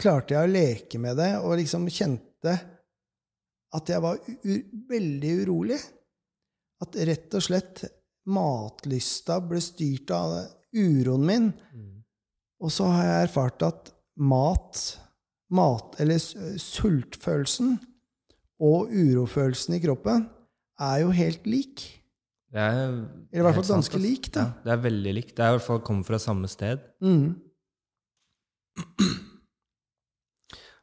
klarte 0.01 0.37
jeg 0.37 0.49
å 0.49 0.53
leke 0.53 1.01
med 1.01 1.19
det 1.21 1.35
og 1.41 1.59
liksom 1.61 1.89
kjente 1.93 2.57
at 3.77 3.93
jeg 3.93 4.03
var 4.03 4.21
veldig 4.91 5.33
urolig. 5.45 5.79
At 6.81 6.97
rett 7.07 7.37
og 7.37 7.45
slett 7.45 7.85
matlysta 8.31 9.39
ble 9.45 9.61
styrt 9.63 10.11
av 10.17 10.39
uroen 10.73 11.27
min. 11.27 11.51
Mm. 11.77 12.01
Og 12.65 12.73
så 12.73 12.89
har 12.93 13.07
jeg 13.07 13.29
erfart 13.29 13.65
at 13.67 13.93
mat, 14.21 14.81
mat 15.51 15.97
eller 16.03 16.21
sultfølelsen 16.61 17.79
og 18.61 18.93
urofølelsen 18.93 19.77
i 19.79 19.83
kroppen 19.83 20.27
er 20.81 21.03
jo 21.05 21.15
helt 21.17 21.47
lik. 21.49 21.87
Det 22.51 22.59
er, 22.59 22.89
Eller 23.31 23.45
i 23.45 23.47
hvert 23.47 23.59
fall 23.61 23.69
ganske 23.77 23.95
sant, 23.95 24.03
lik, 24.03 24.27
da. 24.35 24.49
Ja, 24.49 24.65
det 24.65 24.73
er 24.75 24.83
veldig 24.89 25.13
likt. 25.21 25.37
Det 25.37 25.45
er 25.45 25.53
i 25.53 25.57
hvert 25.59 25.67
fall 25.69 25.83
kommet 25.87 26.09
fra 26.09 26.19
samme 26.19 26.51
sted. 26.51 26.83
Mm. 27.03 27.37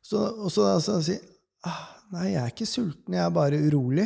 Så, 0.07 0.21
og 0.23 0.47
så 0.53 0.63
da 0.69 0.99
si 1.03 1.17
ah, 1.67 1.83
Nei, 2.15 2.29
jeg 2.31 2.39
er 2.39 2.53
ikke 2.53 2.69
sulten, 2.69 3.17
jeg 3.17 3.19
er 3.19 3.33
bare 3.35 3.57
urolig. 3.59 4.05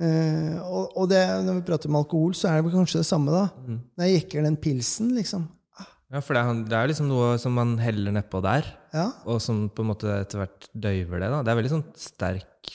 Uh, 0.00 0.56
og, 0.64 0.94
og 1.02 1.10
det, 1.10 1.20
når 1.44 1.58
vi 1.58 1.64
prater 1.68 1.90
om 1.90 1.98
alkohol, 1.98 2.32
så 2.32 2.48
er 2.48 2.62
det 2.64 2.72
kanskje 2.72 3.02
det 3.02 3.08
samme, 3.10 3.34
da. 3.34 3.42
Mm. 3.66 3.82
Når 3.92 4.08
jeg 4.08 4.14
jekker 4.16 4.46
den 4.46 4.56
pilsen, 4.56 5.10
liksom. 5.18 5.44
Ah. 5.76 5.90
Ja, 6.16 6.22
for 6.24 6.32
det 6.32 6.40
er, 6.40 6.62
det 6.70 6.78
er, 6.78 6.88
liksom 6.88 7.10
noe 7.10 7.34
som 7.42 7.52
man 7.60 7.74
heller 7.82 8.16
nedpå 8.16 8.40
der, 8.48 8.70
ja. 8.92 9.08
og 9.24 9.40
som 9.42 9.66
på 9.72 9.84
en 9.84 9.90
måte 9.92 10.10
etter 10.20 10.42
hvert 10.42 10.68
døyver 10.72 11.22
det. 11.22 11.30
da. 11.32 11.42
Det 11.42 11.52
er 11.52 11.60
veldig 11.60 11.72
sånn 11.72 11.86
sterk 11.98 12.72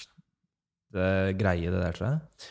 det, 0.93 1.09
greie, 1.39 1.70
det 1.70 1.82
der, 1.82 1.97
tror 1.97 2.07
jeg. 2.09 2.47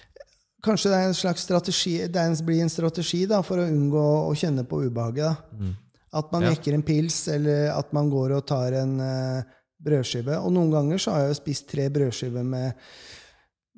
Kanskje 0.66 0.90
det 0.90 0.98
er 0.98 1.10
en 1.10 1.18
slags 1.18 1.44
strategi, 1.46 1.96
det 2.10 2.22
en, 2.22 2.38
blir 2.46 2.62
en 2.64 2.72
strategi 2.72 3.24
da, 3.30 3.42
for 3.46 3.62
å 3.62 3.66
unngå 3.70 4.06
å 4.26 4.32
kjenne 4.38 4.66
på 4.66 4.80
ubehaget. 4.86 5.50
Mm. 5.54 5.74
At 6.16 6.32
man 6.32 6.46
ja. 6.46 6.54
jekker 6.54 6.76
en 6.76 6.86
pils, 6.86 7.20
eller 7.32 7.70
at 7.74 7.92
man 7.94 8.08
går 8.10 8.38
og 8.38 8.46
tar 8.48 8.74
en 8.78 8.96
uh, 9.02 9.58
brødskive. 9.82 10.38
Og 10.40 10.54
noen 10.54 10.72
ganger 10.72 11.02
så 11.02 11.14
har 11.14 11.24
jeg 11.24 11.34
jo 11.34 11.38
spist 11.38 11.68
tre 11.70 11.86
brødskiver 11.92 12.46
med, 12.46 12.88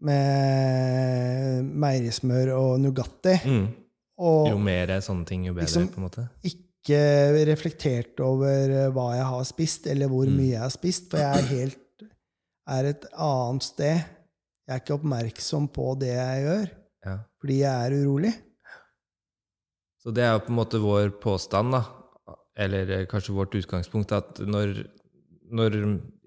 med 0.08 1.74
meierismør 1.84 2.54
og 2.56 2.72
Nugatti. 2.84 3.36
Mm. 3.44 3.66
Og 4.28 4.48
jo 4.50 4.62
mer 4.62 4.96
sånne 5.04 5.28
ting, 5.28 5.44
jo 5.46 5.54
bedre, 5.54 5.68
liksom, 5.68 5.90
på 5.92 6.00
en 6.00 6.08
måte. 6.08 6.26
Ikke 6.46 6.67
reflektert 6.86 8.20
over 8.20 8.70
eh, 8.70 8.90
hva 8.94 9.10
jeg 9.16 9.26
har 9.28 9.44
spist, 9.44 9.86
eller 9.86 10.08
hvor 10.08 10.26
mm. 10.26 10.36
mye 10.36 10.52
jeg 10.54 10.62
har 10.62 10.74
spist, 10.74 11.10
for 11.10 11.18
jeg 11.18 11.42
er 11.42 11.52
helt 11.52 11.84
er 12.68 12.84
et 12.84 13.06
annet 13.16 13.64
sted. 13.64 14.02
Jeg 14.68 14.74
er 14.74 14.82
ikke 14.82 14.98
oppmerksom 14.98 15.68
på 15.72 15.94
det 16.00 16.12
jeg 16.12 16.44
gjør, 16.44 16.66
ja. 17.06 17.14
fordi 17.40 17.58
jeg 17.62 17.86
er 17.86 17.96
urolig. 18.02 18.34
Så 19.98 20.12
det 20.14 20.24
er 20.24 20.34
jo 20.34 20.44
på 20.44 20.52
en 20.52 20.58
måte 20.58 20.80
vår 20.82 21.10
påstand, 21.20 21.72
da, 21.72 21.82
eller 22.56 22.90
eh, 22.98 23.08
kanskje 23.08 23.36
vårt 23.36 23.56
utgangspunkt, 23.58 24.12
at 24.12 24.40
når 24.44 24.84
når 25.48 25.76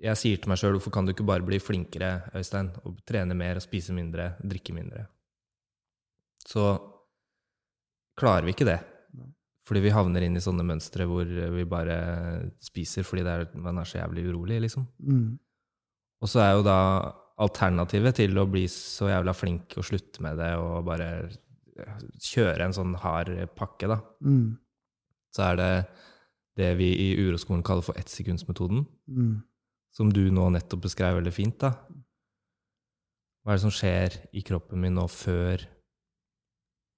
jeg 0.01 0.17
sier 0.17 0.39
til 0.41 0.49
meg 0.49 0.57
sjøl 0.57 0.73
hvorfor 0.73 0.93
kan 0.95 1.05
du 1.05 1.13
ikke 1.13 1.27
bare 1.27 1.45
bli 1.45 1.59
flinkere, 1.61 2.31
Øystein, 2.33 2.71
og 2.87 3.01
trene 3.07 3.37
mer 3.37 3.59
og 3.59 3.61
spise 3.61 3.93
mindre, 3.93 4.31
drikke 4.41 4.73
mindre, 4.73 5.05
så 6.41 6.71
klarer 8.17 8.47
vi 8.47 8.55
ikke 8.55 8.65
det. 8.65 8.79
Fordi 9.71 9.85
vi 9.85 9.93
havner 9.95 10.25
inn 10.25 10.35
i 10.35 10.43
sånne 10.43 10.65
mønstre 10.67 11.05
hvor 11.07 11.23
vi 11.23 11.63
bare 11.63 11.95
spiser 12.59 13.05
fordi 13.07 13.23
er, 13.23 13.45
man 13.55 13.77
er 13.79 13.87
så 13.87 14.01
jævlig 14.01 14.25
urolig, 14.27 14.57
liksom. 14.65 14.83
Mm. 14.99 15.37
Og 16.19 16.27
så 16.27 16.41
er 16.43 16.49
jo 16.57 16.65
da 16.67 16.79
alternativet 17.39 18.19
til 18.19 18.35
å 18.35 18.43
bli 18.51 18.65
så 18.67 19.07
jævla 19.07 19.31
flink 19.31 19.77
og 19.79 19.87
slutte 19.87 20.25
med 20.25 20.35
det 20.43 20.51
og 20.59 20.83
bare 20.89 21.07
kjøre 22.19 22.67
en 22.67 22.75
sånn 22.75 22.97
hard 22.99 23.31
pakke, 23.55 23.87
da, 23.93 24.01
mm. 24.27 24.43
så 25.31 25.47
er 25.47 25.61
det 25.61 25.71
det 26.59 26.73
vi 26.81 26.91
i 26.91 27.07
uroskolen 27.23 27.63
kaller 27.63 27.87
for 27.87 27.95
ettsekundsmetoden, 27.95 28.83
mm. 29.07 29.33
som 29.95 30.11
du 30.11 30.25
nå 30.35 30.51
nettopp 30.51 30.83
beskrev 30.83 31.15
veldig 31.21 31.33
fint. 31.33 31.55
da. 31.63 31.71
Hva 33.41 33.55
er 33.55 33.61
det 33.61 33.63
som 33.63 33.73
skjer 33.73 34.19
i 34.35 34.43
kroppen 34.45 34.83
min 34.83 34.99
nå 34.99 35.07
før 35.07 35.63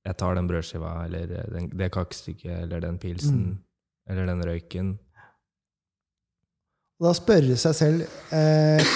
jeg 0.03 0.17
tar 0.19 0.35
den 0.35 0.49
brødskiva, 0.49 0.93
eller 1.05 1.29
den, 1.53 1.69
det 1.71 1.91
kakestykket, 1.95 2.65
eller 2.65 2.83
den 2.83 2.99
pilsen, 2.99 3.39
mm. 3.39 3.53
eller 4.11 4.27
den 4.27 4.43
røyken? 4.49 4.93
Og 6.99 7.07
da 7.07 7.13
spørre 7.17 7.55
seg 7.59 7.73
selv 7.75 8.03
eh, 8.35 8.91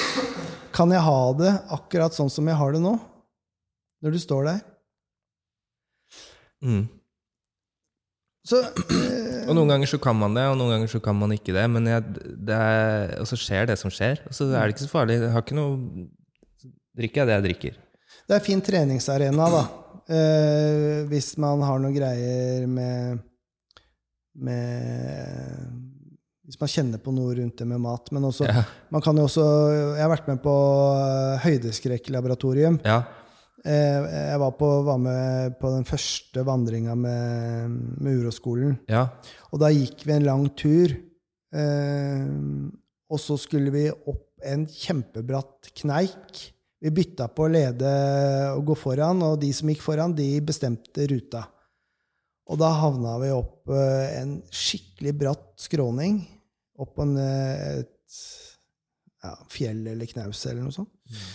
Kan 0.75 0.93
jeg 0.93 1.01
ha 1.03 1.21
det 1.35 1.53
akkurat 1.73 2.13
sånn 2.15 2.29
som 2.31 2.47
jeg 2.47 2.59
har 2.59 2.75
det 2.75 2.83
nå? 2.83 2.93
Når 4.05 4.13
du 4.13 4.19
står 4.21 4.45
der? 4.47 4.59
Mm. 6.61 6.85
Så 8.47 8.61
eh, 8.61 9.47
og 9.47 9.55
noen 9.57 9.73
ganger 9.73 9.89
så 9.89 9.99
kan 10.01 10.15
man 10.19 10.35
det, 10.37 10.43
og 10.51 10.55
noen 10.59 10.75
ganger 10.75 10.91
så 10.91 11.01
kan 11.03 11.17
man 11.17 11.33
ikke 11.35 11.55
det. 11.55 11.65
Men 11.71 11.87
jeg, 11.89 12.03
det 12.47 12.55
er, 12.55 13.15
og 13.21 13.27
så 13.29 13.39
skjer 13.39 13.71
det 13.71 13.79
som 13.79 13.91
skjer. 13.93 14.21
Og 14.27 14.35
så 14.35 14.47
er 14.51 14.67
det 14.67 14.75
ikke 14.75 14.85
så 14.85 14.91
farlig. 14.91 15.17
Jeg 15.23 15.33
har 15.33 15.45
ikke 15.45 15.57
noe 15.57 16.07
Drikker 16.97 17.21
jeg 17.21 17.29
det 17.29 17.33
jeg 17.35 17.43
drikker. 17.45 17.73
Det 18.25 18.33
er 18.33 18.41
fin 18.41 18.61
treningsarena, 18.65 19.49
da. 19.53 19.59
Eh, 20.07 21.03
hvis 21.11 21.33
man 21.41 21.63
har 21.67 21.81
noen 21.83 21.95
greier 21.95 22.63
med, 22.71 23.19
med 24.39 25.73
Hvis 26.47 26.59
man 26.61 26.71
kjenner 26.71 27.01
på 27.03 27.11
noe 27.11 27.35
rundt 27.35 27.59
det 27.59 27.67
med 27.67 27.81
mat. 27.83 28.11
Men 28.15 28.29
også, 28.29 28.47
ja. 28.47 28.63
man 28.93 29.03
kan 29.03 29.19
jo 29.19 29.27
også 29.27 29.45
Jeg 29.97 30.03
har 30.05 30.13
vært 30.13 30.29
med 30.31 30.41
på 30.45 30.55
høydeskrekklaboratorium. 31.43 32.79
Ja. 32.87 33.01
Eh, 33.67 34.07
jeg 34.31 34.39
var, 34.39 34.53
på, 34.55 34.69
var, 34.87 34.99
med 35.01 35.57
på 35.59 35.73
den 35.75 35.87
første 35.87 36.43
vandringa 36.47 36.95
med, 36.95 37.77
med 37.99 38.21
Uroskolen. 38.21 38.77
Ja. 38.87 39.09
Og 39.51 39.59
da 39.63 39.73
gikk 39.73 40.05
vi 40.07 40.15
en 40.15 40.27
lang 40.29 40.47
tur. 40.55 40.95
Eh, 41.51 42.23
og 43.07 43.19
så 43.23 43.37
skulle 43.39 43.71
vi 43.73 43.89
opp 43.91 44.23
en 44.45 44.67
kjempebratt 44.69 45.71
kneik. 45.81 46.47
Vi 46.83 46.93
bytta 46.93 47.27
på 47.33 47.47
å 47.47 47.51
lede 47.51 47.91
og 48.53 48.67
gå 48.69 48.75
foran, 48.77 49.23
og 49.25 49.39
de 49.41 49.49
som 49.55 49.69
gikk 49.71 49.81
foran, 49.81 50.13
de 50.17 50.29
bestemte 50.45 51.07
ruta. 51.09 51.47
Og 52.47 52.59
da 52.61 52.69
havna 52.79 53.17
vi 53.23 53.33
opp 53.35 53.71
eh, 53.73 54.21
en 54.21 54.37
skikkelig 54.53 55.13
bratt 55.19 55.47
skråning. 55.59 56.21
Opp 56.77 56.93
på 56.95 57.07
en, 57.07 57.17
et 57.17 58.17
ja, 59.23 59.33
fjell 59.51 59.81
eller 59.89 60.09
knaus 60.09 60.45
eller 60.45 60.63
noe 60.63 60.75
sånt. 60.75 60.93
Mm. 61.09 61.27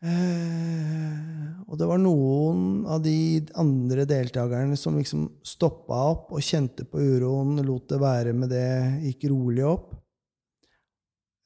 Eh, 0.00 1.48
og 1.68 1.76
det 1.80 1.88
var 1.90 2.00
noen 2.00 2.86
av 2.88 3.02
de 3.04 3.16
andre 3.60 4.06
deltakerne 4.08 4.76
som 4.80 4.96
liksom 4.96 5.26
stoppa 5.44 5.98
opp 6.12 6.30
og 6.32 6.44
kjente 6.44 6.86
på 6.88 7.02
uroen, 7.02 7.60
lot 7.66 7.88
det 7.90 8.00
være 8.00 8.32
med 8.36 8.52
det, 8.54 8.70
gikk 9.10 9.28
rolig 9.32 9.66
opp. 9.68 9.92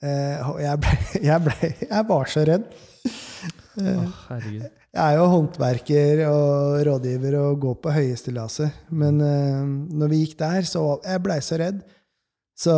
Eh, 0.04 0.54
jeg, 0.60 0.80
ble, 0.82 0.94
jeg, 1.30 1.42
ble, 1.46 1.70
jeg 1.88 2.08
var 2.10 2.30
så 2.30 2.44
redd. 2.48 2.66
Oh, 3.74 4.10
jeg 4.44 5.02
er 5.02 5.16
jo 5.18 5.24
håndverker 5.32 6.20
og 6.28 6.76
rådgiver 6.86 7.38
og 7.40 7.56
går 7.64 7.78
på 7.82 7.94
høye 7.96 8.18
stillaser. 8.18 8.70
Men 8.94 9.22
eh, 9.24 9.62
når 9.98 10.12
vi 10.12 10.20
gikk 10.24 10.36
der, 10.42 10.68
så 10.68 10.84
jeg 11.02 11.24
blei 11.24 11.40
så 11.44 11.58
redd. 11.62 11.80
Så 12.54 12.74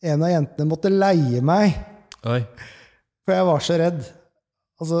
en 0.00 0.22
av 0.22 0.30
jentene 0.30 0.68
måtte 0.70 0.92
leie 0.92 1.40
meg. 1.42 1.74
Oi. 2.30 2.42
For 3.24 3.34
jeg 3.34 3.48
var 3.48 3.64
så 3.64 3.78
redd. 3.80 4.04
Altså, 4.80 5.00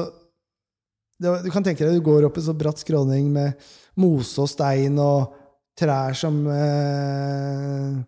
du 1.20 1.50
kan 1.52 1.64
tenke 1.64 1.84
deg 1.84 2.00
du 2.00 2.04
går 2.04 2.26
opp 2.28 2.40
en 2.40 2.46
så 2.48 2.56
bratt 2.56 2.80
skråning 2.80 3.28
med 3.32 3.70
mose 4.00 4.40
og 4.42 4.48
stein 4.50 4.96
og 5.00 5.36
trær 5.78 6.16
som 6.16 6.40
eh, 6.50 8.00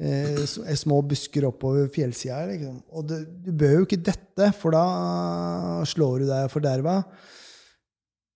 eh, 0.00 0.74
små 0.78 1.02
busker 1.08 1.46
oppover 1.48 1.90
fjellsida. 1.92 2.42
Liksom. 2.50 2.80
Og 2.92 3.06
det, 3.10 3.22
du 3.44 3.52
bør 3.52 3.78
jo 3.80 3.86
ikke 3.86 4.02
dette, 4.10 4.50
for 4.58 4.74
da 4.76 5.84
slår 5.88 6.22
du 6.22 6.30
deg 6.30 6.52
forderva. 6.52 7.00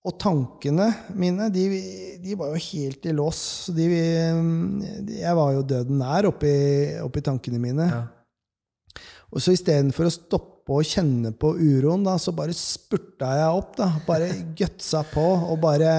Og 0.07 0.15
tankene 0.23 0.87
mine, 1.19 1.49
de, 1.51 1.65
de, 2.23 2.35
var 2.39 2.53
jo 2.55 2.67
helt 2.69 3.09
i 3.09 3.15
lås. 3.17 3.41
De, 3.75 3.89
de, 3.91 5.17
jeg 5.19 5.39
var 5.39 5.57
jo 5.57 5.65
døden 5.67 5.99
nær 5.99 6.29
oppi, 6.31 6.53
oppi 7.03 7.25
tankene 7.27 7.59
mine. 7.63 7.89
Ja. 7.91 8.05
Og 9.35 9.43
så 9.43 9.57
istedenfor 9.57 10.07
å 10.07 10.15
stoppe 10.15 10.77
og 10.77 10.87
kjenne 10.87 11.33
på 11.35 11.53
uroen, 11.59 12.07
da, 12.07 12.15
så 12.23 12.35
bare 12.35 12.55
spurta 12.55 13.33
jeg 13.41 13.59
opp. 13.59 13.75
da, 13.81 13.91
Bare 14.07 14.31
gutsa 14.59 15.03
på 15.11 15.27
og 15.51 15.59
bare 15.65 15.91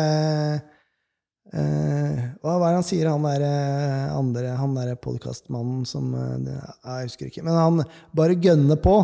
eh, 1.54 2.24
Hva 2.42 2.56
er 2.56 2.64
det 2.64 2.74
han 2.80 2.86
sier, 2.88 3.10
han 3.12 3.24
der 3.28 3.44
eh, 3.48 4.16
andre, 4.18 4.56
han 4.60 4.74
der 4.78 4.96
podkastmannen 5.02 5.86
som 5.88 6.14
eh, 6.16 6.50
Jeg 6.52 7.08
husker 7.10 7.30
ikke. 7.32 7.44
Men 7.48 7.58
han 7.60 7.84
bare 8.16 8.36
gønner 8.36 8.80
på. 8.82 8.98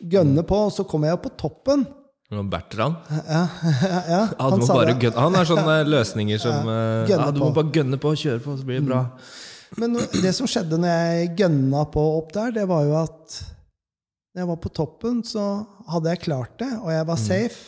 Gønner 0.00 0.42
på, 0.48 0.56
og 0.68 0.72
så 0.72 0.84
kommer 0.88 1.10
jeg 1.10 1.18
opp 1.18 1.26
på 1.28 1.34
toppen. 1.44 1.86
Bertrand 2.30 2.94
Ja, 3.26 3.40
ja, 3.82 4.00
ja, 4.06 4.18
han 4.38 4.60
det. 4.62 5.14
Han 5.16 5.34
er 5.34 5.48
sånne 5.48 5.78
løsninger 5.96 6.38
som 6.38 6.68
ja, 7.10 7.24
Du 7.34 7.40
må 7.42 7.48
på. 7.50 7.56
bare 7.58 7.72
gønne 7.74 7.98
på 7.98 8.12
og 8.14 8.20
kjøre 8.20 8.38
på, 8.44 8.54
så 8.60 8.68
blir 8.68 8.78
det 8.78 8.86
bra. 8.86 9.00
Men 9.82 9.96
det 9.98 10.30
som 10.36 10.46
skjedde 10.50 10.78
når 10.78 10.92
jeg 10.94 11.32
gønna 11.42 11.82
på 11.90 12.04
opp 12.20 12.30
der, 12.36 12.52
det 12.54 12.68
var 12.70 12.86
jo 12.86 12.94
at 13.00 13.40
når 14.30 14.44
jeg 14.44 14.48
var 14.52 14.60
på 14.62 14.70
toppen, 14.78 15.20
så 15.26 15.42
hadde 15.90 16.12
jeg 16.14 16.22
klart 16.22 16.54
det, 16.62 16.70
og 16.78 16.92
jeg 16.94 17.06
var 17.08 17.18
Mm. 17.18 17.24
safe. 17.26 17.60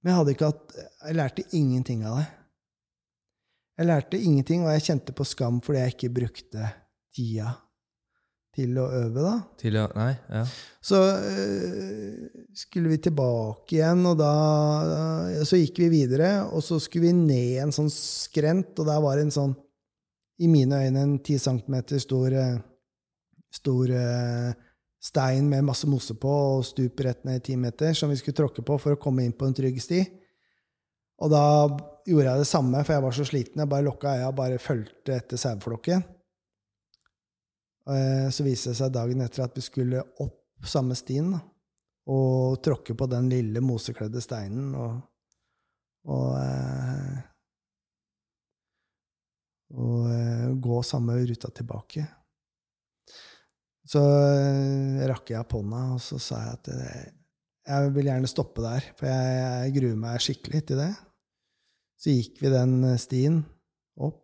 Men 0.00 0.10
jeg 0.12 0.18
hadde 0.22 0.32
ikke 0.36 0.48
hatt 0.48 0.76
Jeg 1.08 1.16
lærte 1.18 1.44
ingenting 1.52 2.04
av 2.08 2.16
det. 2.22 2.26
Jeg 3.78 3.86
lærte 3.86 4.18
ingenting, 4.18 4.66
og 4.66 4.74
jeg 4.74 4.86
kjente 4.88 5.14
på 5.14 5.24
skam 5.26 5.60
fordi 5.62 5.78
jeg 5.84 5.94
ikke 5.94 6.14
brukte 6.16 6.70
tida 7.14 7.52
til 8.58 8.74
å 8.80 8.88
øve, 8.90 9.22
da. 9.22 9.34
Til 9.60 9.78
å 9.78 9.84
Nei, 9.94 10.10
ja. 10.34 10.42
Så 10.82 10.98
øh, 10.98 12.26
skulle 12.58 12.90
vi 12.90 12.98
tilbake 13.06 13.76
igjen, 13.76 14.02
og 14.08 14.16
da 14.18 14.32
øh, 15.28 15.44
Så 15.46 15.60
gikk 15.60 15.78
vi 15.84 15.90
videre, 15.92 16.32
og 16.50 16.64
så 16.66 16.80
skulle 16.82 17.12
vi 17.12 17.14
ned 17.20 17.62
en 17.62 17.74
sånn 17.74 17.90
skrent, 17.92 18.74
og 18.80 18.88
der 18.88 19.02
var 19.04 19.18
det 19.18 19.28
en 19.28 19.36
sånn 19.36 19.54
I 20.42 20.50
mine 20.50 20.82
øyne 20.82 21.04
en 21.04 21.16
ti 21.22 21.38
centimeter 21.38 22.02
stor, 22.02 22.34
øh, 22.34 22.58
stor 23.54 23.94
øh, 23.94 24.50
stein 24.98 25.46
med 25.50 25.66
masse 25.66 25.86
mose 25.86 26.18
på 26.18 26.34
og 26.58 26.66
stup 26.66 26.98
rett 27.06 27.22
ned 27.26 27.38
i 27.38 27.44
ti 27.50 27.58
meter, 27.58 27.94
som 27.94 28.10
vi 28.10 28.18
skulle 28.18 28.40
tråkke 28.42 28.66
på 28.66 28.78
for 28.82 28.96
å 28.96 29.02
komme 29.02 29.22
inn 29.26 29.36
på 29.38 29.46
en 29.46 29.54
trygg 29.54 29.78
sti. 29.82 30.02
Og 31.18 31.30
da 31.32 31.42
gjorde 32.06 32.30
jeg 32.30 32.42
det 32.44 32.48
samme, 32.48 32.84
for 32.84 32.94
jeg 32.94 33.04
var 33.04 33.16
så 33.16 33.26
sliten. 33.26 33.60
Jeg 33.62 33.70
bare 33.70 33.86
lukka 33.86 34.14
øya 34.16 34.28
og 34.30 34.36
bare 34.38 34.60
fulgte 34.62 35.16
etter 35.16 35.40
saueflokken. 35.40 36.04
Eh, 37.88 38.28
Så 38.30 38.44
viste 38.46 38.70
det 38.70 38.78
seg 38.78 38.92
dagen 38.94 39.24
etter 39.24 39.44
at 39.46 39.56
vi 39.56 39.64
skulle 39.64 40.04
opp 40.22 40.66
samme 40.66 40.94
stien 40.98 41.32
og 42.08 42.62
tråkke 42.64 42.94
på 42.98 43.06
den 43.10 43.28
lille 43.30 43.60
mosekledde 43.62 44.20
steinen 44.24 44.74
og, 44.78 44.94
og, 46.08 46.38
og, 49.74 49.82
og 49.82 50.06
eh, 50.12 50.46
gå 50.68 50.80
samme 50.86 51.18
ruta 51.28 51.50
tilbake. 51.54 52.06
Så 53.88 54.00
eh, 54.04 55.04
rakk 55.08 55.30
jeg 55.32 55.40
opp 55.40 55.52
hånda, 55.56 55.82
og 55.96 56.00
så 56.04 56.18
sa 56.20 56.42
jeg 56.44 56.56
at 56.58 56.72
eh, 56.74 57.06
jeg 57.68 57.92
vil 57.96 58.08
gjerne 58.08 58.28
stoppe 58.30 58.64
der, 58.64 58.88
for 58.96 59.08
jeg, 59.08 59.36
jeg 59.64 59.76
gruer 59.76 60.00
meg 60.00 60.24
skikkelig 60.24 60.62
til 60.68 60.80
det. 60.80 60.92
Så 61.98 62.14
gikk 62.14 62.42
vi 62.42 62.52
den 62.52 62.78
eh, 62.86 62.98
stien 63.00 63.42
opp, 63.98 64.22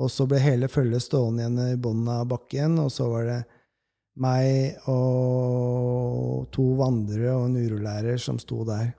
og 0.00 0.10
så 0.10 0.26
ble 0.26 0.40
hele 0.42 0.70
følget 0.70 1.04
stående 1.04 1.44
igjen 1.44 1.60
i 1.62 1.80
bunnen 1.80 2.10
av 2.10 2.26
bakken, 2.30 2.78
og 2.82 2.90
så 2.90 3.06
var 3.12 3.28
det 3.28 3.40
meg 4.20 4.80
og 4.90 6.48
to 6.52 6.64
vandrere 6.80 7.36
og 7.36 7.46
en 7.46 7.60
urolærer 7.60 8.18
som 8.20 8.40
sto 8.42 8.64
der 8.68 8.90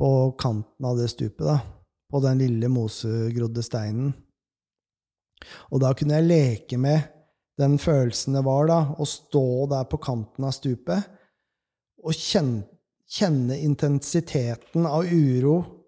på 0.00 0.10
kanten 0.40 0.86
av 0.86 0.96
det 0.96 1.10
stupet, 1.12 1.44
da, 1.44 1.58
på 2.10 2.20
den 2.24 2.38
lille 2.40 2.70
mosegrodde 2.72 3.64
steinen. 3.66 4.14
Og 5.74 5.82
da 5.82 5.90
kunne 5.96 6.20
jeg 6.20 6.28
leke 6.28 6.78
med 6.80 7.10
den 7.60 7.76
følelsen 7.80 8.38
det 8.38 8.44
var 8.46 8.70
da, 8.70 8.78
å 8.96 9.04
stå 9.08 9.66
der 9.74 9.90
på 9.90 10.00
kanten 10.00 10.46
av 10.48 10.54
stupet 10.56 11.10
og 12.00 12.16
kjenne, 12.16 12.64
kjenne 13.10 13.58
intensiteten 13.58 14.86
av 14.86 15.04
uro 15.10 15.79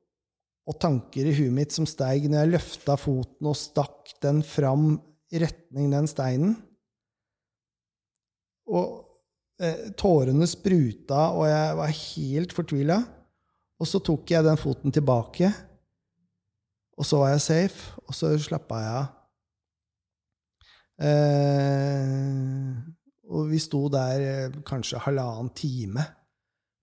og 0.68 0.78
tanker 0.78 1.26
i 1.26 1.34
huet 1.34 1.54
mitt 1.54 1.74
som 1.74 1.86
steig 1.88 2.28
når 2.28 2.44
jeg 2.44 2.52
løfta 2.52 2.96
foten 3.00 3.48
og 3.50 3.58
stakk 3.58 4.12
den 4.22 4.42
fram 4.46 4.94
i 5.32 5.40
retning 5.42 5.90
den 5.90 6.06
steinen. 6.10 6.54
Og 8.70 9.02
eh, 9.62 9.90
tårene 9.98 10.46
spruta, 10.46 11.32
og 11.34 11.48
jeg 11.50 11.78
var 11.80 11.98
helt 11.98 12.54
fortvila. 12.54 13.00
Og 13.82 13.88
så 13.90 13.98
tok 14.04 14.30
jeg 14.30 14.46
den 14.46 14.60
foten 14.60 14.94
tilbake, 14.94 15.48
og 16.94 17.08
så 17.08 17.18
var 17.18 17.32
jeg 17.32 17.42
safe, 17.42 17.96
og 18.06 18.14
så 18.14 18.30
slappa 18.38 18.78
jeg 18.78 18.94
av. 19.00 19.08
Eh, 21.02 22.12
og 23.32 23.48
vi 23.50 23.58
sto 23.58 23.86
der 23.90 24.22
eh, 24.28 24.58
kanskje 24.68 25.00
halvannen 25.02 25.48
time 25.56 26.04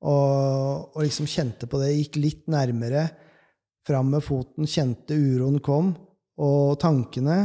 og, 0.01 0.89
og 0.91 1.03
liksom 1.05 1.30
kjente 1.30 1.69
på 1.69 1.80
det. 1.80 1.93
Gikk 1.93 2.19
litt 2.19 2.49
nærmere 2.51 3.05
fram 3.90 4.14
med 4.14 4.22
foten, 4.26 4.70
kjente 4.70 5.18
uroen 5.18 5.58
kom, 5.66 5.94
og 6.40 6.78
tankene. 6.82 7.42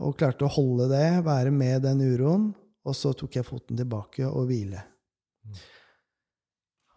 Og 0.00 0.16
klarte 0.18 0.48
å 0.48 0.52
holde 0.52 0.88
det, 0.90 1.06
være 1.26 1.52
med 1.54 1.84
den 1.84 2.02
uroen. 2.02 2.50
Og 2.84 2.96
så 2.96 3.14
tok 3.16 3.38
jeg 3.38 3.46
foten 3.46 3.78
tilbake 3.78 4.26
og 4.26 4.48
hvile. 4.48 4.82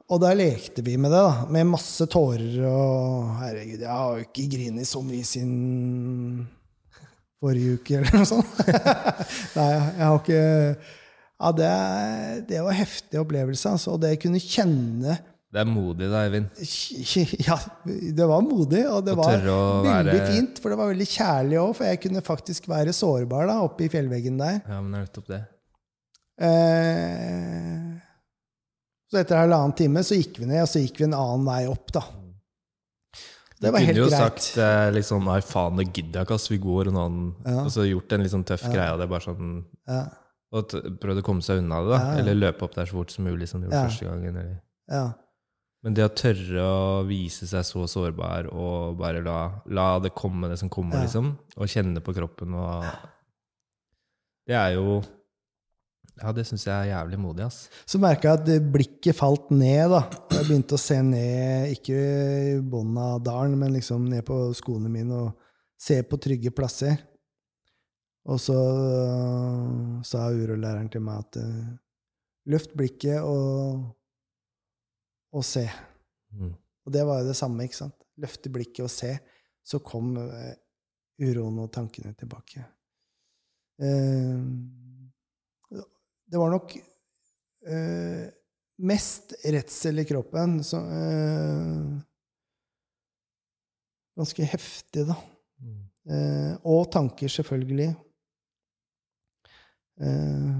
Og 0.07 0.21
der 0.23 0.37
lekte 0.39 0.83
vi 0.83 0.95
med 0.99 1.11
det, 1.11 1.19
da. 1.19 1.47
Med 1.51 1.67
masse 1.67 2.07
tårer 2.11 2.61
og 2.69 3.33
Herregud, 3.41 3.81
jeg 3.83 3.91
har 3.91 4.15
jo 4.15 4.27
ikke 4.27 4.47
grinet 4.53 4.87
så 4.87 5.01
mye 5.03 5.27
siden 5.27 6.45
forrige 7.43 7.77
uke, 7.77 7.99
eller 7.99 8.15
noe 8.15 8.29
sånt. 8.29 8.61
Nei, 9.57 9.67
jeg 9.75 10.05
har 10.05 10.21
ikke 10.21 10.45
Ja, 11.37 11.51
det, 11.53 11.73
det 12.49 12.61
var 12.63 12.71
en 12.71 12.79
heftig 12.79 13.19
opplevelse, 13.21 13.75
altså. 13.75 13.93
Og 13.93 14.01
det 14.01 14.15
å 14.15 14.21
kunne 14.23 14.41
kjenne 14.41 15.19
Det 15.47 15.61
er 15.61 15.67
modig 15.71 16.09
da, 16.11 16.25
Eivind. 16.27 16.49
Ja, 17.47 17.55
det 17.87 18.25
var 18.27 18.41
modig, 18.43 18.81
og 18.91 19.05
det 19.07 19.13
var 19.15 19.37
veldig 19.39 20.13
være- 20.13 20.25
fint. 20.33 20.59
For 20.59 20.69
det 20.73 20.77
var 20.81 20.89
veldig 20.91 21.07
kjærlig 21.07 21.59
òg, 21.61 21.71
for 21.77 21.87
jeg 21.87 22.01
kunne 22.03 22.21
faktisk 22.25 22.67
være 22.67 22.91
sårbar 22.93 23.47
da, 23.47 23.55
oppe 23.63 23.85
i 23.87 23.89
fjellveggen 23.93 24.37
der. 24.41 24.59
Ja, 24.67 24.81
men 24.81 24.91
det 24.91 24.99
er 24.99 25.05
nettopp 25.07 25.29
det. 25.31 25.39
Eh, 26.37 27.97
så 29.07 29.21
etter 29.21 29.39
halvannen 29.39 29.75
time 29.77 30.03
så 30.05 30.17
gikk 30.19 30.41
vi 30.41 30.49
ned, 30.49 30.61
og 30.65 30.69
så 30.71 30.81
gikk 30.83 30.99
vi 31.01 31.07
en 31.07 31.15
annen 31.17 31.45
vei 31.47 31.61
opp, 31.71 31.91
da. 31.95 32.03
Det 33.57 33.71
var 33.73 33.81
helt 33.81 33.89
greit. 33.89 33.97
du 33.97 34.03
kunne 34.03 34.03
jo 34.03 34.11
greit. 34.11 34.43
sagt 34.45 34.59
eh, 34.61 34.87
liksom 34.93 35.23
Nei, 35.25 35.39
faen, 35.41 35.79
det 35.79 35.87
gidder 35.95 36.19
jeg 36.19 36.27
ikke, 36.27 36.35
ass. 36.37 36.49
Vi 36.51 36.59
går 36.61 36.91
en 36.91 36.99
annen 37.01 37.29
Ja. 37.47 37.63
Og 37.63 37.71
så 37.73 37.87
gjort 37.87 38.11
en 38.13 38.21
litt 38.21 38.33
sånn 38.35 38.43
tøff 38.45 38.67
greie 38.69 38.91
av 38.93 38.99
det. 39.01 39.07
bare 39.09 39.25
sånn 39.25 39.63
Ja, 39.89 40.03
Og 40.53 40.75
prøvd 41.01 41.23
å 41.23 41.25
komme 41.25 41.41
seg 41.41 41.63
unna 41.63 41.79
det, 41.81 41.89
da. 41.89 41.97
Ja, 42.03 42.11
ja. 42.11 42.19
Eller 42.21 42.37
løpe 42.37 42.67
opp 42.67 42.75
der 42.75 42.85
så 42.85 42.99
fort 42.99 43.09
som 43.15 43.25
mulig, 43.25 43.47
som 43.49 43.61
du 43.63 43.65
gjorde 43.65 43.79
Ja. 43.79 43.87
første 43.89 44.05
gangen. 44.11 44.37
Eller. 44.43 44.59
ja. 44.91 45.07
Men 45.85 45.93
det 45.93 46.03
å 46.07 46.13
tørre 46.17 46.63
å 46.63 47.03
vise 47.07 47.45
seg 47.47 47.63
så 47.67 47.83
sårbar 47.87 48.47
og 48.49 48.97
bare 48.99 49.21
la, 49.23 49.37
la 49.69 49.99
det 50.03 50.09
komme, 50.17 50.49
det 50.49 50.57
som 50.59 50.69
kommer, 50.73 50.97
Ja. 50.97 51.03
liksom, 51.05 51.35
og 51.55 51.69
kjenne 51.69 52.01
på 52.03 52.15
kroppen 52.17 52.53
og 52.57 52.83
Det 54.47 54.55
er 54.55 54.73
jo 54.77 55.01
Ja, 56.17 56.31
det 56.33 56.47
syns 56.47 56.63
jeg 56.65 56.73
er 56.73 56.89
jævlig 56.95 57.19
modig, 57.21 57.43
ass. 57.45 57.69
Så 57.85 57.99
merka 58.01 58.31
jeg 58.31 58.39
at 58.57 58.71
blikket 58.73 59.15
falt 59.19 59.51
ned. 59.53 59.91
da. 59.91 59.99
Jeg 60.33 60.47
begynte 60.47 60.73
å 60.73 60.81
se 60.81 60.97
ned, 61.05 61.75
ikke 61.75 61.93
i 61.93 62.55
bunnen 62.65 62.97
av 62.97 63.19
dalen, 63.21 63.53
men 63.59 63.75
liksom 63.75 64.07
ned 64.09 64.25
på 64.25 64.39
skoene 64.57 64.89
mine 64.89 65.13
og 65.13 65.35
se 65.77 65.99
på 66.01 66.17
trygge 66.17 66.49
plasser. 66.57 66.97
Og 68.25 68.39
så 68.41 68.57
øh, 68.57 70.01
sa 70.03 70.25
urolæreren 70.33 70.89
til 70.89 71.01
meg 71.05 71.19
at 71.21 71.37
øh, 71.37 71.77
løft 72.49 72.73
blikket 72.75 73.21
og, 73.21 73.85
og 75.35 75.45
se. 75.45 75.65
Mm. 76.31 76.53
Og 76.87 76.93
det 76.93 77.03
var 77.07 77.21
jo 77.21 77.27
det 77.29 77.37
samme, 77.39 77.67
ikke 77.67 77.81
sant? 77.81 78.07
Løfte 78.21 78.51
blikket 78.53 78.85
og 78.85 78.91
se. 78.91 79.11
Så 79.67 79.81
kom 79.83 80.15
uh, 80.15 80.53
uroen 81.19 81.59
og 81.63 81.71
tankene 81.75 82.13
tilbake. 82.17 82.63
Uh, 83.81 84.39
det 86.27 86.39
var 86.39 86.51
nok 86.51 86.77
uh, 87.67 88.27
mest 88.77 89.33
redsel 89.45 89.99
i 89.99 90.05
kroppen. 90.05 90.63
Så, 90.63 90.77
eh, 90.77 92.01
ganske 94.17 94.43
heftig, 94.43 95.07
da. 95.07 95.15
Mm. 95.61 95.79
Eh, 96.09 96.53
og 96.63 96.91
tanker, 96.91 97.27
selvfølgelig. 97.27 97.95
Uh, 99.97 100.53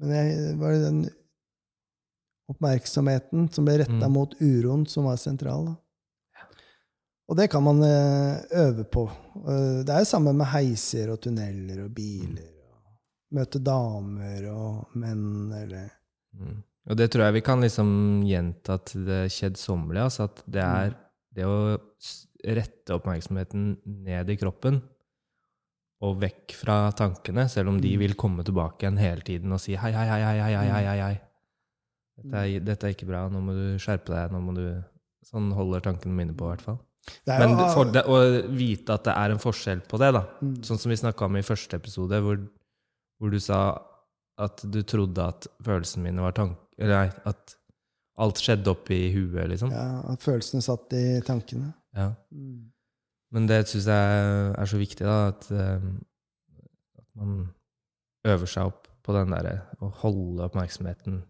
men 0.00 0.10
jeg, 0.12 0.32
det 0.36 0.56
var 0.60 0.74
den 0.76 0.98
oppmerksomheten 2.50 3.48
som 3.52 3.66
ble 3.66 3.80
retta 3.82 4.06
mm. 4.06 4.14
mot 4.14 4.34
uroen 4.40 4.86
som 4.90 5.06
var 5.08 5.18
sentral. 5.20 5.68
Ja. 6.36 6.46
Og 7.30 7.38
det 7.38 7.50
kan 7.52 7.64
man 7.64 7.82
eh, 7.86 8.40
øve 8.64 8.86
på. 8.90 9.06
Eh, 9.44 9.82
det 9.86 9.94
er 9.94 10.04
jo 10.04 10.10
samme 10.10 10.34
med 10.36 10.50
heiser 10.52 11.12
og 11.14 11.20
tunneler 11.22 11.84
og 11.86 11.92
biler. 11.94 12.48
Mm. 12.48 12.96
Møte 13.38 13.62
damer 13.62 14.48
og 14.50 14.98
menn 14.98 15.54
eller 15.54 15.86
mm. 16.34 16.58
Og 16.90 16.96
det 16.96 17.10
tror 17.12 17.28
jeg 17.28 17.36
vi 17.36 17.42
kan 17.46 17.60
liksom 17.62 17.90
gjenta 18.26 18.80
til 18.88 19.04
det 19.06 19.20
kjedsommelige. 19.30 20.06
Altså 20.08 20.26
at 20.26 20.40
det 20.46 20.64
mm. 20.64 20.78
er 20.80 20.96
det 21.36 21.46
å 21.46 21.58
rette 22.56 22.96
oppmerksomheten 22.96 23.74
ned 24.06 24.32
i 24.32 24.38
kroppen 24.40 24.80
og 26.00 26.16
vekk 26.22 26.54
fra 26.56 26.76
tankene, 26.96 27.44
selv 27.52 27.74
om 27.74 27.80
de 27.80 27.92
mm. 27.92 28.00
vil 28.00 28.14
komme 28.18 28.44
tilbake 28.46 28.86
igjen 28.86 29.00
hele 29.00 29.24
tiden 29.26 29.52
og 29.52 29.60
si 29.60 29.76
hei, 29.76 29.92
hei, 29.92 30.06
hei, 30.08 30.22
hei, 30.24 30.38
hei, 30.40 30.54
hei, 30.56 30.84
hei, 30.88 31.00
hei. 31.04 31.18
Dette, 32.20 32.44
er, 32.44 32.62
dette 32.64 32.86
er 32.86 32.94
ikke 32.94 33.08
bra, 33.08 33.24
nå 33.32 33.40
må 33.44 33.56
du 33.56 33.66
skjerpe 33.80 34.12
deg, 34.12 34.32
nå 34.34 34.42
må 34.44 34.56
du 34.56 34.64
Sånn 35.30 35.50
holder 35.52 35.82
tankene 35.84 36.16
mine 36.16 36.32
på, 36.34 36.46
i 36.48 36.54
hvert 36.54 36.62
fall. 36.64 36.78
Men 37.28 37.52
for 37.74 37.90
det, 37.92 38.02
å 38.08 38.16
vite 38.56 38.94
at 38.96 39.04
det 39.06 39.12
er 39.12 39.34
en 39.34 39.42
forskjell 39.42 39.82
på 39.88 40.00
det, 40.00 40.08
da. 40.16 40.22
Mm. 40.40 40.54
Sånn 40.66 40.80
som 40.80 40.90
vi 40.90 40.96
snakka 40.98 41.26
om 41.28 41.36
i 41.38 41.44
første 41.44 41.76
episode, 41.76 42.18
hvor, 42.24 42.40
hvor 43.20 43.30
du 43.30 43.38
sa 43.42 43.60
at 44.40 44.64
du 44.64 44.80
trodde 44.88 45.26
at 45.32 45.48
følelsene 45.64 46.06
mine 46.08 46.24
var 46.24 46.34
tank, 46.36 46.56
Eller 46.80 46.96
nei, 46.96 47.12
at 47.28 47.54
alt 48.24 48.40
skjedde 48.40 48.72
oppi 48.72 48.98
huet, 49.12 49.44
liksom. 49.52 49.72
Ja, 49.76 50.00
at 50.08 50.24
følelsene 50.24 50.64
satt 50.64 50.92
i 50.96 51.04
tankene. 51.26 51.74
Ja. 51.96 52.10
Mm. 52.32 52.70
Men 53.36 53.46
det 53.46 53.62
syns 53.70 53.88
jeg 53.92 54.20
er 54.58 54.70
så 54.72 54.80
viktig, 54.80 55.04
da, 55.06 55.18
at, 55.30 55.50
eh, 55.52 55.84
at 56.98 57.08
man 57.20 57.50
øver 58.26 58.50
seg 58.50 58.72
opp 58.72 58.88
på 59.04 59.14
den 59.16 59.32
derre 59.32 59.60
å 59.80 59.90
holde 60.02 60.48
oppmerksomheten 60.48 61.20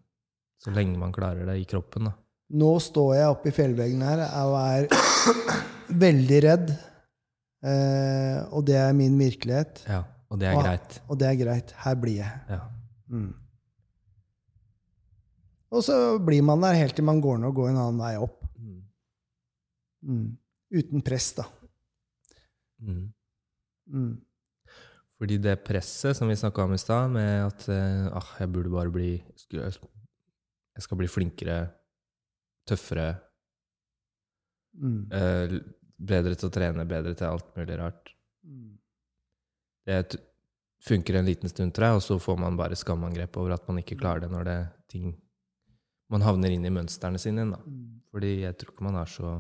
så 0.60 0.72
lenge 0.74 0.98
man 1.00 1.12
klarer 1.14 1.48
det 1.48 1.56
i 1.62 1.66
kroppen, 1.68 2.10
da. 2.10 2.16
Nå 2.60 2.70
står 2.82 3.12
jeg 3.14 3.32
oppe 3.32 3.50
i 3.50 3.54
fjellveggen 3.54 4.00
her 4.02 4.24
og 4.42 4.56
er 4.58 4.88
veldig 6.04 6.40
redd. 6.44 6.72
Eh, 7.60 8.38
og 8.56 8.64
det 8.66 8.78
er 8.80 8.96
min 8.96 9.14
virkelighet. 9.20 9.84
Ja, 9.86 10.02
og 10.32 10.40
det 10.40 10.48
er 10.50 10.58
og, 10.58 10.64
greit. 10.64 10.98
Og 11.06 11.20
det 11.20 11.28
er 11.28 11.38
greit. 11.38 11.74
Her 11.84 12.00
blir 12.00 12.18
jeg. 12.22 12.40
Ja. 12.50 12.64
Mm. 13.10 13.30
Og 15.70 15.84
så 15.86 15.96
blir 16.18 16.42
man 16.42 16.64
der 16.64 16.78
helt 16.80 16.96
til 16.98 17.06
man 17.06 17.22
går 17.22 17.38
ned 17.38 17.52
og 17.52 17.60
går 17.60 17.70
en 17.70 17.80
annen 17.84 18.02
vei 18.02 18.14
opp. 18.18 18.40
Mm. 18.58 18.80
Mm. 20.02 20.26
Uten 20.80 21.06
press, 21.06 21.30
da. 21.38 21.46
Mm. 22.82 23.06
Mm. 23.86 24.12
Fordi 25.20 25.36
det 25.38 25.60
presset 25.62 26.16
som 26.16 26.30
vi 26.30 26.38
snakka 26.40 26.64
om 26.64 26.74
i 26.74 26.80
stad, 26.80 27.12
med 27.12 27.46
at 27.46 27.68
eh, 27.70 28.10
ah, 28.16 28.34
jeg 28.40 28.50
burde 28.52 28.72
bare 28.72 28.92
bli 28.92 29.12
Jeg 30.80 30.86
skal 30.88 31.00
bli 31.02 31.10
flinkere, 31.12 31.58
tøffere, 32.68 33.10
Mm. 34.70 35.10
eh, 35.10 35.60
bedre 35.98 36.36
til 36.38 36.46
å 36.46 36.52
trene, 36.54 36.84
bedre 36.86 37.12
til 37.18 37.26
alt 37.26 37.48
mulig 37.56 37.76
rart. 37.76 38.12
Mm. 38.46 38.78
Det 39.84 40.16
funker 40.86 41.18
en 41.18 41.26
liten 41.26 41.50
stund, 41.50 41.74
tror 41.74 41.88
jeg, 41.88 41.96
og 41.98 42.04
så 42.04 42.18
får 42.22 42.38
man 42.38 42.56
bare 42.56 42.78
skamangrep 42.78 43.36
over 43.36 43.56
at 43.56 43.66
man 43.68 43.80
ikke 43.82 43.98
klarer 43.98 44.22
det 44.24 44.30
når 44.30 44.44
det 44.44 44.60
ting 44.88 45.16
Man 46.10 46.22
havner 46.22 46.50
inn 46.50 46.64
i 46.66 46.72
mønstrene 46.74 47.20
sine 47.22 47.38
igjen, 47.38 47.52
da. 47.54 47.58
Mm. 47.62 48.00
Fordi 48.10 48.30
jeg 48.40 48.56
tror 48.58 48.72
ikke 48.72 48.82
man 48.82 48.96
er 48.98 49.06
så 49.06 49.34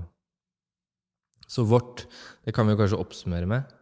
Så 1.48 1.64
vårt, 1.66 2.06
det 2.44 2.54
kan 2.54 2.66
vi 2.66 2.74
jo 2.74 2.78
kanskje 2.78 3.00
oppsummere 3.00 3.46
med, 3.46 3.72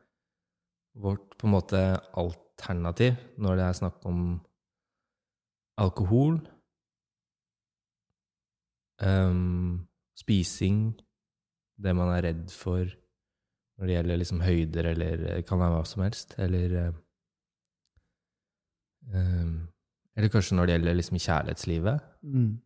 vårt 0.97 1.37
på 1.37 1.45
en 1.45 1.53
måte 1.53 1.81
alternativ 2.17 3.17
når 3.37 3.57
det 3.57 3.65
er 3.67 3.77
snakk 3.77 4.07
om 4.09 4.41
alkohol, 5.77 6.41
ehm, 9.05 9.87
spising, 10.19 10.81
det 11.79 11.95
man 11.95 12.11
er 12.17 12.25
redd 12.31 12.49
for 12.51 12.85
når 13.79 13.87
det 13.87 13.95
gjelder 13.95 14.19
liksom 14.19 14.41
høyder, 14.43 14.89
eller 14.93 15.21
det 15.23 15.47
kan 15.47 15.61
være 15.61 15.77
hva 15.77 15.85
som 15.87 16.03
helst, 16.03 16.35
eller 16.43 16.79
eh, 16.83 16.95
ehm, 19.15 19.59
Eller 20.19 20.33
kanskje 20.35 20.57
når 20.59 20.67
det 20.67 20.73
gjelder 20.75 20.97
liksom 20.99 21.19
kjærlighetslivet 21.23 22.01
Mm. 22.27 22.59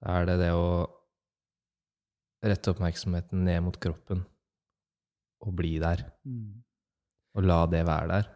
så 0.00 0.08
er 0.10 0.24
det 0.26 0.34
det 0.40 0.50
å 0.50 0.88
rette 2.42 2.72
oppmerksomheten 2.72 3.44
ned 3.46 3.62
mot 3.62 3.78
kroppen 3.78 4.24
og 5.46 5.54
bli 5.54 5.78
der. 5.78 6.02
Mm. 6.26 6.64
Og 7.38 7.46
la 7.46 7.60
det 7.70 7.84
være 7.86 8.08
der. 8.10 8.28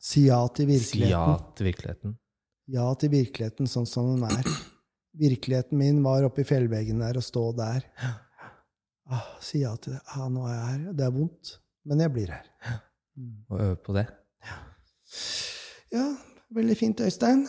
Si 0.00 0.26
ja 0.26 0.40
til 0.48 0.72
Si 0.80 1.04
ja 1.06 1.38
til 1.54 1.70
virkeligheten. 1.70 2.18
Ja 2.66 2.92
til 2.94 3.10
virkeligheten 3.10 3.70
sånn 3.70 3.86
som 3.86 4.10
den 4.16 4.26
er. 4.26 4.50
Virkeligheten 5.18 5.78
min 5.78 6.02
var 6.04 6.22
oppe 6.28 6.42
i 6.44 6.46
fjellveggen 6.46 7.00
der 7.02 7.16
og 7.18 7.24
stå 7.26 7.42
der. 7.58 7.82
Ah, 9.10 9.24
si 9.42 9.58
ja 9.64 9.72
til 9.76 9.96
det. 9.96 10.00
Ah, 10.14 10.28
nå 10.30 10.44
er 10.46 10.54
jeg 10.54 10.66
her. 10.70 10.92
Det 10.94 11.04
er 11.08 11.10
vondt, 11.16 11.54
men 11.84 12.00
jeg 12.04 12.12
blir 12.14 12.30
her. 12.30 12.46
Mm. 13.18 13.32
Og 13.50 13.60
øve 13.60 13.76
på 13.84 13.92
det. 13.96 14.06
Ja, 15.90 16.04
veldig 16.54 16.76
fint, 16.78 17.00
Øystein. 17.02 17.46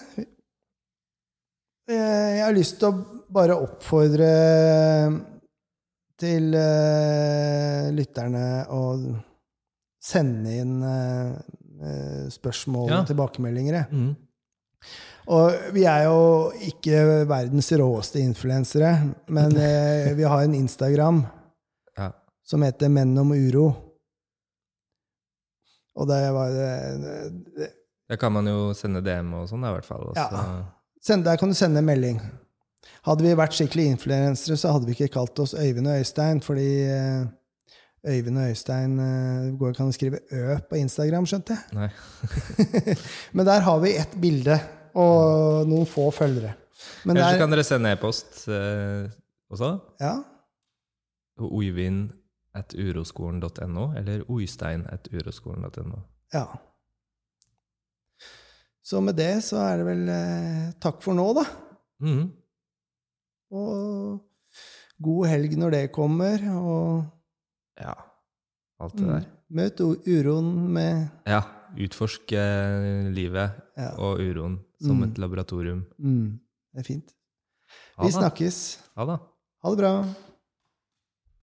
Eh, 1.89 2.32
Jeg 2.38 2.43
har 2.45 2.53
lyst 2.55 2.80
til 2.80 2.88
å 2.89 3.22
bare 3.34 3.55
oppfordre 3.62 4.32
til 6.22 6.53
eh, 6.57 7.89
lytterne 7.93 8.43
å 8.74 8.82
sende 10.01 10.53
inn 10.64 10.76
eh, 10.86 12.28
spørsmål 12.34 12.89
Ja. 12.89 12.99
og 13.01 13.07
tilbakemeldinger. 13.09 13.74
jeg. 13.74 13.88
Mm. 13.91 14.16
Og 15.28 15.74
vi 15.76 15.84
er 15.86 16.07
jo 16.07 16.51
ikke 16.65 17.26
verdens 17.30 17.69
råeste 17.78 18.19
influensere, 18.24 18.95
men 19.30 19.53
eh, 19.67 20.11
vi 20.17 20.24
har 20.28 20.43
en 20.47 20.55
Instagram 20.57 21.24
Ja. 21.97 22.11
som 22.43 22.61
heter 22.65 22.89
Menn 22.89 23.17
om 23.22 23.32
uro. 23.36 23.67
Og 25.95 26.07
det 26.07 26.22
var 26.34 26.49
det, 26.55 26.69
det, 27.57 27.67
Da 28.09 28.15
kan 28.17 28.32
man 28.32 28.47
jo 28.47 28.72
sende 28.74 29.01
DM 29.03 29.34
og 29.41 29.49
sånn, 29.51 29.65
i 29.67 29.74
hvert 29.76 29.86
fall. 29.88 30.07
Også. 30.13 30.24
Ja. 30.24 30.63
send, 31.03 31.26
Der 31.28 31.38
kan 31.38 31.51
du 31.51 31.55
sende 31.57 31.80
en 31.84 31.86
melding. 31.89 32.22
Hadde 33.05 33.26
vi 33.26 33.36
vært 33.38 33.53
skikkelig 33.57 33.86
influensere, 33.95 34.57
så 34.57 34.72
hadde 34.74 34.88
vi 34.88 34.95
ikke 34.95 35.11
kalt 35.13 35.38
oss 35.43 35.53
Øyvind 35.53 35.88
og 35.89 35.99
Øystein, 36.01 36.41
fordi 36.41 36.67
eh, 36.89 37.28
Øyvind 38.09 38.38
og 38.41 38.49
Øystein 38.49 38.95
eh, 38.99 39.43
Det 39.51 39.57
går 39.59 39.74
ikke 39.74 39.84
an 39.86 39.91
å 39.91 39.95
skrive 39.95 40.19
Ø 40.34 40.57
på 40.69 40.80
Instagram, 40.82 41.28
skjønte 41.30 41.57
jeg. 41.57 41.78
Nei. 41.78 42.95
Men 43.38 43.45
der 43.51 43.65
har 43.67 43.80
vi 43.84 43.95
ett 44.01 44.15
bilde 44.22 44.57
og 44.95 45.67
noen 45.69 45.85
få 45.89 46.07
følgere. 46.15 46.53
Men 47.05 47.17
Ellers 47.17 47.31
der, 47.35 47.39
kan 47.43 47.51
dere 47.53 47.63
sende 47.67 47.91
e-post 47.93 48.47
eh, 48.49 49.05
også? 49.53 49.69
ja, 50.01 50.15
Oivind.uroskolen.no 51.41 53.85
eller 53.97 54.23
Oistein 54.29 54.83
at 54.89 55.07
uroskolen.no. 55.13 55.97
Ja. 56.33 56.45
Så 58.83 58.99
med 59.01 59.13
det 59.17 59.43
så 59.45 59.57
er 59.63 59.77
det 59.81 59.85
vel 59.87 60.09
eh, 60.11 60.71
takk 60.83 61.01
for 61.05 61.13
nå, 61.17 61.27
da. 61.37 61.43
Mm. 62.01 62.25
Og 63.51 64.19
god 65.01 65.27
helg 65.31 65.57
når 65.59 65.69
det 65.77 65.91
kommer. 65.95 66.37
Og 66.57 67.05
Ja. 67.81 67.93
Alt 68.81 68.93
det 68.97 69.05
mm, 69.05 69.09
der. 69.13 69.23
møt 69.49 69.79
uroen 69.81 70.47
med 70.73 71.07
Ja. 71.29 71.41
Utforske 71.77 72.41
livet 73.15 73.51
Ja. 73.77 73.89
og 73.97 74.19
uroen 74.19 74.59
som 74.82 74.97
Mm. 74.97 75.03
et 75.11 75.17
laboratorium. 75.17 75.86
mm, 75.99 76.39
Det 76.73 76.79
er 76.79 76.84
fint. 76.84 77.13
Vi 78.01 78.11
snakkes. 78.11 78.79
Ha 79.63 79.69
det 79.69 79.77
bra. 79.77 80.05